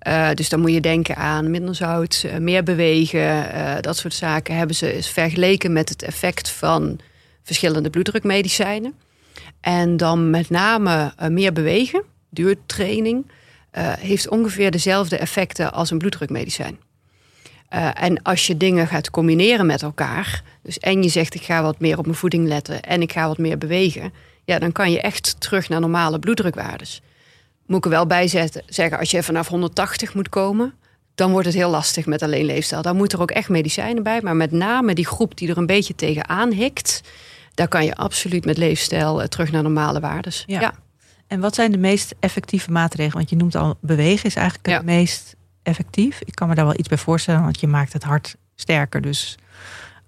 Uh, 0.07 0.31
dus 0.33 0.49
dan 0.49 0.59
moet 0.59 0.71
je 0.71 0.81
denken 0.81 1.15
aan 1.15 1.51
minder 1.51 1.75
zout, 1.75 2.25
meer 2.39 2.63
bewegen, 2.63 3.19
uh, 3.19 3.75
dat 3.79 3.97
soort 3.97 4.13
zaken. 4.13 4.55
Hebben 4.55 4.75
ze 4.75 4.97
vergeleken 5.01 5.73
met 5.73 5.89
het 5.89 6.03
effect 6.03 6.49
van 6.49 6.99
verschillende 7.43 7.89
bloeddrukmedicijnen. 7.89 8.93
En 9.61 9.97
dan 9.97 10.29
met 10.29 10.49
name 10.49 11.13
uh, 11.21 11.27
meer 11.27 11.53
bewegen, 11.53 12.03
duurtraining, 12.29 13.25
uh, 13.77 13.93
heeft 13.93 14.29
ongeveer 14.29 14.71
dezelfde 14.71 15.17
effecten 15.17 15.73
als 15.73 15.91
een 15.91 15.97
bloeddrukmedicijn. 15.97 16.79
Uh, 17.73 18.03
en 18.03 18.21
als 18.21 18.47
je 18.47 18.57
dingen 18.57 18.87
gaat 18.87 19.09
combineren 19.09 19.65
met 19.65 19.81
elkaar, 19.81 20.43
dus 20.61 20.79
en 20.79 21.03
je 21.03 21.09
zegt 21.09 21.33
ik 21.33 21.41
ga 21.41 21.61
wat 21.61 21.79
meer 21.79 21.97
op 21.97 22.05
mijn 22.05 22.17
voeding 22.17 22.47
letten 22.47 22.81
en 22.81 23.01
ik 23.01 23.11
ga 23.11 23.27
wat 23.27 23.37
meer 23.37 23.57
bewegen, 23.57 24.13
ja, 24.43 24.59
dan 24.59 24.71
kan 24.71 24.91
je 24.91 25.01
echt 25.01 25.35
terug 25.39 25.69
naar 25.69 25.79
normale 25.79 26.19
bloeddrukwaardes. 26.19 27.01
Moet 27.65 27.77
ik 27.77 27.83
er 27.83 27.89
wel 27.89 28.07
bij 28.07 28.27
zetten, 28.27 28.63
zeggen, 28.65 28.99
als 28.99 29.11
je 29.11 29.23
vanaf 29.23 29.47
180 29.47 30.13
moet 30.13 30.29
komen, 30.29 30.73
dan 31.15 31.31
wordt 31.31 31.47
het 31.47 31.55
heel 31.55 31.69
lastig 31.69 32.05
met 32.05 32.21
alleen 32.21 32.45
leefstijl. 32.45 32.81
Dan 32.81 32.95
moet 32.95 33.13
er 33.13 33.21
ook 33.21 33.31
echt 33.31 33.49
medicijnen 33.49 34.03
bij, 34.03 34.21
maar 34.21 34.35
met 34.35 34.51
name 34.51 34.93
die 34.93 35.05
groep 35.05 35.37
die 35.37 35.49
er 35.49 35.57
een 35.57 35.65
beetje 35.65 35.95
tegenaan 35.95 36.51
hikt, 36.51 37.01
daar 37.53 37.67
kan 37.67 37.85
je 37.85 37.95
absoluut 37.95 38.45
met 38.45 38.57
leefstijl 38.57 39.27
terug 39.27 39.51
naar 39.51 39.63
normale 39.63 39.99
waardes. 39.99 40.43
Ja. 40.47 40.59
ja. 40.59 40.73
En 41.27 41.39
wat 41.39 41.55
zijn 41.55 41.71
de 41.71 41.77
meest 41.77 42.15
effectieve 42.19 42.71
maatregelen? 42.71 43.17
Want 43.17 43.29
je 43.29 43.35
noemt 43.35 43.55
al 43.55 43.77
bewegen 43.81 44.25
is 44.25 44.35
eigenlijk 44.35 44.67
het 44.67 44.85
meest 44.85 45.35
effectief. 45.63 46.21
Ik 46.25 46.35
kan 46.35 46.47
me 46.47 46.55
daar 46.55 46.65
wel 46.65 46.79
iets 46.79 46.87
bij 46.87 46.97
voorstellen, 46.97 47.41
want 47.41 47.59
je 47.59 47.67
maakt 47.67 47.93
het 47.93 48.03
hart 48.03 48.35
sterker. 48.55 49.01
Dus 49.01 49.37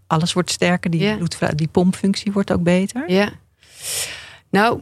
alles 0.08 0.34
wordt 0.34 0.52
sterker. 0.52 0.90
Die, 0.90 1.16
bloed, 1.16 1.58
die 1.58 1.68
pompfunctie 1.68 2.32
wordt 2.32 2.52
ook 2.52 2.64
beter. 2.64 3.12
Ja. 3.12 3.30
Nou. 4.50 4.82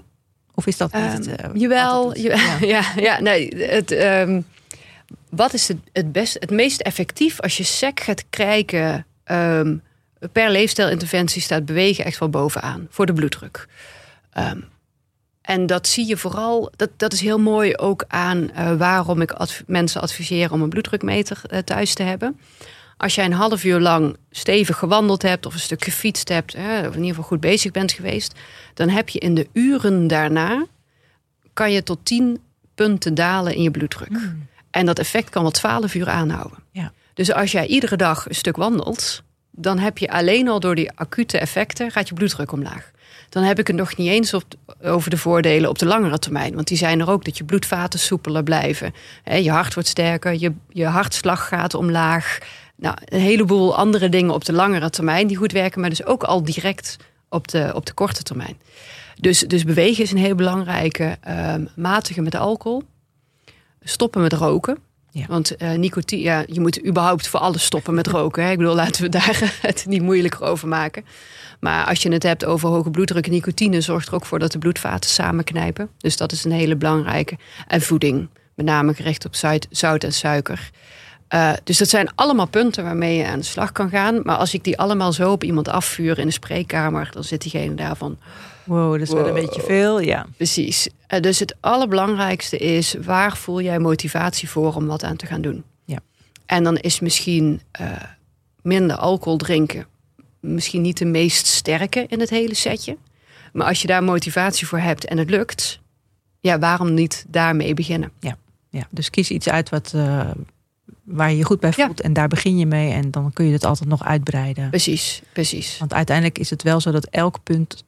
Of 0.56 0.68
is 0.68 0.78
dat 0.78 0.94
niet? 0.94 1.28
Um, 1.28 1.34
uh, 1.34 1.62
jawel. 1.62 2.18
jawel 2.18 2.38
ja. 2.38 2.58
ja, 2.76 2.84
ja, 2.96 3.20
nee. 3.20 3.56
Het, 3.56 3.92
um, 3.92 4.46
wat 5.30 5.54
is 5.54 5.68
het, 5.68 5.78
het, 5.94 6.12
best, 6.12 6.34
het 6.40 6.52
meest 6.52 6.82
effectief 6.82 7.40
als 7.40 7.58
je 7.58 7.64
sec 7.64 8.00
gaat 8.00 8.24
kijken. 8.30 9.06
Um, 9.26 9.82
per 10.32 10.52
leefstijlinterventie 10.52 11.42
staat 11.42 11.66
bewegen 11.66 12.06
echt 12.06 12.20
wel 12.20 12.30
bovenaan 12.30 12.88
voor 12.90 13.06
de 13.06 13.14
bloeddruk. 13.14 13.68
Um, 14.38 14.72
en 15.44 15.66
dat 15.66 15.88
zie 15.88 16.08
je 16.08 16.18
vooral, 16.18 16.72
dat, 16.76 16.90
dat 16.98 17.14
is 17.14 17.22
heel 17.22 17.40
mooi 17.40 17.76
ook 17.76 18.06
aan 18.08 18.38
uh, 18.58 18.76
waarom 18.76 19.22
ik 19.22 19.32
adv 19.32 19.62
mensen 19.68 20.02
adviseer 20.02 20.52
om 20.52 20.62
een 20.62 20.70
bloeddrukmeter 20.70 21.42
uh, 21.52 21.60
thuis 21.60 21.94
te 21.94 22.04
hebben. 22.04 22.40
Als 22.98 23.16
jij 23.16 23.26
een 23.26 23.34
half 23.34 23.64
uur 23.64 23.80
lang 23.80 24.18
stevig 24.32 24.78
gewandeld 24.78 25.22
hebt 25.22 25.46
of 25.46 25.54
een 25.54 25.60
stuk 25.60 25.84
gefietst 25.84 26.30
hebt, 26.30 26.54
hè, 26.54 26.80
of 26.80 26.94
in 26.94 27.00
ieder 27.00 27.10
geval 27.10 27.24
goed 27.24 27.40
bezig 27.40 27.72
bent 27.72 27.92
geweest, 27.92 28.40
dan 28.74 28.90
heb 28.90 29.10
je 29.10 29.20
in 29.20 29.36
de 29.36 29.48
uren 29.54 30.08
daarna, 30.08 30.66
kan 31.54 31.72
je 31.72 31.84
tot 31.84 32.00
10 32.04 32.40
punten 32.76 33.14
dalen 33.14 33.56
in 33.56 33.62
je 33.62 33.72
bloeddruk. 33.72 34.10
Mm. 34.10 34.48
En 34.72 34.86
dat 34.86 35.00
effect 35.00 35.30
kan 35.30 35.42
wel 35.42 35.52
12 35.52 35.94
uur 35.94 36.10
aanhouden. 36.10 36.58
Ja. 36.72 36.92
Dus 37.14 37.32
als 37.34 37.52
jij 37.52 37.68
iedere 37.68 37.96
dag 37.96 38.30
een 38.30 38.36
stuk 38.36 38.56
wandelt, 38.56 39.24
dan 39.56 39.80
heb 39.80 39.98
je 39.98 40.10
alleen 40.10 40.48
al 40.48 40.60
door 40.60 40.76
die 40.76 40.92
acute 40.96 41.38
effecten 41.38 41.92
gaat 41.92 42.08
je 42.08 42.14
bloeddruk 42.14 42.52
omlaag 42.52 42.92
dan 43.34 43.44
heb 43.44 43.60
ik 43.60 43.68
het 43.68 43.76
nog 43.76 43.98
niet 43.98 44.10
eens 44.10 44.34
over 44.82 45.10
de 45.10 45.18
voordelen 45.18 45.70
op 45.70 45.80
de 45.80 45.86
langere 45.86 46.20
termijn. 46.20 46.56
Want 46.56 46.68
die 46.68 46.78
zijn 46.78 47.00
er 47.00 47.10
ook 47.10 47.26
dat 47.26 47.38
je 47.38 47.44
bloedvaten 47.44 48.00
soepeler 48.00 48.44
blijven. 48.44 48.94
Je 49.24 49.52
hart 49.52 49.74
wordt 49.74 49.90
sterker, 49.90 50.40
je, 50.40 50.54
je 50.70 50.86
hartslag 50.86 51.48
gaat 51.48 51.74
omlaag. 51.74 52.38
Nou, 52.76 52.96
een 53.06 53.20
heleboel 53.20 53.76
andere 53.76 54.10
dingen 54.10 54.34
op 54.34 54.46
de 54.46 54.54
langere 54.54 54.90
termijn 54.90 55.28
die 55.28 55.38
goed 55.38 55.52
werken, 55.52 55.82
maar 55.82 55.90
dus 55.90 56.06
ook 56.06 56.24
al 56.24 56.44
direct 56.44 56.98
op 57.30 57.48
de, 57.48 57.72
op 57.76 57.86
de 57.86 57.94
korte 57.94 58.24
termijn. 58.24 58.58
Dus, 59.20 59.40
dus 59.40 59.64
bewegen 59.64 60.04
is 60.04 60.12
een 60.12 60.18
heel 60.18 60.36
belangrijke. 60.36 61.18
Um, 61.30 61.70
matigen 61.76 62.24
met 62.24 62.36
alcohol. 62.36 62.84
Stoppen 63.82 64.22
met 64.22 64.34
roken. 64.34 64.78
Ja. 65.14 65.26
Want 65.28 65.62
uh, 65.62 65.74
nicotine, 65.74 66.22
ja, 66.22 66.44
je 66.48 66.60
moet 66.60 66.86
überhaupt 66.86 67.28
voor 67.28 67.40
alles 67.40 67.64
stoppen 67.64 67.94
met 67.94 68.08
roken. 68.08 68.44
Hè? 68.44 68.52
Ik 68.52 68.58
bedoel, 68.58 68.76
laten 68.76 69.02
we 69.02 69.10
daar 69.10 69.58
het 69.62 69.86
niet 69.88 70.02
moeilijker 70.02 70.42
over 70.42 70.68
maken. 70.68 71.06
Maar 71.60 71.86
als 71.86 72.02
je 72.02 72.12
het 72.12 72.24
hebt 72.24 72.46
over 72.46 72.70
hoge 72.70 72.90
bloeddruk 72.90 73.30
nicotine, 73.30 73.82
zorgt 73.82 74.08
er 74.08 74.14
ook 74.14 74.26
voor 74.26 74.40
dat 74.40 74.52
de 74.52 74.58
bloedvaten 74.58 75.10
samenknijpen. 75.10 75.90
Dus 75.98 76.18
dat 76.18 76.32
is 76.32 76.44
een 76.44 76.52
hele 76.52 76.76
belangrijke. 76.76 77.38
En 77.68 77.82
voeding, 77.82 78.30
met 78.54 78.66
name 78.66 78.94
gericht 78.94 79.26
op 79.26 79.36
zout 79.70 80.04
en 80.04 80.14
suiker. 80.14 80.72
Uh, 81.34 81.54
dus 81.64 81.78
dat 81.78 81.90
zijn 81.90 82.16
allemaal 82.16 82.48
punten 82.48 82.84
waarmee 82.84 83.18
je 83.18 83.28
aan 83.28 83.40
de 83.40 83.46
slag 83.46 83.72
kan 83.72 83.90
gaan. 83.90 84.20
Maar 84.24 84.36
als 84.36 84.54
ik 84.54 84.64
die 84.64 84.78
allemaal 84.78 85.14
zo 85.14 85.32
op 85.32 85.44
iemand 85.44 85.68
afvuur 85.68 86.20
in 86.20 86.28
de 86.28 86.34
spreekkamer, 86.34 87.10
dan 87.12 87.24
zit 87.24 87.42
diegene 87.42 87.76
daarvan. 87.76 88.18
Wow, 88.66 88.92
dat 88.92 89.02
is 89.02 89.14
wel 89.14 89.28
een 89.28 89.34
beetje 89.34 89.62
veel, 89.62 90.00
ja. 90.00 90.26
Precies. 90.36 90.90
Uh, 91.14 91.20
dus 91.20 91.40
het 91.40 91.56
allerbelangrijkste 91.60 92.58
is, 92.58 92.94
waar 92.94 93.38
voel 93.38 93.62
jij 93.62 93.80
motivatie 93.80 94.50
voor 94.50 94.76
om 94.76 94.86
wat 94.86 95.04
aan 95.04 95.16
te 95.16 95.26
gaan 95.26 95.42
doen? 95.42 95.64
Ja. 95.86 96.00
En 96.46 96.64
dan 96.64 96.78
is 96.78 97.00
misschien 97.00 97.62
uh, 97.82 97.92
minder 98.62 98.96
alcohol 98.96 99.38
drinken 99.38 99.88
misschien 100.44 100.82
niet 100.82 100.98
de 100.98 101.06
meest 101.06 101.46
sterke 101.46 102.06
in 102.08 102.20
het 102.20 102.30
hele 102.30 102.54
setje. 102.54 102.98
Maar 103.54 103.68
als 103.68 103.82
je 103.82 103.88
daar 103.88 104.04
motivatie 104.04 104.68
voor 104.68 104.80
hebt 104.80 105.06
en 105.06 105.18
het 105.18 105.30
lukt, 105.30 105.80
ja, 106.40 106.60
waarom 106.60 106.94
niet 106.94 107.26
daarmee 107.28 107.74
beginnen? 107.74 108.12
Ja, 108.20 108.38
ja. 108.70 108.88
dus 108.90 109.10
kies 109.10 109.30
iets 109.30 109.50
uit 109.50 109.70
wat, 109.70 109.92
uh, 109.96 110.32
waar 111.04 111.32
je 111.32 111.38
je 111.38 111.44
goed 111.44 111.60
bij 111.60 111.74
voelt 111.74 112.02
en 112.02 112.14
daar 112.14 112.28
begin 112.28 112.58
je 112.58 112.66
mee 112.66 112.92
en 112.92 113.12
dan 113.12 113.34
kun 113.34 113.46
je 113.46 113.54
het 113.54 113.66
altijd 113.66 113.90
nog 113.90 114.04
uitbreiden. 114.04 114.70
Precies, 114.70 115.22
precies. 115.34 115.78
Want 115.78 115.94
uiteindelijk 115.94 116.38
is 116.38 116.50
het 116.50 116.64
wel 116.64 116.82
zo 116.82 116.92
dat 116.92 117.06
elk 117.06 117.44
punt 117.44 117.84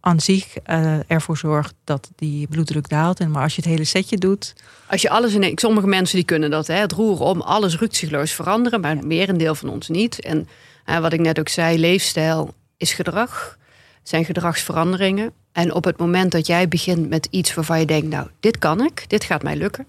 aan 0.00 0.20
zich 0.20 0.54
uh, 0.66 1.10
ervoor 1.10 1.36
zorgt 1.36 1.74
dat 1.84 2.10
die 2.16 2.46
bloeddruk 2.46 2.88
daalt. 2.88 3.20
En 3.20 3.30
maar 3.30 3.42
als 3.42 3.54
je 3.54 3.60
het 3.62 3.70
hele 3.70 3.84
setje 3.84 4.18
doet. 4.18 4.54
Als 4.86 5.02
je 5.02 5.10
alles 5.10 5.34
in 5.34 5.58
sommige 5.58 5.86
mensen 5.86 6.16
die 6.16 6.24
kunnen 6.24 6.50
dat, 6.50 6.66
hè, 6.66 6.74
het 6.74 6.92
roeren 6.92 7.26
om, 7.26 7.40
alles 7.40 7.78
rukzichtloos 7.78 8.32
veranderen, 8.32 8.80
maar 8.80 9.06
merendeel 9.06 9.54
van 9.54 9.68
ons 9.68 9.88
niet. 9.88 10.20
En 10.20 10.48
uh, 10.86 10.98
wat 10.98 11.12
ik 11.12 11.20
net 11.20 11.38
ook 11.38 11.48
zei, 11.48 11.78
leefstijl 11.78 12.54
is 12.76 12.92
gedrag, 12.92 13.58
zijn 14.02 14.24
gedragsveranderingen. 14.24 15.32
En 15.52 15.74
op 15.74 15.84
het 15.84 15.98
moment 15.98 16.32
dat 16.32 16.46
jij 16.46 16.68
begint 16.68 17.08
met 17.08 17.28
iets 17.30 17.54
waarvan 17.54 17.80
je 17.80 17.86
denkt, 17.86 18.08
nou, 18.08 18.28
dit 18.40 18.58
kan 18.58 18.84
ik, 18.84 19.04
dit 19.08 19.24
gaat 19.24 19.42
mij 19.42 19.56
lukken. 19.56 19.86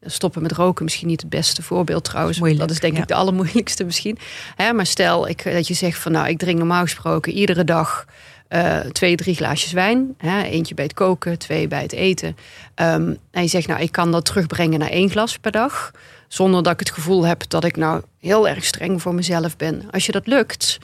Stoppen 0.00 0.42
met 0.42 0.52
roken 0.52 0.84
misschien 0.84 1.08
niet 1.08 1.20
het 1.20 1.30
beste 1.30 1.62
voorbeeld 1.62 2.04
trouwens. 2.04 2.38
Moeilijk, 2.38 2.60
dat 2.60 2.70
is 2.70 2.80
denk 2.80 2.98
ik 2.98 3.08
de 3.08 3.14
allermoeilijkste 3.14 3.84
misschien. 3.84 4.18
Hè, 4.56 4.72
maar 4.72 4.86
stel 4.86 5.28
ik, 5.28 5.44
dat 5.44 5.68
je 5.68 5.74
zegt 5.74 5.98
van 5.98 6.12
nou, 6.12 6.28
ik 6.28 6.38
drink 6.38 6.58
normaal 6.58 6.82
gesproken 6.82 7.32
iedere 7.32 7.64
dag 7.64 8.06
uh, 8.48 8.78
twee, 8.78 9.16
drie 9.16 9.34
glaasjes 9.34 9.72
wijn. 9.72 10.14
Hè, 10.18 10.42
eentje 10.42 10.74
bij 10.74 10.84
het 10.84 10.94
koken, 10.94 11.38
twee 11.38 11.68
bij 11.68 11.82
het 11.82 11.92
eten. 11.92 12.36
Um, 12.74 13.18
en 13.30 13.42
je 13.42 13.48
zegt, 13.48 13.66
nou, 13.66 13.80
ik 13.80 13.92
kan 13.92 14.12
dat 14.12 14.24
terugbrengen 14.24 14.78
naar 14.78 14.90
één 14.90 15.10
glas 15.10 15.38
per 15.38 15.52
dag. 15.52 15.90
Zonder 16.28 16.62
dat 16.62 16.72
ik 16.72 16.78
het 16.78 16.90
gevoel 16.90 17.26
heb 17.26 17.48
dat 17.48 17.64
ik 17.64 17.76
nou 17.76 18.02
heel 18.18 18.48
erg 18.48 18.64
streng 18.64 19.02
voor 19.02 19.14
mezelf 19.14 19.56
ben. 19.56 19.82
Als 19.90 20.06
je 20.06 20.12
dat 20.12 20.26
lukt, 20.26 20.78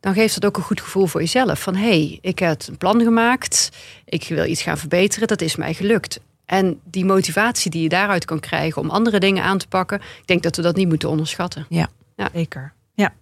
dan 0.00 0.14
geeft 0.14 0.34
het 0.34 0.44
ook 0.44 0.56
een 0.56 0.62
goed 0.62 0.80
gevoel 0.80 1.06
voor 1.06 1.20
jezelf. 1.20 1.60
Van 1.60 1.74
hé, 1.74 1.88
hey, 1.88 2.18
ik 2.20 2.38
heb 2.38 2.62
een 2.66 2.76
plan 2.76 3.02
gemaakt. 3.02 3.70
Ik 4.04 4.28
wil 4.28 4.44
iets 4.44 4.62
gaan 4.62 4.78
verbeteren. 4.78 5.28
Dat 5.28 5.40
is 5.40 5.56
mij 5.56 5.74
gelukt. 5.74 6.20
En 6.44 6.80
die 6.84 7.04
motivatie 7.04 7.70
die 7.70 7.82
je 7.82 7.88
daaruit 7.88 8.24
kan 8.24 8.40
krijgen 8.40 8.82
om 8.82 8.90
andere 8.90 9.18
dingen 9.18 9.44
aan 9.44 9.58
te 9.58 9.68
pakken. 9.68 9.98
Ik 9.98 10.26
denk 10.26 10.42
dat 10.42 10.56
we 10.56 10.62
dat 10.62 10.76
niet 10.76 10.88
moeten 10.88 11.08
onderschatten. 11.08 11.66
Ja, 11.68 11.88
ja. 12.16 12.28
zeker. 12.32 12.72
Ja. 12.94 13.12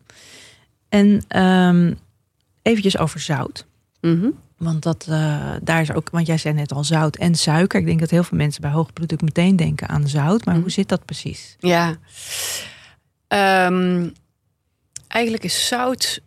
En 0.88 1.40
um, 1.42 1.98
eventjes 2.62 2.98
over 2.98 3.20
zout. 3.20 3.66
Mhm. 4.06 4.30
Want 4.56 4.82
dat, 4.82 5.06
uh, 5.10 5.52
daar 5.62 5.80
is 5.80 5.92
ook, 5.92 6.10
want 6.10 6.26
jij 6.26 6.38
zei 6.38 6.54
net 6.54 6.72
al 6.72 6.84
zout 6.84 7.16
en 7.16 7.34
suiker. 7.34 7.80
Ik 7.80 7.86
denk 7.86 8.00
dat 8.00 8.10
heel 8.10 8.24
veel 8.24 8.38
mensen 8.38 8.60
bij 8.60 8.70
hoog 8.70 8.92
bloeddruk 8.92 9.22
meteen 9.22 9.56
denken 9.56 9.88
aan 9.88 10.08
zout. 10.08 10.44
Maar 10.44 10.54
hoe 10.54 10.62
mhm. 10.62 10.72
zit 10.72 10.88
dat 10.88 11.04
precies? 11.04 11.56
Ja, 11.58 11.96
um, 13.68 14.12
eigenlijk 15.08 15.44
is 15.44 15.66
zout 15.66 16.20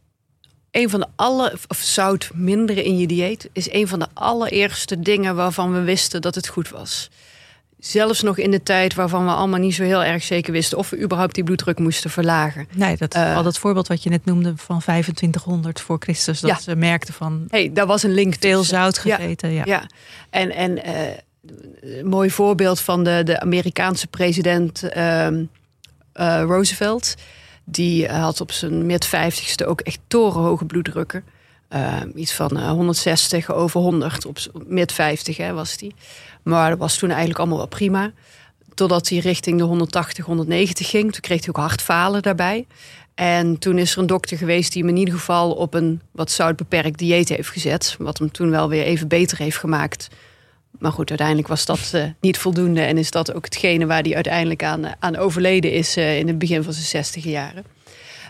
een 0.71 0.89
van 0.89 0.99
de 0.99 1.07
alle, 1.15 1.57
of 1.67 1.77
zout 1.77 2.31
minderen 2.33 2.83
in 2.83 2.97
je 2.97 3.07
dieet, 3.07 3.49
is 3.53 3.71
een 3.71 3.87
van 3.87 3.99
de 3.99 4.07
allereerste 4.13 4.99
dingen 4.99 5.35
waarvan 5.35 5.73
we 5.73 5.81
wisten 5.81 6.21
dat 6.21 6.35
het 6.35 6.47
goed 6.47 6.69
was. 6.69 7.09
Zelfs 7.79 8.21
nog 8.21 8.37
in 8.37 8.51
de 8.51 8.63
tijd 8.63 8.93
waarvan 8.93 9.25
we 9.25 9.31
allemaal 9.31 9.59
niet 9.59 9.75
zo 9.75 9.83
heel 9.83 10.03
erg 10.03 10.23
zeker 10.23 10.51
wisten 10.51 10.77
of 10.77 10.89
we 10.89 11.01
überhaupt 11.01 11.35
die 11.35 11.43
bloeddruk 11.43 11.79
moesten 11.79 12.09
verlagen. 12.09 12.67
Nee, 12.73 12.97
dat, 12.97 13.15
uh, 13.15 13.35
al 13.35 13.43
dat 13.43 13.57
voorbeeld 13.57 13.87
wat 13.87 14.03
je 14.03 14.09
net 14.09 14.25
noemde 14.25 14.53
van 14.55 14.79
2500 14.79 15.81
voor 15.81 15.97
Christus, 15.99 16.39
dat 16.39 16.61
ze 16.61 16.75
merkten 16.75 17.13
van. 17.13 17.45
hey, 17.49 17.71
daar 17.73 17.85
was 17.85 18.03
een 18.03 18.13
link. 18.13 18.35
Veel 18.39 18.63
zout 18.63 18.97
gegeten. 18.97 19.51
Ja, 19.51 19.63
ja. 19.65 19.83
en, 20.29 20.51
en 20.51 20.77
uh, 20.77 21.99
een 21.99 22.07
mooi 22.07 22.31
voorbeeld 22.31 22.79
van 22.79 23.03
de, 23.03 23.21
de 23.23 23.39
Amerikaanse 23.39 24.07
president 24.07 24.83
uh, 24.95 25.27
Roosevelt. 26.41 27.15
Die 27.63 28.07
had 28.07 28.41
op 28.41 28.51
zijn 28.51 28.85
mid-50ste 28.85 29.65
ook 29.65 29.81
echt 29.81 29.99
torenhoge 30.07 30.65
bloeddrukken. 30.65 31.23
iets 32.15 32.33
van 32.33 32.57
160 32.57 33.51
over 33.51 33.79
100 33.79 34.25
op 34.25 34.37
mid-50 34.67 35.53
was 35.53 35.77
die. 35.77 35.93
Maar 36.43 36.69
dat 36.69 36.79
was 36.79 36.97
toen 36.97 37.09
eigenlijk 37.09 37.39
allemaal 37.39 37.57
wel 37.57 37.67
prima. 37.67 38.11
Totdat 38.73 39.09
hij 39.09 39.17
richting 39.17 39.57
de 39.57 39.63
180, 39.63 40.25
190 40.25 40.89
ging. 40.89 41.11
Toen 41.11 41.21
kreeg 41.21 41.39
hij 41.39 41.49
ook 41.49 41.57
hartfalen 41.57 42.21
daarbij. 42.21 42.67
En 43.15 43.57
toen 43.57 43.77
is 43.77 43.91
er 43.91 43.97
een 43.97 44.07
dokter 44.07 44.37
geweest 44.37 44.73
die 44.73 44.81
hem 44.81 44.91
in 44.91 44.97
ieder 44.97 45.13
geval 45.13 45.51
op 45.51 45.73
een 45.73 46.01
wat 46.11 46.31
zoutbeperkt 46.31 46.97
dieet 46.97 47.29
heeft 47.29 47.49
gezet. 47.49 47.95
Wat 47.99 48.17
hem 48.17 48.31
toen 48.31 48.49
wel 48.49 48.69
weer 48.69 48.83
even 48.83 49.07
beter 49.07 49.37
heeft 49.37 49.57
gemaakt. 49.57 50.07
Maar 50.79 50.91
goed, 50.91 51.09
uiteindelijk 51.09 51.47
was 51.47 51.65
dat 51.65 51.91
uh, 51.95 52.03
niet 52.19 52.37
voldoende. 52.37 52.81
En 52.81 52.97
is 52.97 53.11
dat 53.11 53.33
ook 53.33 53.45
hetgene 53.45 53.85
waar 53.85 54.01
hij 54.01 54.15
uiteindelijk 54.15 54.63
aan, 54.63 54.85
uh, 54.85 54.91
aan 54.99 55.15
overleden 55.15 55.71
is 55.71 55.97
uh, 55.97 56.17
in 56.17 56.27
het 56.27 56.37
begin 56.37 56.63
van 56.63 56.73
zijn 56.73 56.85
zestige 56.85 57.29
jaren. 57.29 57.65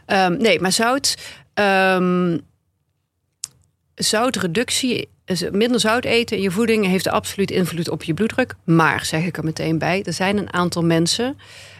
Um, 0.07 0.37
nee, 0.37 0.59
maar 0.59 0.71
zout. 0.71 1.17
Um, 1.53 2.41
zoutreductie 3.95 5.09
minder 5.51 5.79
zout 5.79 6.05
eten 6.05 6.37
in 6.37 6.43
je 6.43 6.51
voeding 6.51 6.85
heeft 6.85 7.07
absoluut 7.07 7.51
invloed 7.51 7.89
op 7.89 8.03
je 8.03 8.13
bloeddruk. 8.13 8.55
Maar, 8.63 9.05
zeg 9.05 9.25
ik 9.25 9.37
er 9.37 9.43
meteen 9.43 9.77
bij, 9.77 10.03
er 10.03 10.13
zijn 10.13 10.37
een 10.37 10.53
aantal 10.53 10.83
mensen 10.83 11.37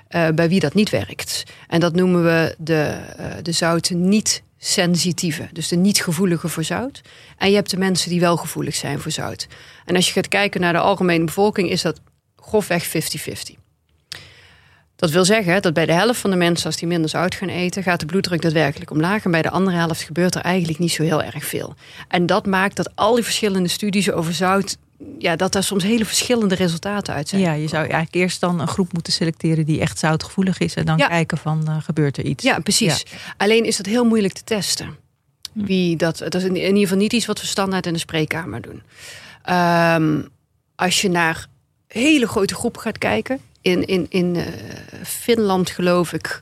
uh, 0.09 0.27
bij 0.29 0.49
wie 0.49 0.59
dat 0.59 0.73
niet 0.73 0.89
werkt. 0.89 1.43
En 1.67 1.79
dat 1.79 1.95
noemen 1.95 2.23
we 2.23 2.55
de, 2.57 2.97
uh, 3.19 3.25
de 3.41 3.51
zout 3.51 3.89
niet 3.89 4.43
sensitieve, 4.57 5.47
dus 5.53 5.67
de 5.67 5.75
niet 5.75 6.03
gevoelige 6.03 6.47
voor 6.47 6.63
zout. 6.63 7.01
En 7.38 7.49
je 7.49 7.55
hebt 7.55 7.69
de 7.69 7.77
mensen 7.77 8.09
die 8.09 8.19
wel 8.19 8.38
gevoelig 8.38 8.75
zijn 8.75 8.99
voor 8.99 9.12
zout. 9.12 9.47
En 9.85 9.95
als 9.95 10.07
je 10.07 10.13
gaat 10.13 10.27
kijken 10.27 10.62
naar 10.62 10.73
de 10.73 10.79
algemene 10.79 11.25
bevolking, 11.25 11.69
is 11.69 11.81
dat 11.81 12.01
grofweg 12.35 12.88
50-50. 12.88 13.59
Dat 14.99 15.09
wil 15.09 15.25
zeggen 15.25 15.62
dat 15.62 15.73
bij 15.73 15.85
de 15.85 15.93
helft 15.93 16.19
van 16.19 16.29
de 16.29 16.35
mensen, 16.35 16.65
als 16.65 16.75
die 16.77 16.88
minder 16.88 17.09
zout 17.09 17.35
gaan 17.35 17.49
eten, 17.49 17.83
gaat 17.83 17.99
de 17.99 18.05
bloeddruk 18.05 18.41
daadwerkelijk 18.41 18.91
omlaag. 18.91 19.25
En 19.25 19.31
bij 19.31 19.41
de 19.41 19.49
andere 19.49 19.77
helft 19.77 20.01
gebeurt 20.01 20.35
er 20.35 20.41
eigenlijk 20.41 20.79
niet 20.79 20.91
zo 20.91 21.03
heel 21.03 21.23
erg 21.23 21.45
veel. 21.45 21.75
En 22.07 22.25
dat 22.25 22.45
maakt 22.45 22.75
dat 22.75 22.95
al 22.95 23.15
die 23.15 23.23
verschillende 23.23 23.69
studies 23.69 24.12
over 24.12 24.33
zout 24.33 24.77
ja, 25.17 25.35
dat 25.35 25.51
daar 25.51 25.63
soms 25.63 25.83
hele 25.83 26.05
verschillende 26.05 26.55
resultaten 26.55 27.13
uit 27.13 27.29
zijn. 27.29 27.41
Ja, 27.41 27.53
je 27.53 27.67
zou 27.67 27.81
eigenlijk 27.81 28.15
eerst 28.15 28.39
dan 28.39 28.59
een 28.59 28.67
groep 28.67 28.93
moeten 28.93 29.13
selecteren 29.13 29.65
die 29.65 29.79
echt 29.79 29.99
zoutgevoelig 29.99 30.57
is 30.57 30.73
en 30.73 30.85
dan 30.85 30.97
kijken 30.97 31.38
van 31.38 31.65
uh, 31.67 31.75
gebeurt 31.81 32.17
er 32.17 32.25
iets. 32.25 32.43
Ja, 32.43 32.59
precies. 32.59 33.05
Alleen 33.38 33.65
is 33.65 33.77
dat 33.77 33.85
heel 33.85 34.05
moeilijk 34.05 34.33
te 34.33 34.43
testen. 34.43 34.97
Hm. 35.53 35.65
Wie 35.65 35.95
dat, 35.95 36.17
dat 36.17 36.35
is 36.35 36.43
in 36.43 36.55
ieder 36.55 36.77
geval 36.77 36.97
niet 36.97 37.13
iets 37.13 37.25
wat 37.25 37.41
we 37.41 37.47
standaard 37.47 37.85
in 37.85 37.93
de 37.93 37.99
spreekkamer 37.99 38.62
doen. 38.62 38.81
Um, 39.55 40.27
als 40.75 41.01
je 41.01 41.09
naar 41.09 41.47
hele 41.88 42.27
grote 42.27 42.55
groepen 42.55 42.81
gaat 42.81 42.97
kijken, 42.97 43.39
in, 43.69 43.86
in, 43.86 44.05
in 44.10 44.36
uh, 44.36 44.43
Finland 45.03 45.69
geloof 45.69 46.13
ik. 46.13 46.41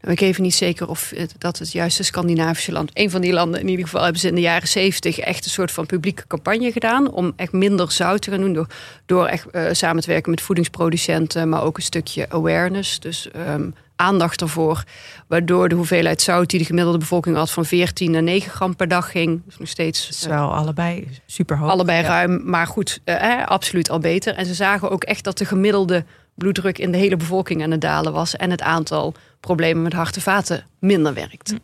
Nou, 0.00 0.12
ik 0.12 0.20
even 0.20 0.42
niet 0.42 0.54
zeker 0.54 0.88
of 0.88 1.12
dat 1.38 1.58
het 1.58 1.72
juiste 1.72 2.02
Scandinavische 2.02 2.72
land. 2.72 2.90
Een 2.94 3.10
van 3.10 3.20
die 3.20 3.32
landen 3.32 3.60
in 3.60 3.68
ieder 3.68 3.84
geval 3.84 4.02
hebben 4.02 4.20
ze 4.20 4.28
in 4.28 4.34
de 4.34 4.40
jaren 4.40 4.68
zeventig 4.68 5.18
echt 5.18 5.44
een 5.44 5.50
soort 5.50 5.70
van 5.70 5.86
publieke 5.86 6.26
campagne 6.26 6.72
gedaan. 6.72 7.10
Om 7.10 7.32
echt 7.36 7.52
minder 7.52 7.92
zout 7.92 8.22
te 8.22 8.30
gaan 8.30 8.40
doen. 8.40 8.52
Door, 8.52 8.66
door 9.06 9.26
echt 9.26 9.46
uh, 9.52 9.68
samen 9.72 10.02
te 10.02 10.08
werken 10.08 10.30
met 10.30 10.40
voedingsproducenten. 10.40 11.48
Maar 11.48 11.62
ook 11.62 11.76
een 11.76 11.82
stukje 11.82 12.30
awareness. 12.30 13.00
Dus 13.00 13.28
um, 13.48 13.74
aandacht 14.00 14.40
ervoor. 14.40 14.84
Waardoor 15.26 15.68
de 15.68 15.74
hoeveelheid 15.74 16.22
zout 16.22 16.50
die 16.50 16.58
de 16.58 16.64
gemiddelde 16.64 16.98
bevolking 16.98 17.36
had 17.36 17.50
van 17.50 17.64
14 17.64 18.10
naar 18.10 18.22
9 18.22 18.50
gram 18.50 18.76
per 18.76 18.88
dag 18.88 19.10
ging. 19.10 19.42
Dus 19.44 19.58
nog 19.58 19.68
steeds. 19.68 20.08
Is 20.08 20.26
wel 20.26 20.54
allebei 20.54 21.08
super 21.26 21.58
hoog. 21.58 21.70
Allebei 21.70 22.02
ja. 22.02 22.08
ruim, 22.08 22.40
maar 22.44 22.66
goed, 22.66 23.00
uh, 23.04 23.46
absoluut 23.46 23.90
al 23.90 23.98
beter. 23.98 24.34
En 24.34 24.46
ze 24.46 24.54
zagen 24.54 24.90
ook 24.90 25.04
echt 25.04 25.24
dat 25.24 25.38
de 25.38 25.44
gemiddelde 25.44 26.04
bloeddruk 26.40 26.78
in 26.78 26.92
de 26.92 26.98
hele 26.98 27.16
bevolking 27.16 27.62
aan 27.62 27.70
het 27.70 27.80
dalen 27.80 28.12
was. 28.12 28.36
En 28.36 28.50
het 28.50 28.62
aantal 28.62 29.14
problemen 29.40 29.82
met 29.82 29.92
hart 29.92 30.16
en 30.16 30.22
vaten 30.22 30.64
minder 30.78 31.14
werkt. 31.14 31.50
Hm. 31.50 31.56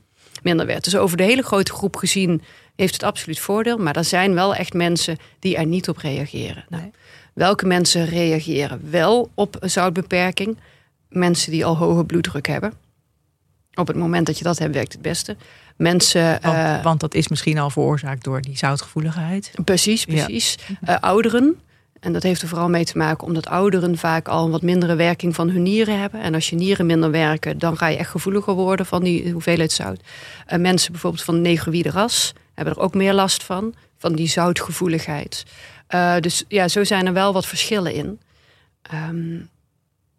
Minder 0.43 0.67
werd. 0.67 0.85
Dus 0.85 0.97
over 0.97 1.17
de 1.17 1.23
hele 1.23 1.43
grote 1.43 1.73
groep 1.73 1.97
gezien 1.97 2.43
heeft 2.77 2.93
het 2.93 3.03
absoluut 3.03 3.39
voordeel. 3.39 3.79
Maar 3.79 3.97
er 3.97 4.05
zijn 4.05 4.35
wel 4.35 4.55
echt 4.55 4.73
mensen 4.73 5.17
die 5.39 5.57
er 5.57 5.67
niet 5.67 5.89
op 5.89 5.97
reageren. 5.97 6.65
Nou, 6.69 6.83
nee. 6.83 6.93
welke 7.35 7.67
mensen 7.67 8.07
reageren 8.07 8.91
wel 8.91 9.31
op 9.35 9.57
een 9.61 9.71
zoutbeperking? 9.71 10.59
Mensen 11.09 11.51
die 11.51 11.65
al 11.65 11.77
hoge 11.77 12.05
bloeddruk 12.05 12.47
hebben. 12.47 12.73
Op 13.75 13.87
het 13.87 13.97
moment 13.97 14.27
dat 14.27 14.39
je 14.39 14.45
dat 14.45 14.59
hebt, 14.59 14.75
werkt 14.75 14.93
het 14.93 15.03
beste. 15.03 15.37
Mensen. 15.77 16.39
Want, 16.43 16.57
eh, 16.57 16.83
want 16.83 17.01
dat 17.01 17.15
is 17.15 17.29
misschien 17.29 17.59
al 17.59 17.71
veroorzaakt 17.71 18.25
door 18.25 18.41
die 18.41 18.57
zoutgevoeligheid. 18.57 19.51
Precies, 19.65 20.05
precies. 20.05 20.59
Eh, 20.83 20.97
ouderen. 21.01 21.61
En 22.07 22.13
dat 22.13 22.23
heeft 22.23 22.43
er 22.43 22.49
vooral 22.49 22.69
mee 22.69 22.85
te 22.85 22.99
maken 22.99 23.27
omdat 23.27 23.47
ouderen 23.47 23.99
vaak 23.99 24.29
al 24.29 24.45
een 24.45 24.51
wat 24.51 24.63
mindere 24.63 24.95
werking 24.95 25.35
van 25.35 25.51
hun 25.51 25.63
nieren 25.63 26.01
hebben. 26.01 26.21
En 26.21 26.35
als 26.35 26.51
je 26.51 26.57
nieren 26.57 26.87
minder 26.87 27.11
werken, 27.11 27.59
dan 27.59 27.77
ga 27.77 27.87
je 27.87 27.97
echt 27.97 28.11
gevoeliger 28.11 28.55
worden 28.55 28.87
van 28.87 29.03
die 29.03 29.31
hoeveelheid 29.31 29.73
zout. 29.73 30.01
Mensen 30.59 30.93
bijvoorbeeld 30.93 31.23
van 31.23 31.41
negroïde 31.41 31.91
ras 31.91 32.33
hebben 32.55 32.75
er 32.75 32.81
ook 32.81 32.95
meer 32.95 33.13
last 33.15 33.45
van, 33.45 33.75
van 33.97 34.13
die 34.15 34.29
zoutgevoeligheid. 34.29 35.45
Eh, 35.87 36.17
dus 36.21 36.45
ja, 36.49 36.69
zo 36.69 36.85
zijn 36.85 37.07
er 37.07 37.13
wel 37.13 37.33
wat 37.33 37.47
verschillen 37.47 37.93
in. 37.95 38.21
Ehm, 38.83 39.39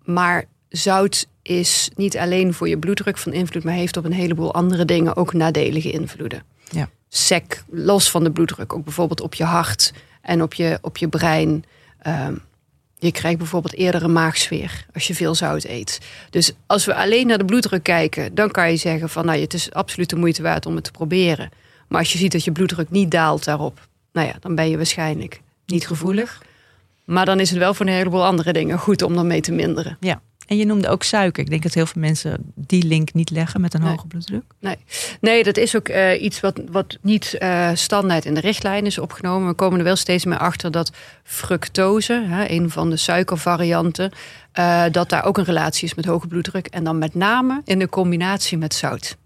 maar 0.04 0.46
zout 0.70 1.28
is 1.42 1.90
niet 1.96 2.18
alleen 2.18 2.54
voor 2.54 2.70
je 2.70 2.78
bloeddruk 2.78 3.18
van 3.18 3.34
invloed, 3.34 3.64
maar 3.64 3.74
heeft 3.74 3.98
op 3.98 4.06
een 4.06 4.14
heleboel 4.14 4.54
andere 4.54 4.86
dingen 4.86 5.16
ook 5.16 5.34
nadelige 5.34 5.92
invloeden. 5.92 6.44
Ja. 6.70 6.90
Sec, 7.10 7.64
los 7.70 8.10
van 8.10 8.24
de 8.24 8.32
bloeddruk, 8.32 8.74
ook 8.74 8.84
bijvoorbeeld 8.84 9.22
op 9.22 9.34
je 9.34 9.44
hart 9.44 9.94
en 10.22 10.42
op 10.42 10.54
je, 10.54 10.78
op 10.82 10.98
je 10.98 11.08
brein. 11.08 11.64
Ehm, 12.02 12.36
je 13.00 13.12
krijgt 13.12 13.38
bijvoorbeeld 13.38 13.76
eerder 13.76 14.04
een 14.04 14.12
maagsfeer 14.12 14.86
als 14.94 15.08
je 15.08 15.16
veel 15.16 15.36
zout 15.36 15.64
eet. 15.64 16.00
Dus 16.30 16.54
als 16.66 16.86
we 16.86 16.96
alleen 16.96 17.28
naar 17.28 17.38
de 17.38 17.46
bloeddruk 17.46 17.84
kijken, 17.84 18.36
dan 18.36 18.52
kan 18.52 18.70
je 18.70 18.78
zeggen 18.78 19.10
van 19.10 19.26
nou, 19.26 19.40
het 19.40 19.54
is 19.54 19.72
absoluut 19.72 20.10
de 20.10 20.16
moeite 20.16 20.42
waard 20.42 20.66
om 20.66 20.76
het 20.76 20.84
te 20.84 20.92
proberen. 20.92 21.50
Maar 21.88 22.00
als 22.00 22.12
je 22.12 22.18
ziet 22.18 22.32
dat 22.32 22.44
je 22.44 22.52
bloeddruk 22.52 22.90
niet 22.90 23.12
daalt 23.12 23.44
daarop, 23.44 23.88
nou 24.14 24.28
ja, 24.28 24.34
dan 24.40 24.56
ben 24.56 24.70
je 24.70 24.78
waarschijnlijk 24.78 25.42
niet 25.66 25.88
gevoelig. 25.88 26.42
Maar 27.06 27.26
dan 27.26 27.40
is 27.40 27.50
het 27.50 27.60
wel 27.60 27.74
voor 27.74 27.86
een 27.86 27.92
heleboel 27.92 28.26
andere 28.26 28.54
dingen 28.54 28.80
goed 28.80 29.02
om 29.02 29.16
dan 29.16 29.28
mee 29.28 29.42
te 29.42 29.52
minderen. 29.52 29.98
Ja. 30.00 30.22
En 30.48 30.58
je 30.58 30.66
noemde 30.66 30.88
ook 30.90 31.04
suiker. 31.04 31.44
Ik 31.44 31.50
denk 31.50 31.64
dat 31.64 31.74
heel 31.74 31.86
veel 31.86 32.02
mensen 32.02 32.38
die 32.56 32.84
link 32.84 33.14
niet 33.14 33.30
leggen 33.30 33.62
met 33.62 33.74
een 33.74 33.82
Nee. 33.82 33.90
hoge 33.90 34.08
bloeddruk. 34.08 34.44
Nee, 34.60 34.76
nee 35.22 35.44
dat 35.44 35.58
is 35.58 35.76
ook 35.76 35.88
eh, 35.88 36.22
iets 36.22 36.40
wat, 36.40 36.62
wat 36.72 36.98
niet 37.02 37.34
eh, 37.34 37.70
standaard 37.74 38.26
in 38.26 38.34
de 38.34 38.40
richtlijn 38.40 38.86
is 38.86 38.98
opgenomen. 38.98 39.48
We 39.48 39.54
komen 39.54 39.78
er 39.78 39.84
wel 39.84 39.96
steeds 39.96 40.26
meer 40.26 40.38
achter 40.38 40.72
dat 40.72 40.92
fructose, 41.24 42.26
hè, 42.28 42.50
een 42.50 42.70
van 42.70 42.90
de 42.90 42.98
suikervarianten, 42.98 44.12
eh, 44.52 44.84
dat 44.92 45.10
daar 45.10 45.26
ook 45.26 45.38
een 45.38 45.44
relatie 45.44 45.88
is 45.88 45.94
met 45.96 46.06
hoge 46.06 46.28
bloeddruk. 46.28 46.68
En 46.68 46.84
dan 46.84 46.98
met 46.98 47.16
name 47.16 47.62
in 47.66 47.80
de 47.80 47.90
combinatie 47.90 48.58
met 48.58 48.74
zout. 48.74 49.18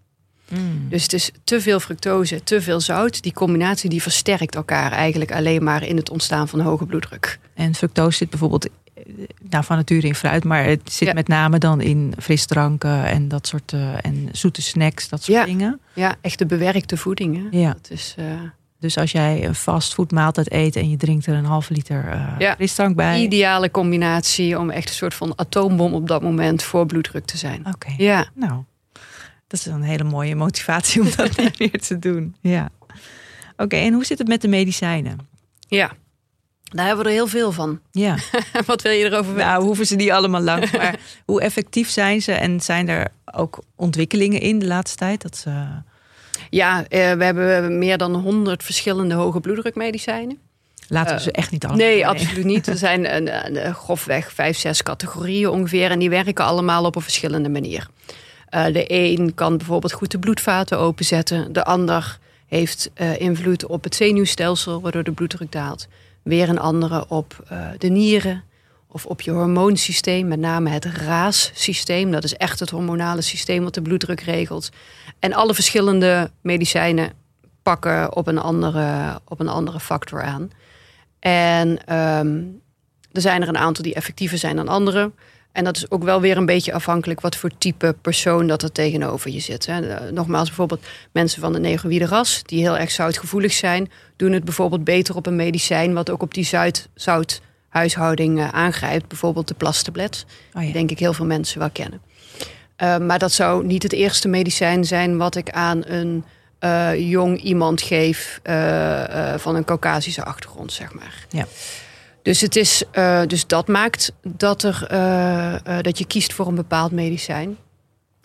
Dus 0.89 1.03
het 1.03 1.13
is 1.13 1.32
te 1.43 1.61
veel 1.61 1.80
fructose, 1.80 2.43
te 2.43 2.61
veel 2.61 2.80
zout. 2.80 3.24
Die 3.24 3.34
combinatie 3.34 3.89
die 3.89 4.01
versterkt 4.01 4.55
elkaar 4.55 4.91
eigenlijk 4.91 5.32
alleen 5.32 5.63
maar 5.63 5.84
in 5.84 5.97
het 5.97 6.09
ontstaan 6.09 6.47
van 6.47 6.59
hoge 6.59 6.86
bloeddruk. 6.86 7.39
En 7.53 7.76
fructose 7.76 8.17
zit 8.17 8.30
bijvoorbeeld 8.30 8.67
nou, 9.49 9.63
van 9.63 9.77
nature 9.77 10.07
in 10.07 10.15
fruit, 10.15 10.43
maar 10.43 10.63
het 10.65 10.91
zit 10.91 11.07
Ja. 11.07 11.13
met 11.13 11.27
name 11.27 11.57
dan 11.57 11.81
in 11.81 12.13
frisdranken 12.19 13.05
en 13.05 13.27
dat 13.27 13.47
soort 13.47 13.73
eh, 13.73 14.05
en 14.05 14.29
zoete 14.31 14.61
snacks, 14.61 15.09
dat 15.09 15.23
soort 15.23 15.37
Ja. 15.37 15.45
dingen. 15.45 15.79
Ja, 15.93 16.15
echte 16.21 16.45
bewerkte 16.45 16.97
voeding. 16.97 17.35
Hè? 17.51 17.57
Ja. 17.59 17.73
Dat 17.73 17.89
is, 17.91 18.15
eh, 18.17 18.25
Dus 18.79 18.97
als 18.97 19.11
jij 19.11 19.45
een 19.45 19.55
fastfoodmaaltijd 19.55 20.51
eet 20.51 20.75
en 20.75 20.89
je 20.89 20.97
drinkt 20.97 21.25
er 21.25 21.33
een 21.33 21.45
halve 21.45 21.73
liter 21.73 22.07
eh, 22.07 22.35
Ja. 22.39 22.53
frisdrank 22.55 22.95
bij. 22.95 23.21
ideale 23.21 23.71
combinatie 23.71 24.59
om 24.59 24.69
echt 24.69 24.89
een 24.89 24.95
soort 24.95 25.13
van 25.13 25.33
atoombom 25.35 25.93
op 25.93 26.07
dat 26.07 26.21
moment 26.21 26.63
voor 26.63 26.85
bloeddruk 26.85 27.25
te 27.25 27.37
zijn. 27.37 27.65
Oké. 27.73 27.93
Ja. 27.97 28.25
Nou, 28.35 28.63
dat 29.47 29.59
is 29.59 29.65
een 29.65 29.81
hele 29.83 30.03
mooie 30.03 30.35
motivatie 30.35 31.01
om 31.01 31.07
dat 31.15 31.37
meer 31.59 31.81
te 31.81 31.99
doen. 31.99 32.35
Ja. 32.39 32.69
Oké, 33.57 33.75
en 33.75 33.93
hoe 33.93 34.05
zit 34.05 34.17
het 34.17 34.27
met 34.27 34.41
de 34.41 34.47
medicijnen? 34.47 35.17
Ja, 35.67 35.91
daar 36.72 36.86
hebben 36.86 37.03
we 37.03 37.09
er 37.09 37.15
heel 37.15 37.28
veel 37.28 37.51
van. 37.51 37.80
Ja, 37.91 38.15
Wat 38.65 38.82
wil 38.82 38.91
je 38.91 39.05
erover 39.05 39.34
weten? 39.34 39.47
nou 39.47 39.63
hoeven 39.63 39.86
ze 39.88 39.95
niet 39.95 40.11
allemaal 40.11 40.41
langs, 40.41 40.72
maar 40.78 40.95
hoe 41.26 41.41
effectief 41.41 41.89
zijn 41.89 42.22
ze 42.22 42.32
en 42.32 42.61
zijn 42.61 42.89
er 42.89 43.07
ook 43.34 43.59
ontwikkelingen 43.76 44.41
in 44.41 44.59
de 44.59 44.65
laatste 44.67 44.97
tijd? 44.97 45.22
Dat 45.22 45.38
ze, 45.38 45.65
Ja, 46.49 46.86
eh, 46.88 47.11
we 47.11 47.24
hebben 47.24 47.78
meer 47.78 47.97
dan 47.97 48.15
100 48.15 48.63
verschillende 48.63 49.15
hoge 49.15 49.39
bloeddrukmedicijnen. 49.39 50.38
laten 50.88 51.11
we 51.13 51.17
Eh, 51.19 51.24
ze 51.26 51.32
echt 51.32 51.51
niet 51.51 51.65
allemaal. 51.65 51.86
Nee, 51.86 52.07
absoluut 52.07 52.45
niet. 52.45 52.67
Er 52.67 52.78
zijn 52.78 53.15
een, 53.15 53.57
een, 53.65 53.74
grofweg 53.76 54.32
vijf, 54.32 54.57
zes 54.57 54.84
categorieën 54.84 55.49
ongeveer. 55.49 55.91
En 55.91 55.99
die 55.99 56.09
werken 56.09 56.45
allemaal 56.45 56.86
op 56.86 56.95
een 56.95 57.01
verschillende 57.01 57.49
manier. 57.49 57.88
Eh, 58.49 58.65
de 58.65 58.86
een 58.88 59.34
kan 59.34 59.57
bijvoorbeeld 59.57 59.93
goed 59.93 60.11
de 60.11 60.19
bloedvaten 60.19 60.80
openzetten. 60.80 61.53
De 61.53 61.63
ander 61.63 62.19
heeft 62.47 62.89
invloed 63.17 63.65
op 63.65 63.84
het 63.84 63.95
zenuwstelsel, 63.95 64.82
waardoor 64.82 65.03
de 65.03 65.11
bloeddruk 65.11 65.51
daalt. 65.51 65.88
Weer 66.24 66.49
een 66.49 66.59
andere 66.59 67.05
op 67.07 67.43
eh, 67.47 67.67
de 67.78 67.88
nieren 67.88 68.43
of 68.88 69.05
op 69.05 69.22
je 69.22 69.32
hormoonsysteem, 69.32 70.28
met 70.28 70.39
name 70.39 70.69
het 70.69 70.86
RAAS-systeem. 70.86 72.11
Dat 72.11 72.24
is 72.24 72.36
echt 72.36 72.59
het 72.59 72.69
hormonale 72.69 73.22
systeem 73.22 73.63
wat 73.63 73.74
de 73.74 73.82
bloeddruk 73.82 74.22
regelt. 74.22 74.69
En 75.19 75.34
alle 75.34 75.53
verschillende 75.53 76.32
medicijnen 76.41 77.11
pakken 77.63 78.15
op 78.15 78.28
een 78.28 78.38
andere, 78.38 79.19
op 79.28 79.39
een 79.39 79.47
andere 79.47 79.80
factor 79.80 80.24
aan. 80.24 80.49
En 81.19 81.86
ehm, 81.86 82.43
er 83.11 83.22
zijn 83.22 83.41
er 83.41 83.47
een 83.47 83.57
aantal 83.57 83.84
die 83.84 83.93
effectiever 83.93 84.38
zijn 84.38 84.55
dan 84.55 84.67
andere. 84.67 85.11
En 85.51 85.63
dat 85.63 85.75
is 85.75 85.91
ook 85.91 86.03
wel 86.03 86.21
weer 86.21 86.37
een 86.37 86.45
beetje 86.45 86.73
afhankelijk 86.73 87.21
wat 87.21 87.35
voor 87.35 87.51
type 87.57 87.95
persoon 88.01 88.47
dat 88.47 88.61
er 88.61 88.71
tegenover 88.71 89.31
je 89.31 89.39
zit. 89.39 89.65
Hè. 89.65 89.87
Eh, 89.87 90.11
Nogmaals, 90.11 90.47
bijvoorbeeld 90.47 90.85
mensen 91.11 91.41
van 91.41 91.53
de 91.53 92.05
ras, 92.05 92.41
die 92.45 92.59
heel 92.59 92.77
erg 92.77 92.91
zoutgevoelig 92.91 93.53
zijn, 93.53 93.91
doen 94.15 94.31
het 94.31 94.43
bijvoorbeeld 94.43 94.83
beter 94.83 95.15
op 95.15 95.25
een 95.25 95.35
medicijn 95.35 95.93
wat 95.93 96.09
ook 96.09 96.21
op 96.21 96.33
die 96.33 96.45
zout, 96.45 96.87
zouthuishouding 96.95 98.39
eh, 98.39 98.47
aangrijpt. 98.47 99.07
Bijvoorbeeld 99.07 99.47
de 99.47 99.53
plastablet, 99.53 100.25
Oh, 100.53 100.61
die 100.61 100.73
denk 100.73 100.91
ik 100.91 100.99
heel 100.99 101.13
veel 101.13 101.25
mensen 101.25 101.59
wel 101.59 101.69
kennen. 101.69 102.01
Eh, 102.75 102.97
maar 102.97 103.19
dat 103.19 103.31
zou 103.31 103.65
niet 103.65 103.83
het 103.83 103.93
eerste 103.93 104.27
medicijn 104.27 104.85
zijn 104.85 105.17
wat 105.17 105.35
ik 105.35 105.49
aan 105.49 105.81
een 105.85 106.23
jong 106.97 107.41
iemand 107.41 107.81
geef 107.81 108.39
van 109.37 109.55
een 109.55 109.65
Caucasische 109.65 110.23
achtergrond, 110.23 110.73
zeg 110.73 110.93
maar. 110.93 111.25
Ja. 111.29 111.47
Dus, 112.22 112.41
het 112.41 112.55
is, 112.55 112.84
eh, 112.91 113.22
dus 113.28 113.47
dat 113.47 113.67
maakt 113.67 114.13
dat, 114.24 114.63
er, 114.63 114.86
eh, 114.89 115.53
eh, 115.53 115.84
dat 115.84 115.97
je 115.97 116.05
kiest 116.05 116.34
voor 116.34 116.47
een 116.47 116.55
bepaald 116.55 116.91
medicijn. 116.91 117.57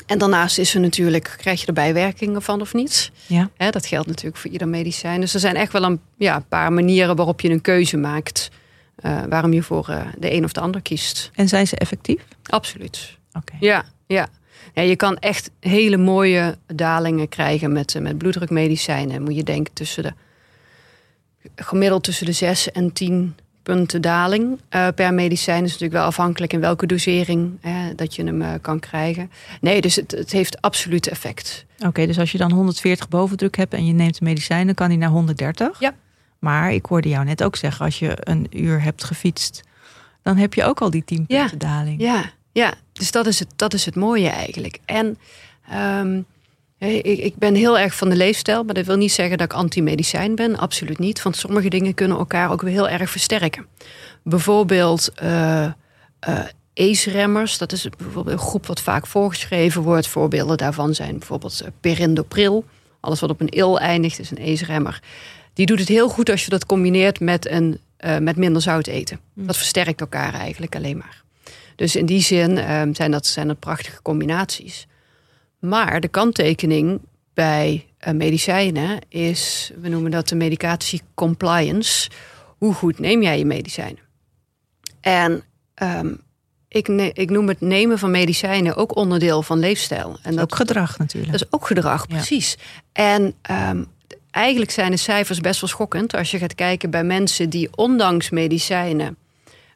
En 0.07 0.18
daarnaast 0.18 0.59
is 0.59 0.74
er 0.74 0.80
natuurlijk, 0.80 1.34
krijg 1.36 1.61
je 1.61 1.66
er 1.66 1.72
bijwerkingen 1.72 2.42
van 2.42 2.61
of 2.61 2.74
niet? 2.74 3.11
Ja. 3.26 3.51
Hè, 3.57 3.70
dat 3.70 3.86
geldt 3.86 4.07
natuurlijk 4.07 4.36
voor 4.36 4.51
ieder 4.51 4.68
medicijn. 4.68 5.20
Dus 5.20 5.34
er 5.34 5.40
zijn 5.40 5.57
echt 5.57 5.72
wel 5.72 5.82
een 5.82 6.01
ja, 6.16 6.44
paar 6.49 6.72
manieren 6.72 7.16
waarop 7.16 7.40
je 7.40 7.51
een 7.51 7.61
keuze 7.61 7.97
maakt. 7.97 8.51
waarom 9.28 9.53
je 9.53 9.62
voor 9.62 9.86
de 10.18 10.32
een 10.32 10.44
of 10.44 10.53
de 10.53 10.61
ander 10.61 10.82
kiest. 10.82 11.30
En 11.34 11.49
zijn 11.49 11.66
ze 11.66 11.76
effectief? 11.76 12.22
Absoluut. 12.42 13.16
Oké. 13.36 13.57
Ja, 13.61 13.84
ja. 14.07 14.28
ja 14.74 14.82
je 14.82 14.97
kan 14.97 15.16
echt 15.16 15.51
hele 15.61 15.97
mooie 15.97 16.59
dalingen 16.66 17.28
krijgen 17.28 17.72
met, 17.72 17.94
eh, 17.94 18.03
met 18.03 18.18
bloeddrukmedicijnen. 18.18 19.22
Moet 19.22 19.36
je 19.36 19.42
denken 19.42 19.72
tussen 19.72 20.03
de 20.03 20.12
gemiddeld 21.55 22.05
tussen 22.05 22.26
de 22.26 22.32
6 22.32 22.70
en 22.70 22.92
10 22.92 23.36
punten 23.66 24.00
daling 24.00 24.60
eh, 24.68 24.88
per 24.94 25.14
medicijn. 25.14 25.64
is 25.64 25.70
natuurlijk 25.70 25.98
wel 25.98 26.04
afhankelijk 26.06 26.52
in 26.52 26.60
welke 26.60 26.86
dosering 26.86 27.58
hè, 27.60 27.94
dat 27.94 28.14
je 28.14 28.24
hem 28.24 28.42
eh, 28.42 28.52
kan 28.60 28.78
krijgen. 28.80 29.30
Nee, 29.60 29.80
dus 29.80 29.96
het, 29.96 30.10
het 30.10 30.32
heeft 30.32 30.60
absoluut 30.62 31.08
effect. 31.08 31.64
Oké, 31.86 32.06
dus 32.06 32.18
als 32.18 32.32
je 32.32 32.38
dan 32.38 32.52
140 32.52 33.08
bovendruk 33.08 33.56
hebt 33.56 33.74
en 33.74 33.86
je 33.86 33.92
neemt 33.92 34.18
de 34.18 34.24
medicijn, 34.24 34.66
dan 34.66 34.74
kan 34.74 34.88
die 34.88 34.98
naar 34.98 35.08
130. 35.08 35.80
Ja. 35.80 35.94
Maar 36.38 36.72
ik 36.72 36.86
hoorde 36.86 37.08
jou 37.08 37.24
net 37.24 37.42
ook 37.42 37.56
zeggen, 37.56 37.84
als 37.84 37.98
je 37.98 38.16
een 38.20 38.46
uur 38.50 38.82
hebt 38.82 39.04
gefietst, 39.04 39.62
dan 40.22 40.36
heb 40.36 40.54
je 40.54 40.64
ook 40.64 40.80
al 40.80 40.90
die 40.90 41.04
10 41.04 41.24
Ja. 41.26 41.40
punten 41.40 41.58
daling. 41.58 42.00
Ja, 42.00 42.24
ja. 42.52 42.74
dus 42.92 43.10
dat 43.10 43.26
is 43.26 43.38
het, 43.38 43.48
dat 43.56 43.74
is 43.74 43.84
het 43.84 43.94
mooie 43.94 44.28
eigenlijk. 44.28 44.78
En 44.84 45.18
ehm, 45.68 46.20
ik, 46.78 47.36
ben 47.36 47.54
heel 47.54 47.78
erg 47.78 47.94
van 47.94 48.08
de 48.08 48.16
leefstijl, 48.16 48.64
maar 48.64 48.74
dat 48.74 48.86
wil 48.86 48.96
niet 48.96 49.12
zeggen 49.12 49.38
dat 49.38 49.52
ik 49.52 49.58
anti-medicijn 49.58 50.34
ben. 50.34 50.58
Absoluut 50.58 50.98
niet. 50.98 51.22
Want 51.22 51.36
sommige 51.36 51.68
dingen 51.68 51.94
kunnen 51.94 52.18
elkaar 52.18 52.50
ook 52.50 52.62
weer 52.62 52.72
heel 52.72 52.88
erg 52.88 53.10
versterken. 53.10 53.66
Bijvoorbeeld 54.22 55.12
eh, 55.14 55.68
ACE-remmers, 56.74 57.58
dat 57.58 57.72
is 57.72 57.88
bijvoorbeeld 57.96 58.38
een 58.38 58.46
groep 58.46 58.66
wat 58.66 58.80
vaak 58.80 59.06
voorgeschreven 59.06 59.82
wordt. 59.82 60.06
Voorbeelden 60.06 60.56
daarvan 60.56 60.94
zijn 60.94 61.18
bijvoorbeeld 61.18 61.60
eh, 61.60 61.68
perindopril. 61.80 62.64
Alles 63.00 63.20
wat 63.20 63.30
op 63.30 63.40
een 63.40 63.48
il 63.48 63.78
eindigt 63.78 64.18
is 64.18 64.30
een 64.30 64.52
ACE-remmer. 64.52 65.02
Die 65.52 65.66
doet 65.66 65.78
het 65.78 65.88
heel 65.88 66.08
goed 66.08 66.30
als 66.30 66.44
je 66.44 66.50
dat 66.50 66.66
combineert 66.66 67.20
met, 67.20 67.50
een, 67.50 67.80
met 68.20 68.36
minder 68.36 68.62
zout 68.62 68.86
eten. 68.86 69.20
Dat 69.34 69.56
versterkt 69.56 70.00
elkaar 70.00 70.34
eigenlijk 70.34 70.76
alleen 70.76 70.96
maar. 70.96 71.22
Dus 71.76 71.96
in 71.96 72.06
die 72.06 72.20
zin 72.20 72.56
zijn, 72.94 73.10
dat, 73.10 73.26
zijn 73.26 73.46
dat 73.46 73.58
prachtige 73.58 74.02
combinaties. 74.02 74.86
Maar 75.61 76.00
de 76.00 76.09
kanttekening 76.09 77.00
bij 77.34 77.86
eh, 77.98 78.14
medicijnen 78.14 78.98
is, 79.09 79.70
we 79.80 79.88
noemen 79.88 80.11
dat 80.11 80.28
de 80.28 80.34
medicatie 80.34 81.02
compliance. 81.14 82.11
Hoe 82.59 82.74
goed 82.74 82.98
neem 82.98 83.22
jij 83.22 83.38
je 83.38 83.44
medicijnen? 83.44 83.98
En 85.00 85.42
ehm, 85.74 86.14
ik, 86.68 86.88
ne- 86.88 87.11
ik 87.12 87.30
noem 87.30 87.48
het 87.48 87.61
nemen 87.61 87.98
van 87.98 88.11
medicijnen 88.11 88.76
ook 88.76 88.96
onderdeel 88.96 89.42
van 89.42 89.59
leefstijl. 89.59 90.18
En 90.22 90.34
Dat 90.34 90.42
ook 90.42 90.54
gedrag 90.54 90.98
natuurlijk. 90.98 91.32
dat 91.32 91.40
is 91.40 91.52
ook 91.52 91.66
gedrag, 91.66 92.07
Ja. 92.09 92.14
precies. 92.14 92.57
En 92.92 93.34
ehm, 93.42 93.82
eigenlijk 94.30 94.70
zijn 94.70 94.90
de 94.90 94.96
cijfers 94.96 95.40
best 95.40 95.61
wel 95.61 95.68
schokkend 95.70 96.14
als 96.14 96.30
je 96.30 96.38
gaat 96.38 96.54
kijken 96.54 96.90
bij 96.90 97.04
mensen 97.04 97.50
die 97.50 97.68
ondanks 97.76 98.30
medicijnen 98.30 99.16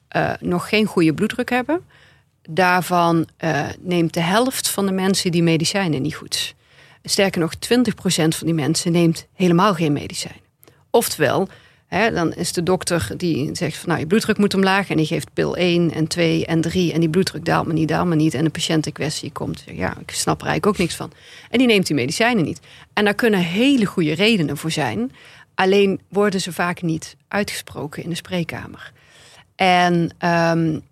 eh, 0.08 0.32
nog 0.40 0.68
geen 0.68 0.86
goede 0.86 1.14
bloeddruk 1.14 1.50
hebben. 1.50 1.84
Daarvan 2.48 3.28
uh, 3.44 3.66
neemt 3.80 4.14
de 4.14 4.20
helft 4.20 4.68
van 4.68 4.86
de 4.86 4.92
mensen 4.92 5.30
die 5.30 5.42
medicijnen 5.42 6.02
niet 6.02 6.14
goed. 6.14 6.54
Sterker 7.02 7.40
nog, 7.40 7.52
20% 7.54 7.58
van 8.12 8.46
die 8.46 8.54
mensen 8.54 8.92
neemt 8.92 9.26
helemaal 9.34 9.74
geen 9.74 9.92
medicijnen. 9.92 10.40
Oftewel, 10.90 11.48
hè, 11.86 12.12
dan 12.12 12.32
is 12.32 12.52
de 12.52 12.62
dokter 12.62 13.12
die 13.16 13.50
zegt 13.52 13.76
van 13.76 13.88
nou 13.88 14.00
je 14.00 14.06
bloeddruk 14.06 14.38
moet 14.38 14.54
omlaag 14.54 14.90
en 14.90 14.96
die 14.96 15.06
geeft 15.06 15.32
pil 15.32 15.56
1 15.56 15.92
en 15.92 16.06
2 16.06 16.46
en 16.46 16.60
3 16.60 16.92
en 16.92 17.00
die 17.00 17.10
bloeddruk 17.10 17.44
daalt 17.44 17.66
me 17.66 17.72
niet, 17.72 17.88
daalt 17.88 18.08
me 18.08 18.14
niet 18.14 18.34
en 18.34 18.44
de 18.44 18.50
patiënt 18.50 18.86
in 18.86 18.92
kwestie 18.92 19.32
komt 19.32 19.64
ja 19.66 19.96
ik 20.00 20.10
snap 20.10 20.40
er 20.40 20.46
eigenlijk 20.46 20.66
ook 20.66 20.78
niks 20.78 20.94
van 20.94 21.12
en 21.50 21.58
die 21.58 21.66
neemt 21.66 21.86
die 21.86 21.96
medicijnen 21.96 22.44
niet. 22.44 22.60
En 22.92 23.04
daar 23.04 23.14
kunnen 23.14 23.40
hele 23.40 23.84
goede 23.84 24.12
redenen 24.12 24.56
voor 24.56 24.70
zijn, 24.70 25.12
alleen 25.54 26.00
worden 26.08 26.40
ze 26.40 26.52
vaak 26.52 26.82
niet 26.82 27.16
uitgesproken 27.28 28.02
in 28.02 28.08
de 28.08 28.14
spreekkamer. 28.14 28.92
En 29.56 30.14
um, 30.24 30.82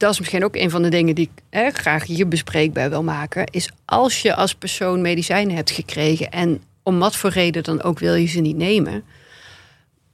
dat 0.00 0.12
is 0.12 0.18
misschien 0.18 0.44
ook 0.44 0.56
een 0.56 0.70
van 0.70 0.82
de 0.82 0.88
dingen 0.88 1.14
die 1.14 1.30
ik 1.50 1.76
graag 1.76 2.06
hier 2.06 2.28
bespreekbaar 2.28 2.90
wil 2.90 3.02
maken. 3.02 3.46
Is 3.46 3.68
als 3.84 4.22
je 4.22 4.34
als 4.34 4.54
persoon 4.54 5.00
medicijnen 5.00 5.56
hebt 5.56 5.70
gekregen 5.70 6.30
en 6.30 6.62
om 6.82 6.98
wat 6.98 7.16
voor 7.16 7.30
reden 7.30 7.62
dan 7.62 7.82
ook 7.82 7.98
wil 7.98 8.14
je 8.14 8.26
ze 8.26 8.40
niet 8.40 8.56
nemen, 8.56 9.04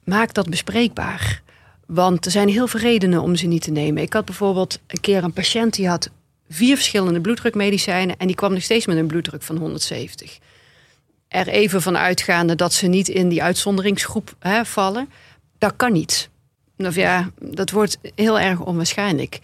maak 0.03 0.33
dat 0.33 0.49
bespreekbaar. 0.49 1.41
Want 1.85 2.25
er 2.25 2.31
zijn 2.31 2.49
heel 2.49 2.67
veel 2.67 2.79
redenen 2.79 3.21
om 3.21 3.35
ze 3.35 3.47
niet 3.47 3.61
te 3.61 3.71
nemen. 3.71 4.03
Ik 4.03 4.13
had 4.13 4.25
bijvoorbeeld 4.25 4.79
een 4.87 4.99
keer 4.99 5.23
een 5.23 5.33
patiënt 5.33 5.73
die 5.73 5.87
had 5.87 6.09
vier 6.49 6.75
verschillende 6.75 7.21
bloeddrukmedicijnen 7.21 8.17
en 8.17 8.27
die 8.27 8.35
kwam 8.35 8.53
nog 8.53 8.63
steeds 8.63 8.85
met 8.85 8.97
een 8.97 9.07
bloeddruk 9.07 9.43
van 9.43 9.57
170. 9.57 10.37
Er 11.27 11.47
even 11.47 11.81
van 11.81 11.97
uitgaande 11.97 12.55
dat 12.55 12.73
ze 12.73 12.87
niet 12.87 13.07
in 13.07 13.29
die 13.29 13.43
uitzonderingsgroep 13.43 14.35
hè, 14.39 14.65
vallen, 14.65 15.09
dat 15.57 15.73
kan 15.75 15.91
niet. 15.91 16.29
Of 16.77 16.95
ja, 16.95 17.29
dat 17.39 17.71
wordt 17.71 17.97
heel 18.15 18.39
erg 18.39 18.59
onwaarschijnlijk. 18.59 19.39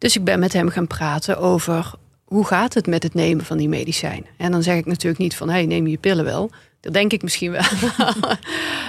Dus 0.00 0.16
ik 0.16 0.24
ben 0.24 0.38
met 0.38 0.52
hem 0.52 0.68
gaan 0.68 0.86
praten 0.86 1.38
over 1.38 1.90
hoe 2.24 2.46
gaat 2.46 2.74
het 2.74 2.86
met 2.86 3.02
het 3.02 3.14
nemen 3.14 3.44
van 3.44 3.56
die 3.56 3.68
medicijnen. 3.68 4.26
En 4.36 4.50
dan 4.52 4.62
zeg 4.62 4.76
ik 4.76 4.86
natuurlijk 4.86 5.18
niet 5.18 5.36
van 5.36 5.48
hey, 5.48 5.66
neem 5.66 5.86
je 5.86 5.98
pillen 5.98 6.24
wel. 6.24 6.50
Dat 6.80 6.92
denk 6.92 7.12
ik 7.12 7.22
misschien 7.22 7.50
wel. 7.50 7.62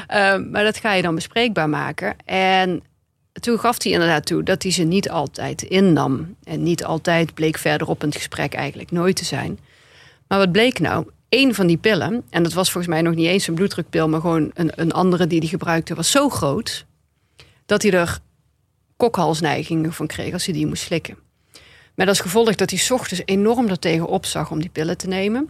Ehm, 0.07 0.49
maar 0.49 0.63
dat 0.63 0.77
ga 0.77 0.93
je 0.93 1.01
dan 1.01 1.15
bespreekbaar 1.15 1.69
maken. 1.69 2.15
En 2.25 2.83
toen 3.31 3.59
gaf 3.59 3.83
hij 3.83 3.91
inderdaad 3.91 4.25
toe 4.25 4.43
dat 4.43 4.63
hij 4.63 4.71
ze 4.71 4.83
niet 4.83 5.09
altijd 5.09 5.61
innam. 5.61 6.35
En 6.43 6.63
niet 6.63 6.85
altijd 6.85 7.33
bleek 7.33 7.57
verderop 7.57 8.01
in 8.01 8.07
het 8.07 8.17
gesprek 8.17 8.53
eigenlijk 8.53 8.91
nooit 8.91 9.15
te 9.15 9.25
zijn. 9.25 9.59
Maar 10.27 10.37
wat 10.37 10.51
bleek 10.51 10.79
nou? 10.79 11.07
Eén 11.29 11.55
van 11.55 11.67
die 11.67 11.77
pillen, 11.77 12.23
en 12.29 12.43
dat 12.43 12.53
was 12.53 12.71
volgens 12.71 12.93
mij 12.93 13.01
nog 13.01 13.15
niet 13.15 13.27
eens 13.27 13.47
een 13.47 13.53
bloeddrukpil, 13.53 14.09
maar 14.09 14.21
gewoon 14.21 14.51
een, 14.53 14.71
een 14.75 14.91
andere 14.91 15.27
die 15.27 15.39
hij 15.39 15.47
gebruikte, 15.47 15.95
was 15.95 16.11
zo 16.11 16.29
groot 16.29 16.85
dat 17.65 17.81
hij 17.81 17.91
er 17.91 18.19
kokhalsneigingen 19.09 19.93
van 19.93 20.07
kreeg 20.07 20.33
als 20.33 20.45
hij 20.45 20.53
die 20.53 20.67
moest 20.67 20.83
slikken. 20.83 21.17
Met 21.95 22.07
als 22.07 22.19
gevolg 22.19 22.55
dat 22.55 22.69
hij 22.69 22.79
s 22.79 22.91
ochtends 22.91 23.23
enorm 23.25 23.67
er 23.67 23.79
tegen 23.79 24.19
zag 24.21 24.51
om 24.51 24.59
die 24.59 24.69
pillen 24.69 24.97
te 24.97 25.07
nemen. 25.07 25.49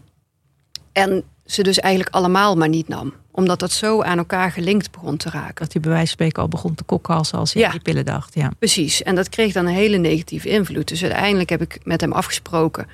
En 0.91 1.23
ze 1.45 1.63
dus 1.63 1.79
eigenlijk 1.79 2.15
allemaal 2.15 2.55
maar 2.55 2.69
niet 2.69 2.87
nam. 2.87 3.13
Omdat 3.31 3.59
dat 3.59 3.71
zo 3.71 4.01
aan 4.01 4.17
elkaar 4.17 4.51
gelinkt 4.51 4.91
begon 4.91 5.17
te 5.17 5.29
raken. 5.29 5.55
Dat 5.55 5.73
hij 5.73 5.81
bij 5.81 5.91
wijze 5.91 6.07
van 6.07 6.15
spreken 6.15 6.41
al 6.41 6.47
begon 6.47 6.75
te 6.75 6.83
kokhalsen 6.83 7.37
als 7.37 7.53
hij 7.53 7.61
ja, 7.61 7.71
die 7.71 7.81
pillen 7.81 8.05
dacht. 8.05 8.33
Ja. 8.33 8.51
Precies. 8.59 9.03
En 9.03 9.15
dat 9.15 9.29
kreeg 9.29 9.53
dan 9.53 9.65
een 9.65 9.73
hele 9.73 9.97
negatieve 9.97 10.49
invloed. 10.49 10.87
Dus 10.87 11.03
uiteindelijk 11.03 11.49
heb 11.49 11.61
ik 11.61 11.79
met 11.83 12.01
hem 12.01 12.11
afgesproken 12.11 12.87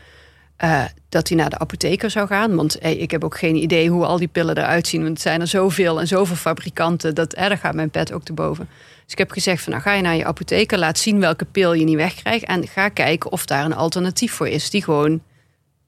uh, 0.64 0.84
dat 1.10 1.28
hij 1.28 1.38
naar 1.38 1.50
de 1.50 1.60
apotheker 1.60 2.10
zou 2.10 2.28
gaan. 2.28 2.56
Want 2.56 2.78
hey, 2.80 2.96
ik 2.96 3.12
heb 3.12 3.24
ook 3.24 3.38
geen 3.38 3.56
idee 3.56 3.90
hoe 3.90 4.06
al 4.06 4.18
die 4.18 4.28
pillen 4.28 4.58
eruit 4.58 4.88
zien. 4.88 5.02
Want 5.02 5.14
het 5.14 5.22
zijn 5.22 5.42
er 5.42 5.48
zoveel 5.48 6.00
en 6.00 6.08
zoveel 6.08 6.36
fabrikanten. 6.36 7.16
Dat, 7.16 7.34
eh, 7.34 7.48
daar 7.48 7.58
gaat 7.58 7.76
mijn 7.76 7.90
pet 7.90 8.12
ook 8.12 8.24
te 8.24 8.34
boven. 8.34 8.70
Dus 9.08 9.16
ik 9.16 9.22
heb 9.22 9.32
gezegd 9.32 9.64
van 9.64 9.72
nou 9.72 9.84
ga 9.84 9.94
je 9.94 10.02
naar 10.02 10.16
je 10.16 10.26
apotheker. 10.26 10.78
Laat 10.78 10.98
zien 10.98 11.20
welke 11.20 11.46
pil 11.46 11.74
je 11.74 11.84
niet 11.84 11.96
wegkrijgt. 11.96 12.46
En 12.46 12.68
ga 12.68 12.90
kijken 12.90 13.32
of 13.32 13.46
daar 13.46 13.66
een 13.66 13.76
alternatief 13.76 14.34
voor 14.34 14.48
is. 14.48 14.70
Die 14.70 14.84
gewoon 14.84 15.22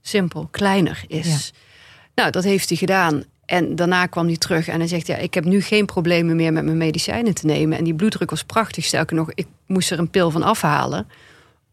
simpel 0.02 0.48
kleiner 0.52 1.04
is. 1.08 1.54
Nou, 2.16 2.32
dat 2.32 2.44
heeft 2.44 2.70
hij 2.70 2.78
gedaan. 2.78 3.24
En 3.46 3.76
daarna 3.76 4.06
kwam 4.06 4.28
hij 4.28 4.38
terug 4.38 4.68
en 4.68 4.80
hij 4.80 4.88
zegt: 4.88 5.08
Ja, 5.08 5.16
ik 5.16 5.34
heb 5.34 5.44
nu 5.46 5.62
geen 5.62 5.86
problemen 5.86 6.36
meer 6.36 6.54
met 6.54 6.64
mijn 6.64 6.78
medicijnen 6.78 7.34
te 7.34 7.46
nemen. 7.46 7.78
En 7.78 7.84
die 7.84 7.96
bloeddruk 7.96 8.30
was 8.30 8.44
prachtig. 8.44 8.86
Sterker 8.86 9.16
nog, 9.16 9.32
ik 9.34 9.48
moest 9.66 9.92
er 9.92 10.00
een 10.00 10.10
pil 10.10 10.32
van 10.32 10.44
afhalen, 10.44 11.08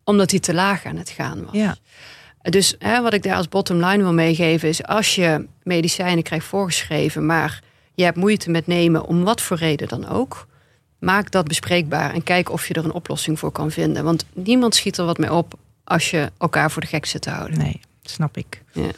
omdat 0.05 0.31
hij 0.31 0.41
te 0.41 0.55
laag 0.55 0.85
aan 0.85 0.97
het 0.97 1.11
gaan 1.11 1.45
was. 1.45 1.55
Ja. 1.55 1.77
Dus 2.43 2.75
hè, 2.79 3.03
wat 3.03 3.15
ik 3.15 3.23
daar 3.23 3.37
als 3.37 3.49
bottom 3.49 3.85
line 3.85 4.03
wil 4.03 4.13
meegeven 4.13 4.69
is: 4.69 4.83
als 4.83 5.15
je 5.15 5.47
medicijnen 5.63 6.23
krijgt 6.23 6.47
voorgeschreven, 6.47 7.27
maar 7.27 7.63
je 7.95 8.05
hebt 8.05 8.17
moeite 8.17 8.51
met 8.51 8.67
nemen, 8.67 9.05
om 9.07 9.25
wat 9.25 9.41
voor 9.41 9.57
reden 9.57 9.89
dan 9.89 10.09
ook, 10.09 10.47
maak 10.99 11.31
dat 11.31 11.49
bespreekbaar 11.49 12.15
en 12.15 12.23
kijk 12.23 12.51
of 12.51 12.69
je 12.69 12.75
er 12.75 12.85
een 12.85 12.93
oplossing 12.93 13.39
voor 13.39 13.51
kan 13.51 13.71
vinden. 13.71 14.05
Want 14.05 14.25
niemand 14.33 14.75
schiet 14.75 14.99
er 14.99 15.05
wat 15.05 15.19
mee 15.19 15.33
op 15.33 15.55
als 15.85 16.11
je 16.11 16.33
elkaar 16.39 16.71
voor 16.71 16.83
de 16.83 16.89
gek 16.89 17.07
zit 17.07 17.23
te 17.23 17.31
houden. 17.31 17.59
Nee, 17.59 17.81
snap 18.03 18.37
ik. 18.37 18.63
Ja. 18.73 18.91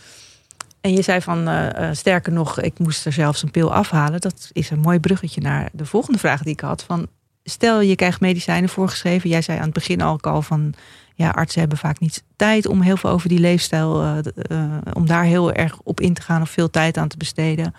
En 0.80 0.92
je 0.92 1.02
zei 1.02 1.20
van, 1.20 1.48
uh, 1.48 1.88
sterker 1.92 2.32
nog, 2.32 2.60
ik 2.60 2.78
moest 2.78 3.06
er 3.06 3.12
zelfs 3.12 3.42
een 3.42 3.50
pil 3.50 3.72
afhalen. 3.72 4.20
Dat 4.20 4.50
is 4.52 4.70
een 4.70 4.80
mooi 4.80 4.98
bruggetje 4.98 5.40
naar 5.40 5.68
de 5.72 5.86
volgende 5.86 6.18
vraag 6.18 6.42
die 6.42 6.52
ik 6.52 6.60
had. 6.60 6.82
Van, 6.82 7.06
stel 7.44 7.80
je 7.80 7.96
krijgt 7.96 8.20
medicijnen 8.20 8.68
voorgeschreven. 8.68 9.30
Jij 9.30 9.42
zei 9.42 9.58
aan 9.58 9.64
het 9.64 9.72
begin 9.72 10.02
ook 10.02 10.26
al 10.26 10.42
van, 10.42 10.74
ja, 11.14 11.30
artsen 11.30 11.60
hebben 11.60 11.78
vaak 11.78 11.98
niet 12.00 12.22
tijd 12.36 12.66
om 12.66 12.80
heel 12.80 12.96
veel 12.96 13.10
over 13.10 13.28
die 13.28 13.38
leefstijl, 13.38 14.04
uh, 14.04 14.18
uh, 14.50 14.64
om 14.92 15.06
daar 15.06 15.24
heel 15.24 15.52
erg 15.52 15.78
op 15.82 16.00
in 16.00 16.14
te 16.14 16.22
gaan 16.22 16.42
of 16.42 16.50
veel 16.50 16.70
tijd 16.70 16.96
aan 16.96 17.08
te 17.08 17.16
besteden. 17.16 17.74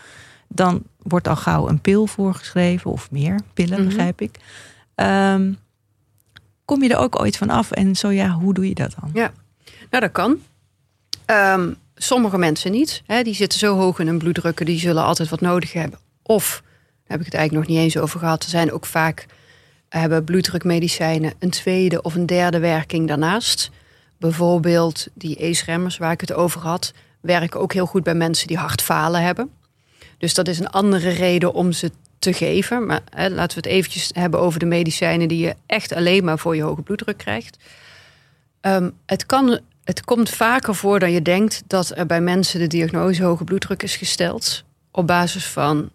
Dan 0.49 0.83
wordt 0.97 1.27
al 1.27 1.35
gauw 1.35 1.67
een 1.67 1.81
pil 1.81 2.07
voorgeschreven 2.07 2.91
of 2.91 3.11
meer 3.11 3.39
pillen, 3.53 3.79
mhm. 3.79 3.87
begrijp 3.87 4.21
ik. 4.21 4.35
Um, 4.95 5.57
kom 6.65 6.83
je 6.83 6.89
er 6.89 6.97
ook 6.97 7.19
ooit 7.19 7.37
van 7.37 7.49
af? 7.49 7.71
En 7.71 7.95
zo 7.95 8.09
ja, 8.09 8.29
hoe 8.29 8.53
doe 8.53 8.67
je 8.67 8.75
dat 8.75 8.95
dan? 8.99 9.09
Ja, 9.13 9.31
nou 9.89 10.03
dat 10.03 10.11
kan. 10.11 10.39
Um, 11.25 11.75
sommige 11.95 12.37
mensen 12.37 12.71
niet. 12.71 13.01
Hè, 13.05 13.23
die 13.23 13.35
zitten 13.35 13.59
zo 13.59 13.75
hoog 13.75 13.99
in 13.99 14.07
hun 14.07 14.17
bloeddrukken, 14.17 14.65
die 14.65 14.79
zullen 14.79 15.03
altijd 15.03 15.29
wat 15.29 15.41
nodig 15.41 15.73
hebben. 15.73 15.99
Of, 16.23 16.61
daar 16.63 17.17
heb 17.17 17.19
ik 17.19 17.25
het 17.25 17.35
eigenlijk 17.35 17.67
nog 17.67 17.77
niet 17.77 17.85
eens 17.85 17.97
over 17.97 18.19
gehad, 18.19 18.43
er 18.43 18.49
zijn 18.49 18.71
ook 18.71 18.85
vaak 18.85 19.25
hebben 19.89 20.23
bloeddrukmedicijnen 20.23 21.33
een 21.39 21.49
tweede 21.49 22.01
of 22.01 22.15
een 22.15 22.25
derde 22.25 22.59
werking 22.59 23.07
daarnaast. 23.07 23.71
Bijvoorbeeld 24.17 25.07
die 25.13 25.49
ACE-remmers 25.49 25.97
waar 25.97 26.11
ik 26.11 26.21
het 26.21 26.33
over 26.33 26.61
had, 26.61 26.93
werken 27.21 27.59
ook 27.59 27.73
heel 27.73 27.85
goed 27.85 28.03
bij 28.03 28.15
mensen 28.15 28.47
die 28.47 28.57
hartfalen 28.57 29.21
hebben. 29.21 29.51
Dus 30.19 30.33
dat 30.33 30.47
is 30.47 30.59
een 30.59 30.69
andere 30.69 31.09
reden 31.09 31.53
om 31.53 31.71
ze 31.71 31.91
te 32.19 32.33
geven. 32.33 32.85
Maar 32.85 33.01
hè, 33.09 33.29
laten 33.29 33.61
we 33.61 33.67
het 33.67 33.77
eventjes 33.77 34.09
hebben 34.13 34.39
over 34.39 34.59
de 34.59 34.65
medicijnen 34.65 35.27
die 35.27 35.45
je 35.45 35.55
echt 35.65 35.93
alleen 35.93 36.23
maar 36.23 36.39
voor 36.39 36.55
je 36.55 36.61
hoge 36.61 36.81
bloeddruk 36.81 37.17
krijgt. 37.17 37.57
Um, 38.61 38.93
het, 39.05 39.25
kan, 39.25 39.59
het 39.83 40.03
komt 40.05 40.29
vaker 40.29 40.75
voor 40.75 40.99
dan 40.99 41.11
je 41.11 41.21
denkt 41.21 41.63
dat 41.67 41.91
er 41.95 42.05
bij 42.05 42.21
mensen 42.21 42.59
de 42.59 42.67
diagnose 42.67 43.23
hoge 43.23 43.43
bloeddruk 43.43 43.83
is 43.83 43.95
gesteld. 43.95 44.63
Op 44.91 45.07
basis 45.07 45.45
van 45.45 45.89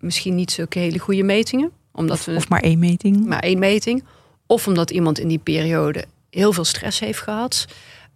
misschien 0.00 0.34
niet 0.34 0.50
zulke 0.50 0.78
hele 0.78 0.98
goede 0.98 1.22
metingen. 1.22 1.70
Omdat 1.92 2.24
we, 2.24 2.34
of 2.34 2.48
maar 2.48 2.62
één 2.62 2.78
meting. 2.78 3.26
Maar 3.26 3.40
één 3.40 3.58
meting. 3.58 4.04
Of 4.46 4.66
omdat 4.66 4.90
iemand 4.90 5.18
in 5.18 5.28
die 5.28 5.38
periode 5.38 6.04
heel 6.30 6.52
veel 6.52 6.64
stress 6.64 6.98
heeft 6.98 7.20
gehad. 7.20 7.66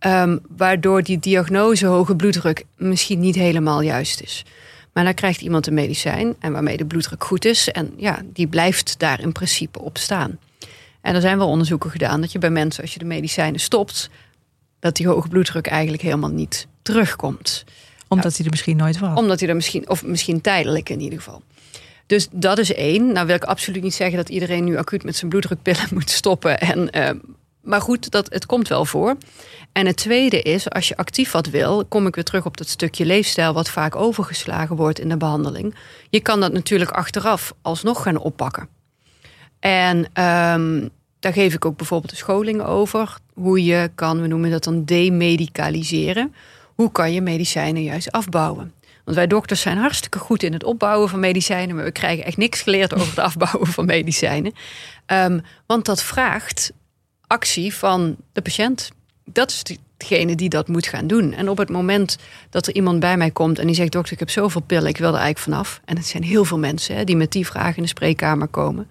Um, 0.07 0.41
waardoor 0.57 1.03
die 1.03 1.19
diagnose 1.19 1.87
hoge 1.87 2.17
bloeddruk 2.17 2.65
misschien 2.77 3.21
niet 3.21 3.35
helemaal 3.35 3.81
juist 3.81 4.21
is. 4.21 4.45
Maar 4.93 5.05
dan 5.05 5.15
krijgt 5.15 5.41
iemand 5.41 5.67
een 5.67 5.75
medicijn 5.75 6.37
en 6.39 6.53
waarmee 6.53 6.77
de 6.77 6.85
bloeddruk 6.85 7.25
goed 7.25 7.45
is. 7.45 7.71
En 7.71 7.93
ja, 7.97 8.23
die 8.25 8.47
blijft 8.47 8.99
daar 8.99 9.21
in 9.21 9.33
principe 9.33 9.81
op 9.81 9.99
staan. 9.99 10.39
En 11.01 11.15
er 11.15 11.21
zijn 11.21 11.39
wel 11.39 11.49
onderzoeken 11.49 11.91
gedaan 11.91 12.21
dat 12.21 12.33
je 12.33 12.39
bij 12.39 12.51
mensen, 12.51 12.83
als 12.83 12.93
je 12.93 12.99
de 12.99 13.05
medicijnen 13.05 13.61
stopt, 13.61 14.11
dat 14.79 14.97
die 14.97 15.09
hoge 15.09 15.29
bloeddruk 15.29 15.67
eigenlijk 15.67 16.03
helemaal 16.03 16.31
niet 16.31 16.67
terugkomt. 16.83 17.65
Omdat 18.09 18.37
hij 18.37 18.45
er 18.45 18.51
misschien 18.51 18.77
nooit 18.77 18.99
was. 18.99 19.19
Omdat 19.19 19.41
hij 19.41 19.49
er 19.49 19.55
misschien, 19.55 19.89
of 19.89 20.05
misschien 20.05 20.41
tijdelijk 20.41 20.89
in 20.89 21.01
ieder 21.01 21.19
geval. 21.19 21.43
Dus 22.07 22.29
dat 22.33 22.59
is 22.59 22.75
één. 22.75 23.13
Nou 23.13 23.27
wil 23.27 23.37
ik 23.37 23.45
absoluut 23.45 23.83
niet 23.83 23.95
zeggen 23.95 24.17
dat 24.17 24.29
iedereen 24.29 24.65
nu 24.65 24.77
acuut 24.77 25.05
met 25.05 25.17
zijn 25.17 25.31
bloeddrukpillen 25.31 25.87
moet 25.95 26.11
stoppen. 26.11 26.59
En, 26.61 26.89
uh, 26.99 27.11
maar 27.63 27.81
goed, 27.81 28.11
dat, 28.11 28.33
het 28.33 28.47
komt 28.47 28.69
wel 28.69 28.85
voor. 28.85 29.17
En 29.73 29.87
het 29.87 29.97
tweede 29.97 30.43
is, 30.43 30.71
als 30.71 30.89
je 30.89 30.97
actief 30.97 31.31
wat 31.31 31.47
wil, 31.47 31.85
kom 31.85 32.07
ik 32.07 32.15
weer 32.15 32.25
terug 32.25 32.47
op 32.47 32.57
dat 32.57 32.69
stukje 32.69 33.07
leefstijl 33.07 33.53
wat 33.53 33.71
vaak 33.71 33.97
overgeslagen 33.97 34.77
wordt 34.77 34.99
in 34.99 35.09
de 35.09 35.17
behandeling. 35.17 35.75
Je 36.11 36.21
kan 36.21 36.41
dat 36.41 36.53
natuurlijk 36.53 36.91
achteraf 36.91 37.53
alsnog 37.63 38.03
gaan 38.03 38.17
oppakken. 38.17 38.69
En 39.61 39.97
um, 39.99 40.91
daar 41.21 41.33
geef 41.33 41.55
ik 41.55 41.65
ook 41.65 41.77
bijvoorbeeld 41.77 42.11
de 42.11 42.17
scholing 42.17 42.63
over. 42.63 43.17
Hoe 43.35 43.65
je 43.65 43.91
kan, 43.95 44.21
we 44.21 44.27
noemen 44.27 44.51
dat 44.51 44.65
dan 44.65 44.85
demedicaliseren. 44.85 46.35
Hoe 46.75 46.93
kan 46.93 47.13
je 47.13 47.21
medicijnen 47.21 47.83
juist 47.83 48.13
afbouwen? 48.13 48.73
Want 49.05 49.17
wij 49.17 49.27
dokters 49.27 49.61
zijn 49.61 49.77
hartstikke 49.79 50.19
goed 50.19 50.43
in 50.43 50.53
het 50.53 50.65
opbouwen 50.65 51.09
van 51.09 51.21
medicijnen, 51.21 51.77
maar 51.77 51.85
we 51.85 51.93
krijgen 51.93 52.25
echt 52.25 52.37
niks 52.37 52.61
geleerd 52.63 52.95
over 52.95 53.09
het 53.09 53.19
afbouwen 53.31 53.67
van 53.67 53.85
medicijnen. 53.85 54.53
Um, 55.07 55.43
want 55.67 55.85
dat 55.85 56.03
vraagt 56.03 56.73
actie 57.31 57.75
van 57.75 58.17
de 58.33 58.43
patiënt 58.43 58.91
dat 59.33 59.51
is 59.51 59.63
degene 59.97 60.35
die 60.35 60.49
dat 60.49 60.69
moet 60.69 60.87
gaan 60.87 61.07
doen. 61.07 61.33
En 61.33 61.49
op 61.49 61.59
het 61.59 61.71
moment 61.71 62.19
dat 62.51 62.67
er 62.67 62.75
iemand 62.75 63.01
bij 63.01 63.17
mij 63.17 63.31
komt 63.31 63.59
en 63.59 63.67
die 63.67 63.75
zegt: 63.75 63.93
Dokter, 63.93 64.13
ik 64.13 64.19
heb 64.19 64.31
zoveel 64.31 64.61
pillen, 64.61 64.89
ik 64.89 64.97
wil 64.97 65.09
er 65.09 65.21
eigenlijk 65.21 65.45
vanaf. 65.45 65.81
En 65.85 65.97
het 65.97 66.07
zijn 66.07 66.23
heel 66.23 66.45
veel 66.45 66.59
mensen 66.59 66.97
hè, 66.97 67.05
die 67.05 67.17
met 67.17 67.33
die 67.33 67.47
vragen 67.47 67.77
in 67.77 67.83
de 67.83 67.89
spreekkamer 67.89 68.49
komen. 68.49 68.91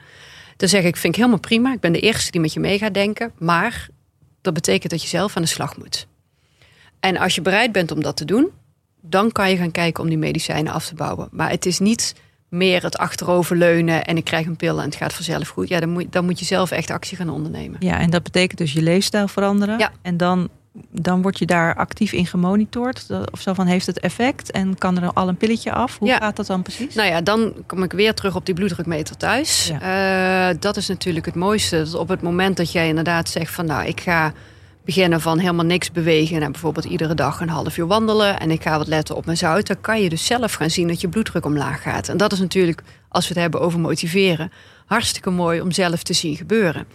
Dan 0.57 0.69
zeg 0.69 0.83
ik: 0.83 0.95
Vind 0.95 1.13
ik 1.13 1.19
helemaal 1.19 1.39
prima. 1.39 1.73
Ik 1.73 1.79
ben 1.79 1.91
de 1.91 1.99
eerste 1.99 2.31
die 2.31 2.41
met 2.41 2.53
je 2.53 2.59
mee 2.59 2.77
gaat 2.77 2.93
denken. 2.93 3.31
Maar 3.37 3.87
Dat 4.41 4.53
betekent 4.53 4.91
dat 4.91 5.01
je 5.01 5.07
zelf 5.07 5.35
aan 5.35 5.41
de 5.41 5.47
slag 5.47 5.77
moet. 5.77 6.07
En 6.99 7.17
als 7.17 7.35
je 7.35 7.41
bereid 7.41 7.71
bent 7.71 7.91
om 7.91 8.01
dat 8.01 8.17
te 8.17 8.25
doen, 8.25 8.49
dan 9.01 9.31
kan 9.31 9.49
je 9.49 9.57
gaan 9.57 9.71
kijken 9.71 10.03
om 10.03 10.09
die 10.09 10.17
medicijnen 10.17 10.73
af 10.73 10.87
te 10.87 10.95
bouwen. 10.95 11.27
Maar 11.31 11.49
het 11.49 11.65
is 11.65 11.79
niet 11.79 12.15
meer 12.49 12.83
het 12.83 12.97
achteroverleunen 12.97 14.05
en 14.05 14.17
ik 14.17 14.23
krijg 14.23 14.45
een 14.45 14.55
pil 14.55 14.77
en 14.79 14.85
het 14.85 14.95
gaat 14.95 15.13
vanzelf 15.13 15.47
goed. 15.47 15.67
Ja, 15.67 15.79
dan 15.79 15.89
moet, 15.89 16.11
dan 16.11 16.25
moet 16.25 16.39
je 16.39 16.45
zelf 16.45 16.71
echt 16.71 16.89
actie 16.89 17.17
gaan 17.17 17.29
ondernemen. 17.29 17.77
Ja, 17.79 17.99
en 17.99 18.09
dat 18.09 18.23
betekent 18.23 18.57
dus 18.57 18.73
je 18.73 18.81
leefstijl 18.81 19.27
veranderen. 19.27 19.79
Ja. 19.79 19.91
En 20.01 20.17
dan, 20.17 20.49
dan 20.91 21.21
word 21.21 21.39
je 21.39 21.45
daar 21.45 21.75
actief 21.75 22.11
in 22.11 22.25
gemonitord. 22.25 23.05
Of 23.31 23.41
zo 23.41 23.53
van, 23.53 23.65
heeft 23.67 23.85
het 23.85 23.99
effect? 23.99 24.51
En 24.51 24.77
kan 24.77 24.97
er 25.01 25.13
al 25.13 25.27
een 25.27 25.37
pilletje 25.37 25.71
af? 25.71 25.97
Hoe 25.97 26.07
Ja. 26.07 26.17
gaat 26.17 26.35
dat 26.35 26.47
dan 26.47 26.61
precies? 26.61 26.95
Nou 26.95 27.09
ja, 27.09 27.21
dan 27.21 27.53
kom 27.65 27.83
ik 27.83 27.91
weer 27.91 28.13
terug 28.13 28.35
op 28.35 28.45
die 28.45 28.55
bloeddrukmeter 28.55 29.17
thuis. 29.17 29.71
Eh, 29.81 30.47
dat 30.59 30.77
is 30.77 30.87
natuurlijk 30.87 31.25
het 31.25 31.35
mooiste. 31.35 31.77
Dat 31.77 31.93
op 31.95 32.07
het 32.07 32.21
moment 32.21 32.57
dat 32.57 32.71
jij 32.71 32.87
inderdaad 32.87 33.29
zegt 33.29 33.53
van 33.53 33.65
nou, 33.65 33.85
ik 33.87 33.99
ga 34.01 34.33
beginnen 34.89 35.21
van 35.21 35.39
helemaal 35.39 35.65
niks 35.65 35.91
bewegen 35.91 36.41
en 36.41 36.51
bijvoorbeeld 36.51 36.85
iedere 36.85 37.13
dag 37.13 37.39
een 37.39 37.49
half 37.49 37.77
uur 37.77 37.87
wandelen 37.87 38.39
en 38.39 38.51
ik 38.51 38.61
ga 38.61 38.77
wat 38.77 38.87
letten 38.87 39.15
op 39.15 39.25
mijn 39.25 39.37
zout, 39.37 39.67
dan 39.67 39.81
kan 39.81 40.01
je 40.01 40.09
dus 40.09 40.25
zelf 40.25 40.53
gaan 40.53 40.69
zien 40.69 40.87
dat 40.87 41.01
je 41.01 41.09
bloeddruk 41.09 41.45
omlaag 41.45 41.81
gaat. 41.81 42.09
En 42.09 42.17
dat 42.17 42.31
is 42.31 42.39
natuurlijk, 42.39 42.81
als 43.09 43.27
we 43.27 43.33
het 43.33 43.41
hebben 43.41 43.61
over 43.61 43.79
motiveren, 43.79 44.51
hartstikke 44.85 45.29
mooi 45.29 45.61
om 45.61 45.71
zelf 45.71 46.03
te 46.03 46.13
zien 46.13 46.35
gebeuren. 46.35 46.85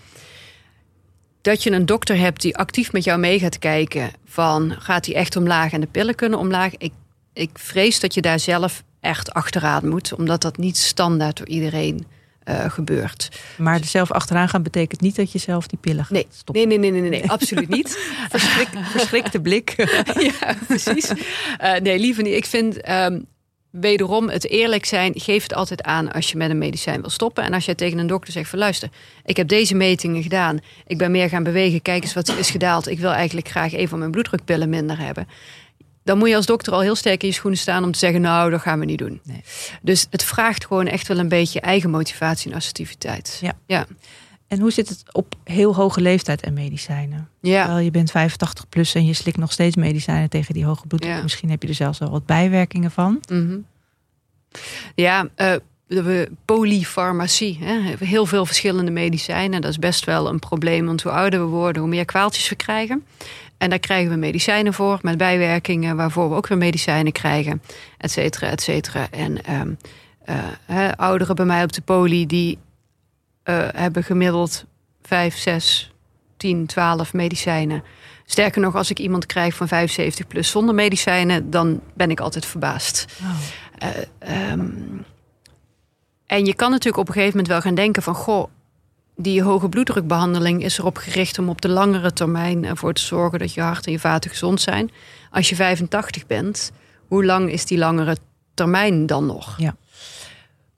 Dat 1.40 1.62
je 1.62 1.70
een 1.70 1.86
dokter 1.86 2.18
hebt 2.18 2.40
die 2.40 2.56
actief 2.56 2.92
met 2.92 3.04
jou 3.04 3.18
mee 3.18 3.38
gaat 3.38 3.58
kijken 3.58 4.10
van 4.24 4.74
gaat 4.78 5.06
hij 5.06 5.14
echt 5.14 5.36
omlaag 5.36 5.72
en 5.72 5.80
de 5.80 5.86
pillen 5.86 6.14
kunnen 6.14 6.38
omlaag. 6.38 6.76
Ik, 6.76 6.92
ik 7.32 7.50
vrees 7.52 8.00
dat 8.00 8.14
je 8.14 8.20
daar 8.20 8.40
zelf 8.40 8.82
echt 9.00 9.32
achteraan 9.32 9.88
moet, 9.88 10.14
omdat 10.14 10.42
dat 10.42 10.56
niet 10.56 10.76
standaard 10.76 11.36
door 11.36 11.48
iedereen 11.48 12.06
eh, 12.44 12.70
gebeurt. 12.70 13.28
Maar 13.58 13.78
er 13.78 13.84
zelf 13.84 14.12
achteraan 14.12 14.48
gaan 14.48 14.62
betekent 14.62 15.00
niet 15.00 15.16
dat 15.16 15.32
je 15.32 15.38
zelf 15.38 15.66
die 15.66 15.78
pillen 15.78 16.04
gaat 16.04 16.12
Nee, 16.12 16.26
stoppen. 16.30 16.68
nee, 16.68 16.78
nee, 16.78 16.90
nee, 16.90 17.00
nee, 17.00 17.10
nee, 17.10 17.30
absoluut 17.30 17.68
niet. 17.68 17.98
Verschrik, 18.30 18.68
verschrikte 18.82 19.40
blik. 19.40 19.74
ja, 20.40 20.56
precies. 20.66 21.12
Eh, 21.58 21.80
nee, 21.80 21.98
liever 21.98 22.22
niet. 22.22 22.34
Ik 22.34 22.46
vind 22.46 22.80
ehm, 22.80 23.20
wederom 23.70 24.28
het 24.28 24.48
eerlijk 24.48 24.84
zijn. 24.84 25.12
Geef 25.16 25.42
het 25.42 25.54
altijd 25.54 25.82
aan 25.82 26.12
als 26.12 26.30
je 26.30 26.36
met 26.36 26.50
een 26.50 26.58
medicijn 26.58 27.00
wil 27.00 27.10
stoppen. 27.10 27.44
En 27.44 27.52
als 27.54 27.64
jij 27.64 27.74
tegen 27.74 27.98
een 27.98 28.06
dokter 28.06 28.32
zegt 28.32 28.50
van 28.50 28.58
luister, 28.58 28.88
ik 29.24 29.36
heb 29.36 29.48
deze 29.48 29.74
metingen 29.74 30.22
gedaan. 30.22 30.58
Ik 30.86 30.98
ben 30.98 31.10
meer 31.10 31.28
gaan 31.28 31.42
bewegen. 31.42 31.82
Kijk 31.82 32.02
eens 32.02 32.14
wat 32.14 32.36
is 32.38 32.50
gedaald. 32.50 32.88
Ik 32.88 32.98
wil 32.98 33.12
eigenlijk 33.12 33.48
graag 33.48 33.72
een 33.72 33.88
van 33.88 33.98
mijn 33.98 34.10
bloeddrukpillen 34.10 34.68
minder 34.68 34.98
hebben. 34.98 35.28
Dan 36.04 36.18
moet 36.18 36.28
je 36.28 36.36
als 36.36 36.46
dokter 36.46 36.72
al 36.72 36.80
heel 36.80 36.94
sterk 36.94 37.22
in 37.22 37.28
je 37.28 37.34
schoenen 37.34 37.60
staan 37.60 37.84
om 37.84 37.92
te 37.92 37.98
zeggen, 37.98 38.20
nou, 38.20 38.50
dat 38.50 38.60
gaan 38.60 38.78
we 38.78 38.84
niet 38.84 38.98
doen. 38.98 39.20
Nee. 39.24 39.42
Dus 39.82 40.06
het 40.10 40.22
vraagt 40.22 40.66
gewoon 40.66 40.86
echt 40.86 41.08
wel 41.08 41.18
een 41.18 41.28
beetje 41.28 41.60
eigen 41.60 41.90
motivatie 41.90 42.50
en 42.50 42.56
assertiviteit. 42.56 43.38
Ja. 43.40 43.52
ja. 43.66 43.86
En 44.48 44.60
hoe 44.60 44.70
zit 44.70 44.88
het 44.88 45.02
op 45.12 45.34
heel 45.44 45.74
hoge 45.74 46.00
leeftijd 46.00 46.42
en 46.42 46.54
medicijnen? 46.54 47.28
ja. 47.40 47.64
Terwijl 47.64 47.84
je 47.84 47.90
bent 47.90 48.10
85 48.10 48.68
plus 48.68 48.94
en 48.94 49.06
je 49.06 49.12
slikt 49.12 49.36
nog 49.36 49.52
steeds 49.52 49.76
medicijnen 49.76 50.30
tegen 50.30 50.54
die 50.54 50.64
hoge 50.64 50.86
bloeddruk. 50.86 51.14
Ja. 51.14 51.22
Misschien 51.22 51.50
heb 51.50 51.62
je 51.62 51.68
er 51.68 51.74
zelfs 51.74 51.98
wel 51.98 52.10
wat 52.10 52.26
bijwerkingen 52.26 52.90
van. 52.90 53.20
Mhm. 53.28 53.58
Ja, 54.94 55.28
eh, 55.34 55.54
de 55.86 56.30
polyfarmacie. 56.44 57.58
Hè? 57.60 57.94
Heel 58.06 58.26
veel 58.26 58.46
verschillende 58.46 58.90
medicijnen. 58.90 59.60
Dat 59.60 59.70
is 59.70 59.78
best 59.78 60.04
wel 60.04 60.28
een 60.28 60.38
probleem. 60.38 60.86
Want 60.86 61.02
hoe 61.02 61.12
ouder 61.12 61.40
we 61.40 61.46
worden, 61.46 61.82
hoe 61.82 61.90
meer 61.90 62.04
kwaaltjes 62.04 62.48
we 62.48 62.54
krijgen. 62.54 63.04
En 63.58 63.70
daar 63.70 63.78
krijgen 63.78 64.10
we 64.10 64.16
medicijnen 64.16 64.74
voor. 64.74 64.98
Met 65.02 65.16
bijwerkingen 65.16 65.96
waarvoor 65.96 66.28
we 66.28 66.34
ook 66.34 66.46
weer 66.46 66.58
medicijnen 66.58 67.12
krijgen. 67.12 67.62
Et 67.98 68.10
cetera, 68.10 68.50
et 68.50 68.62
cetera. 68.62 69.10
En 69.10 69.44
ehm, 69.44 69.72
eh, 70.24 70.88
ouderen 70.96 71.34
bij 71.36 71.44
mij 71.44 71.62
op 71.62 71.72
de 71.72 71.80
poli... 71.82 72.26
die 72.26 72.58
eh, 73.42 73.68
hebben 73.74 74.04
gemiddeld 74.04 74.64
5, 75.02 75.36
6, 75.36 75.92
10, 76.36 76.66
12 76.66 77.12
medicijnen. 77.12 77.82
Sterker 78.24 78.60
nog, 78.60 78.74
als 78.74 78.90
ik 78.90 78.98
iemand 78.98 79.26
krijg 79.26 79.54
van 79.54 79.68
75 79.68 80.26
plus 80.26 80.50
zonder 80.50 80.74
medicijnen... 80.74 81.50
dan 81.50 81.80
ben 81.94 82.10
ik 82.10 82.20
altijd 82.20 82.46
verbaasd. 82.46 83.06
Eh, 83.78 83.88
ehm, 84.18 84.68
en 86.26 86.44
je 86.44 86.54
kan 86.54 86.70
natuurlijk 86.70 86.98
op 86.98 87.08
een 87.08 87.14
gegeven 87.14 87.36
moment 87.36 87.52
wel 87.52 87.60
gaan 87.60 87.74
denken 87.74 88.02
van... 88.02 88.14
goh, 88.14 88.48
die 89.16 89.42
hoge 89.42 89.68
bloeddrukbehandeling 89.68 90.64
is 90.64 90.78
erop 90.78 90.96
gericht 90.96 91.38
om 91.38 91.48
op 91.48 91.60
de 91.60 91.68
langere 91.68 92.12
termijn 92.12 92.64
ervoor 92.64 92.92
te 92.92 93.02
zorgen 93.02 93.38
dat 93.38 93.54
je 93.54 93.60
hart 93.60 93.86
en 93.86 93.92
je 93.92 93.98
vaten 93.98 94.30
gezond 94.30 94.60
zijn. 94.60 94.90
Als 95.30 95.48
je 95.48 95.54
85 95.54 96.26
bent, 96.26 96.72
hoe 97.06 97.24
lang 97.24 97.50
is 97.50 97.64
die 97.66 97.78
langere 97.78 98.16
termijn 98.54 99.06
dan 99.06 99.26
nog? 99.26 99.54
Ja. 99.58 99.76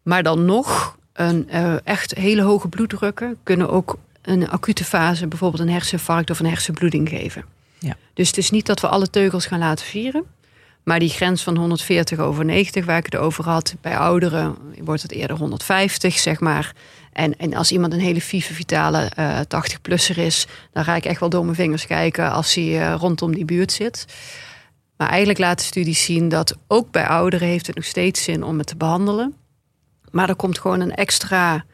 Maar 0.02 0.22
dan 0.22 0.44
nog, 0.44 0.96
een 1.12 1.48
eh, 1.48 1.74
echt 1.86 2.14
hele 2.14 2.42
hoge 2.42 2.68
bloeddrukken 2.68 3.36
kunnen 3.42 3.70
ook 3.70 3.98
een 4.22 4.48
acute 4.48 4.84
fase, 4.84 5.26
bijvoorbeeld 5.26 5.62
een 5.62 5.70
herseninfarct 5.70 6.30
of 6.30 6.40
een 6.40 6.46
hersenbloeding 6.46 7.08
geven. 7.08 7.44
Ja. 7.78 7.96
Dus 8.14 8.26
het 8.26 8.36
is 8.36 8.50
niet 8.50 8.66
dat 8.66 8.80
we 8.80 8.88
alle 8.88 9.10
teugels 9.10 9.46
gaan 9.46 9.58
laten 9.58 9.86
vieren. 9.86 10.24
Maar 10.82 10.98
die 10.98 11.08
grens 11.08 11.42
van 11.42 11.56
140 11.56 12.18
over 12.18 12.44
90, 12.44 12.84
waar 12.84 12.98
ik 12.98 13.04
het 13.04 13.16
over 13.16 13.44
had, 13.44 13.74
bij 13.80 13.98
ouderen 13.98 14.56
wordt 14.78 15.02
het 15.02 15.12
eerder 15.12 15.36
150, 15.36 16.18
zeg 16.18 16.40
maar. 16.40 16.72
En, 17.16 17.36
en 17.38 17.54
als 17.54 17.72
iemand 17.72 17.92
een 17.92 18.00
hele 18.00 18.20
vieve, 18.20 18.54
vitale 18.54 19.10
eh 19.14 19.40
80-plusser 19.40 20.18
is, 20.18 20.46
dan 20.72 20.84
ga 20.84 20.96
ik 20.96 21.04
echt 21.04 21.20
wel 21.20 21.28
door 21.28 21.44
mijn 21.44 21.56
vingers 21.56 21.86
kijken 21.86 22.30
als 22.30 22.54
hij 22.54 22.80
eh, 22.80 22.94
rondom 22.98 23.34
die 23.34 23.44
buurt 23.44 23.72
zit. 23.72 24.04
Maar 24.96 25.08
eigenlijk 25.08 25.38
laten 25.38 25.66
studies 25.66 26.04
zien 26.04 26.28
dat 26.28 26.56
ook 26.66 26.90
bij 26.90 27.06
ouderen 27.06 27.48
heeft 27.48 27.66
het 27.66 27.76
nog 27.76 27.84
steeds 27.84 28.22
zin 28.22 28.42
om 28.42 28.58
het 28.58 28.66
te 28.66 28.76
behandelen. 28.76 29.34
Maar 30.10 30.28
er 30.28 30.36
komt 30.36 30.58
gewoon 30.58 30.80
een 30.80 30.94
extra 30.94 31.64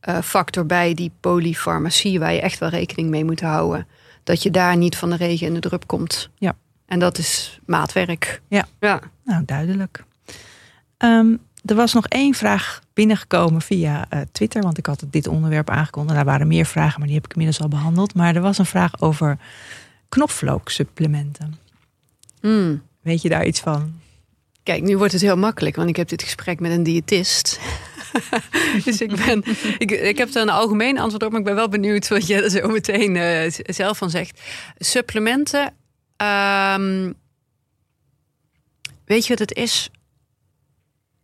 eh, 0.00 0.18
factor 0.18 0.66
bij, 0.66 0.94
die 0.94 1.12
polyfarmacie, 1.20 2.18
waar 2.18 2.32
je 2.32 2.40
echt 2.40 2.58
wel 2.58 2.68
rekening 2.68 3.10
mee 3.10 3.24
moet 3.24 3.40
houden. 3.40 3.86
Dat 4.24 4.42
je 4.42 4.50
daar 4.50 4.76
niet 4.76 4.96
van 4.96 5.10
de 5.10 5.16
regen 5.16 5.46
in 5.46 5.54
de 5.54 5.60
drup 5.60 5.86
komt. 5.86 6.30
Ja. 6.34 6.56
En 6.86 6.98
dat 6.98 7.18
is 7.18 7.60
maatwerk. 7.66 8.42
Ja. 8.48 8.66
ja. 8.80 9.00
Nou, 9.24 9.44
duidelijk. 9.44 10.04
Ehm, 10.96 11.36
er 11.64 11.74
was 11.74 11.92
nog 11.92 12.06
één 12.06 12.34
vraag 12.34 12.81
binnengekomen 12.94 13.62
via 13.62 14.06
eh, 14.08 14.20
Twitter, 14.32 14.62
want 14.62 14.78
ik 14.78 14.86
had 14.86 15.04
dit 15.10 15.28
onderwerp 15.28 15.70
aangekondigd. 15.70 16.16
Daar 16.16 16.24
waren 16.24 16.46
meer 16.46 16.66
vragen, 16.66 16.98
maar 16.98 17.06
die 17.06 17.16
heb 17.16 17.24
ik 17.24 17.32
inmiddels 17.32 17.60
al 17.60 17.68
behandeld. 17.68 18.14
Maar 18.14 18.34
er 18.34 18.42
was 18.42 18.58
een 18.58 18.66
vraag 18.66 19.00
over 19.00 19.38
knoflooksupplementen. 20.08 21.58
Hmm. 22.40 22.82
Weet 23.00 23.22
je 23.22 23.28
daar 23.28 23.46
iets 23.46 23.60
van? 23.60 24.00
Kijk, 24.62 24.82
nu 24.82 24.96
wordt 24.96 25.12
het 25.12 25.22
heel 25.22 25.36
makkelijk, 25.36 25.76
want 25.76 25.88
ik 25.88 25.96
heb 25.96 26.08
dit 26.08 26.22
gesprek 26.22 26.60
met 26.60 26.72
een 26.72 26.82
diëtist. 26.82 27.60
dus 28.84 29.00
ik, 29.00 29.16
ben, 29.16 29.44
ik, 29.78 29.90
ik 29.90 30.18
heb 30.18 30.34
er 30.34 30.42
een 30.42 30.48
algemeen 30.48 30.98
antwoord 30.98 31.22
op, 31.22 31.30
maar 31.30 31.40
ik 31.40 31.46
ben 31.46 31.54
wel 31.54 31.68
benieuwd 31.68 32.08
wat 32.08 32.26
je 32.26 32.42
er 32.42 32.50
zo 32.50 32.68
meteen 32.68 33.16
eh, 33.16 33.52
zelf 33.64 33.98
van 33.98 34.10
zegt. 34.10 34.40
Supplementen. 34.78 35.74
ehm, 36.16 37.12
weet 39.04 39.22
je 39.22 39.28
wat 39.28 39.38
het 39.38 39.54
is? 39.54 39.90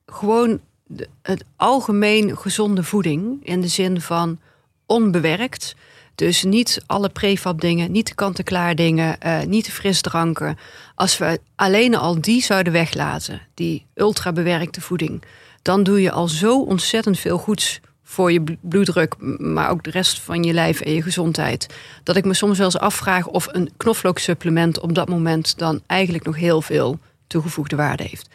Gewoon 0.07 0.61
de, 0.89 1.09
het 1.23 1.45
algemeen 1.57 2.37
gezonde 2.37 2.83
voeding 2.83 3.39
in 3.43 3.61
de 3.61 3.69
zin 3.69 4.01
van 4.01 4.39
onbewerkt. 4.87 5.75
Dus 6.15 6.45
niet 6.45 6.83
alle 6.87 7.09
prefab 7.09 7.61
dingen, 7.61 7.93
niet 7.93 8.07
de 8.07 8.15
kant-en-klaar 8.15 8.75
dingen, 8.75 9.21
eh, 9.21 9.43
niet 9.43 9.65
de 9.65 9.73
frisdranken. 9.73 10.59
Als 10.95 11.19
we 11.19 11.41
alleen 11.57 11.95
al 11.95 12.21
die 12.21 12.43
zouden 12.43 12.73
weglaten, 12.73 13.41
die 13.55 13.87
ultra 13.95 14.33
bewerkte 14.33 14.81
voeding, 14.81 15.23
dan 15.63 15.83
doe 15.83 16.01
je 16.01 16.11
al 16.11 16.29
zo 16.29 16.63
ontzettend 16.63 17.19
veel 17.19 17.39
goeds 17.39 17.81
voor 18.09 18.33
je 18.33 18.43
bl- 18.43 18.53
bloeddruk, 18.61 19.15
maar 19.39 19.71
ook 19.71 19.85
de 19.85 19.91
rest 19.91 20.21
van 20.21 20.43
je 20.43 20.53
lijf 20.53 20.81
en 20.81 20.93
je 20.93 21.03
gezondheid. 21.03 21.75
Dat 22.03 22.17
ik 22.17 22.25
me 22.25 22.35
soms 22.35 22.57
wel 22.57 22.67
eens 22.67 22.79
afvraag 22.79 23.27
of 23.27 23.49
een 23.53 23.71
knoflooksupplement 23.77 24.81
op 24.81 24.95
dat 24.95 25.09
moment 25.09 25.59
dan 25.59 25.83
eigenlijk 25.87 26.25
nog 26.25 26.37
heel 26.37 26.63
veel 26.63 26.99
toegevoegde 27.27 27.77
waarde 27.77 28.03
heeft. 28.03 28.29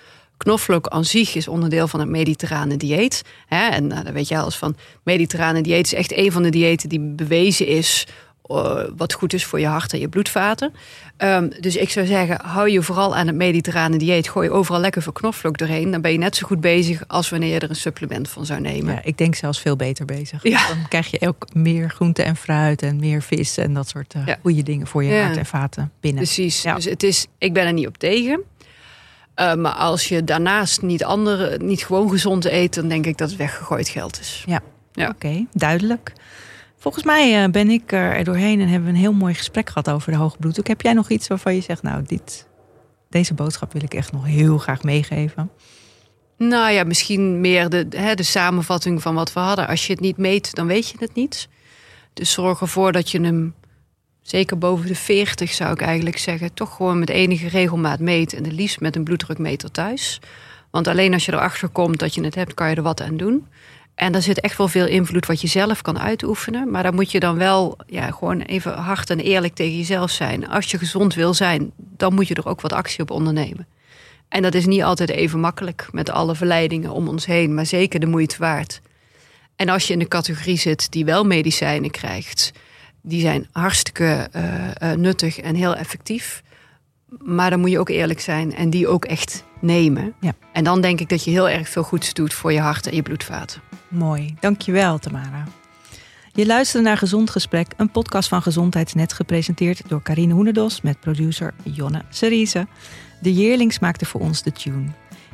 Knoflook 0.43 0.87
aan 0.87 1.05
zich 1.05 1.35
is 1.35 1.47
onderdeel 1.47 1.87
van 1.87 1.99
het 1.99 2.09
mediterrane 2.09 2.77
dieet. 2.77 3.21
Hè? 3.47 3.67
En 3.69 3.87
nou, 3.87 4.03
dan 4.03 4.13
weet 4.13 4.27
je 4.27 4.37
alles 4.37 4.55
van. 4.55 4.75
Mediterrane 5.03 5.61
dieet 5.61 5.85
is 5.85 5.93
echt 5.93 6.17
een 6.17 6.31
van 6.31 6.43
de 6.43 6.49
diëten 6.49 6.89
die 6.89 6.99
bewezen 6.99 7.67
is. 7.67 8.07
eh, 8.43 8.83
wat 8.97 9.13
goed 9.13 9.33
is 9.33 9.45
voor 9.45 9.59
je 9.59 9.65
hart 9.67 9.93
en 9.93 9.99
je 9.99 10.07
bloedvaten. 10.09 10.73
Ehm, 11.17 11.49
dus 11.59 11.75
ik 11.75 11.89
zou 11.89 12.05
zeggen, 12.05 12.39
hou 12.45 12.69
je 12.69 12.81
vooral 12.81 13.15
aan 13.15 13.27
het 13.27 13.35
mediterrane 13.35 13.97
dieet. 13.97 14.29
Gooi 14.29 14.49
overal 14.49 14.79
lekker 14.81 15.01
veel 15.01 15.11
knoflook 15.11 15.57
doorheen. 15.57 15.91
Dan 15.91 16.01
ben 16.01 16.11
je 16.11 16.17
net 16.17 16.35
zo 16.35 16.47
goed 16.47 16.61
bezig 16.61 17.03
als 17.07 17.29
wanneer 17.29 17.53
je 17.53 17.59
er 17.59 17.69
een 17.69 17.75
supplement 17.75 18.29
van 18.29 18.45
zou 18.45 18.59
nemen. 18.61 18.93
Ja, 18.93 19.01
ik 19.03 19.17
denk 19.17 19.35
zelfs 19.35 19.59
veel 19.59 19.75
beter 19.75 20.05
bezig. 20.05 20.43
Ja. 20.43 20.67
Dan 20.67 20.87
krijg 20.89 21.11
je 21.11 21.27
ook 21.27 21.47
meer 21.53 21.89
groente 21.89 22.23
en 22.23 22.35
fruit 22.35 22.81
en 22.81 22.99
meer 22.99 23.21
vis 23.21 23.57
en 23.57 23.73
dat 23.73 23.87
soort 23.89 24.13
eh, 24.13 24.21
Ja. 24.25 24.37
goede 24.41 24.63
dingen 24.63 24.87
voor 24.87 25.03
je 25.03 25.21
hart 25.21 25.37
en 25.37 25.45
vaten 25.45 25.91
binnen. 25.99 26.23
Precies. 26.23 26.61
Dus 26.61 26.85
het 26.85 27.03
is, 27.03 27.25
ik 27.37 27.53
ben 27.53 27.65
er 27.65 27.73
niet 27.73 27.87
op 27.87 27.97
tegen. 27.97 28.41
Eh, 29.35 29.53
maar 29.53 29.73
als 29.73 30.07
je 30.07 30.23
daarnaast 30.23 30.81
niet, 30.81 31.03
andere, 31.03 31.57
niet 31.57 31.85
gewoon 31.85 32.09
gezond 32.09 32.45
eet, 32.45 32.73
dan 32.73 32.87
denk 32.87 33.05
ik 33.05 33.17
dat 33.17 33.29
het 33.29 33.37
weggegooid 33.37 33.89
geld 33.89 34.19
is. 34.19 34.43
Ja. 34.45 34.61
Oké, 35.09 35.45
duidelijk. 35.53 36.13
Volgens 36.77 37.03
mij 37.03 37.43
eh, 37.43 37.49
ben 37.49 37.69
ik 37.69 37.91
er 37.91 38.23
doorheen 38.23 38.61
en 38.61 38.67
hebben 38.67 38.89
we 38.89 38.93
een 38.93 39.01
heel 39.01 39.13
mooi 39.13 39.33
gesprek 39.33 39.67
gehad 39.67 39.89
over 39.89 40.11
de 40.11 40.17
hoge 40.17 40.37
bloeddruk. 40.37 40.67
Heb 40.67 40.81
jij 40.81 40.93
nog 40.93 41.09
iets 41.09 41.27
waarvan 41.27 41.55
je 41.55 41.61
zegt, 41.61 41.81
nou, 41.81 42.03
dit, 42.05 42.47
deze 43.09 43.33
boodschap 43.33 43.73
wil 43.73 43.83
ik 43.83 43.93
echt 43.93 44.11
nog 44.11 44.25
heel 44.25 44.57
graag 44.57 44.83
meegeven? 44.83 45.51
Nou 46.37 46.71
ja, 46.71 46.83
misschien 46.83 47.41
meer 47.41 47.69
de, 47.69 47.87
hè, 47.89 48.15
de 48.15 48.23
samenvatting 48.23 49.01
van 49.01 49.15
wat 49.15 49.33
we 49.33 49.39
hadden. 49.39 49.67
Als 49.67 49.87
je 49.87 49.93
het 49.93 50.01
niet 50.01 50.17
meet, 50.17 50.55
dan 50.55 50.67
weet 50.67 50.89
je 50.89 50.95
het 50.99 51.13
niet. 51.13 51.47
Dus 52.13 52.31
zorg 52.31 52.61
ervoor 52.61 52.91
dat 52.91 53.11
je 53.11 53.21
hem 53.21 53.53
zeker 54.23 54.57
boven 54.57 54.87
de 54.87 54.95
40 54.95 55.53
zou 55.53 55.71
ik 55.71 55.81
eigenlijk 55.81 56.17
zeggen, 56.17 56.53
toch 56.53 56.75
gewoon 56.75 56.99
met 56.99 57.09
enige 57.09 57.47
regelmaat 57.47 57.99
meten. 57.99 58.37
En 58.37 58.43
het 58.43 58.53
liefst 58.53 58.79
met 58.79 58.95
een 58.95 59.03
bloeddrukmeter 59.03 59.71
thuis. 59.71 60.19
Want 60.71 60.87
alleen 60.87 61.13
als 61.13 61.25
je 61.25 61.33
erachter 61.33 61.69
komt 61.69 61.99
dat 61.99 62.13
je 62.13 62.23
het 62.23 62.35
hebt, 62.35 62.53
kan 62.53 62.69
je 62.69 62.75
er 62.75 62.81
wat 62.81 63.01
aan 63.01 63.17
doen. 63.17 63.47
En 63.95 64.11
daar 64.11 64.21
zit 64.21 64.39
echt 64.39 64.57
wel 64.57 64.67
veel 64.67 64.87
invloed 64.87 65.25
wat 65.25 65.41
je 65.41 65.47
zelf 65.47 65.81
kan 65.81 65.99
uitoefenen. 65.99 66.71
Maar 66.71 66.83
daar 66.83 66.93
moet 66.93 67.11
je 67.11 67.19
dan 67.19 67.37
wel 67.37 67.77
ja, 67.87 68.11
gewoon 68.11 68.41
even 68.41 68.73
hard 68.73 69.09
en 69.09 69.19
eerlijk 69.19 69.53
tegen 69.53 69.77
jezelf 69.77 70.11
zijn. 70.11 70.49
Als 70.49 70.71
je 70.71 70.77
gezond 70.77 71.13
wil 71.13 71.33
zijn, 71.33 71.71
dan 71.77 72.13
moet 72.13 72.27
je 72.27 72.35
er 72.35 72.47
ook 72.47 72.61
wat 72.61 72.73
actie 72.73 73.01
op 73.01 73.11
ondernemen. 73.11 73.67
En 74.29 74.41
dat 74.41 74.53
is 74.53 74.65
niet 74.65 74.83
altijd 74.83 75.09
even 75.09 75.39
makkelijk 75.39 75.87
met 75.91 76.09
alle 76.09 76.35
verleidingen 76.35 76.91
om 76.91 77.07
ons 77.07 77.25
heen, 77.25 77.53
maar 77.53 77.65
zeker 77.65 77.99
de 77.99 78.05
moeite 78.05 78.35
waard. 78.37 78.81
En 79.55 79.69
als 79.69 79.87
je 79.87 79.93
in 79.93 79.99
de 79.99 80.07
categorie 80.07 80.57
zit 80.57 80.91
die 80.91 81.05
wel 81.05 81.23
medicijnen 81.25 81.91
krijgt, 81.91 82.51
die 83.03 83.21
zijn 83.21 83.47
hartstikke 83.51 84.29
uh, 84.35 84.91
nuttig 84.91 85.39
en 85.39 85.55
heel 85.55 85.75
effectief. 85.75 86.43
Maar 87.19 87.49
dan 87.49 87.59
moet 87.59 87.71
je 87.71 87.79
ook 87.79 87.89
eerlijk 87.89 88.19
zijn 88.19 88.55
en 88.55 88.69
die 88.69 88.87
ook 88.87 89.05
echt 89.05 89.43
nemen. 89.61 90.13
Ja. 90.19 90.33
En 90.53 90.63
dan 90.63 90.81
denk 90.81 90.99
ik 90.99 91.09
dat 91.09 91.23
je 91.23 91.31
heel 91.31 91.49
erg 91.49 91.69
veel 91.69 91.83
goeds 91.83 92.13
doet 92.13 92.33
voor 92.33 92.53
je 92.53 92.59
hart 92.59 92.87
en 92.87 92.95
je 92.95 93.01
bloedvaten. 93.01 93.61
Mooi, 93.87 94.35
dankjewel 94.39 94.99
Tamara. 94.99 95.43
Je 96.35 96.45
luisterde 96.45 96.87
naar 96.87 96.97
Gezond 96.97 97.29
Gesprek, 97.29 97.67
een 97.77 97.91
podcast 97.91 98.29
van 98.29 98.41
Gezondheidsnet, 98.41 99.13
gepresenteerd 99.13 99.81
door 99.87 100.01
Karine 100.01 100.33
Hoenedos 100.33 100.81
met 100.81 100.99
producer 100.99 101.53
Jonne 101.63 102.01
Serize. 102.09 102.67
De 103.21 103.33
Yearlings 103.33 103.79
maakte 103.79 104.05
voor 104.05 104.21
ons 104.21 104.43
de 104.43 104.51
tune. 104.51 104.85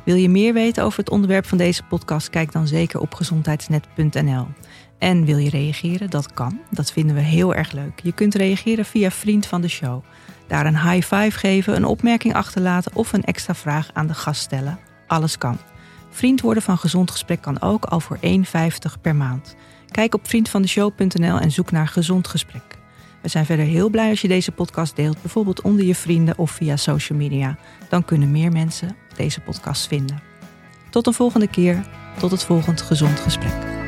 Wil 0.04 0.14
je 0.14 0.28
meer 0.28 0.52
weten 0.52 0.84
over 0.84 0.98
het 0.98 1.10
onderwerp 1.10 1.46
van 1.46 1.58
deze 1.58 1.82
podcast? 1.82 2.30
Kijk 2.30 2.52
dan 2.52 2.66
zeker 2.66 3.00
op 3.00 3.14
gezondheidsnet.nl. 3.14 4.46
En 5.00 5.24
wil 5.24 5.36
je 5.36 5.50
reageren? 5.50 6.10
Dat 6.10 6.32
kan. 6.32 6.60
Dat 6.70 6.92
vinden 6.92 7.14
we 7.14 7.20
heel 7.20 7.54
erg 7.54 7.72
leuk. 7.72 8.00
Je 8.02 8.12
kunt 8.12 8.34
reageren 8.34 8.84
via 8.84 9.10
Vriend 9.10 9.46
van 9.46 9.60
de 9.60 9.68
Show. 9.68 10.04
Daar 10.46 10.66
een 10.66 10.80
high 10.80 11.14
five 11.14 11.38
geven, 11.38 11.76
een 11.76 11.84
opmerking 11.84 12.34
achterlaten 12.34 12.94
of 12.94 13.12
een 13.12 13.24
extra 13.24 13.54
vraag 13.54 13.90
aan 13.92 14.06
de 14.06 14.14
gast 14.14 14.40
stellen. 14.40 14.78
Alles 15.06 15.38
kan. 15.38 15.58
Vriend 16.10 16.40
worden 16.40 16.62
van 16.62 16.78
Gezond 16.78 17.10
Gesprek 17.10 17.40
kan 17.40 17.60
ook 17.60 17.84
al 17.84 18.00
voor 18.00 18.18
1,50 18.22 19.00
per 19.00 19.16
maand. 19.16 19.56
Kijk 19.90 20.14
op 20.14 20.28
vriendvandeshow.nl 20.28 21.38
en 21.38 21.50
zoek 21.50 21.70
naar 21.70 21.88
Gezond 21.88 22.28
Gesprek. 22.28 22.78
We 23.22 23.28
zijn 23.28 23.46
verder 23.46 23.64
heel 23.64 23.90
blij 23.90 24.10
als 24.10 24.20
je 24.20 24.28
deze 24.28 24.52
podcast 24.52 24.96
deelt, 24.96 25.20
bijvoorbeeld 25.22 25.60
onder 25.60 25.84
je 25.84 25.94
vrienden 25.94 26.38
of 26.38 26.50
via 26.50 26.76
social 26.76 27.18
media. 27.18 27.56
Dan 27.88 28.04
kunnen 28.04 28.30
meer 28.30 28.52
mensen 28.52 28.96
deze 29.16 29.40
podcast 29.40 29.86
vinden. 29.86 30.22
Tot 30.90 31.06
een 31.06 31.12
volgende 31.12 31.48
keer, 31.48 31.84
tot 32.18 32.30
het 32.30 32.44
volgend 32.44 32.80
Gezond 32.82 33.20
Gesprek. 33.20 33.79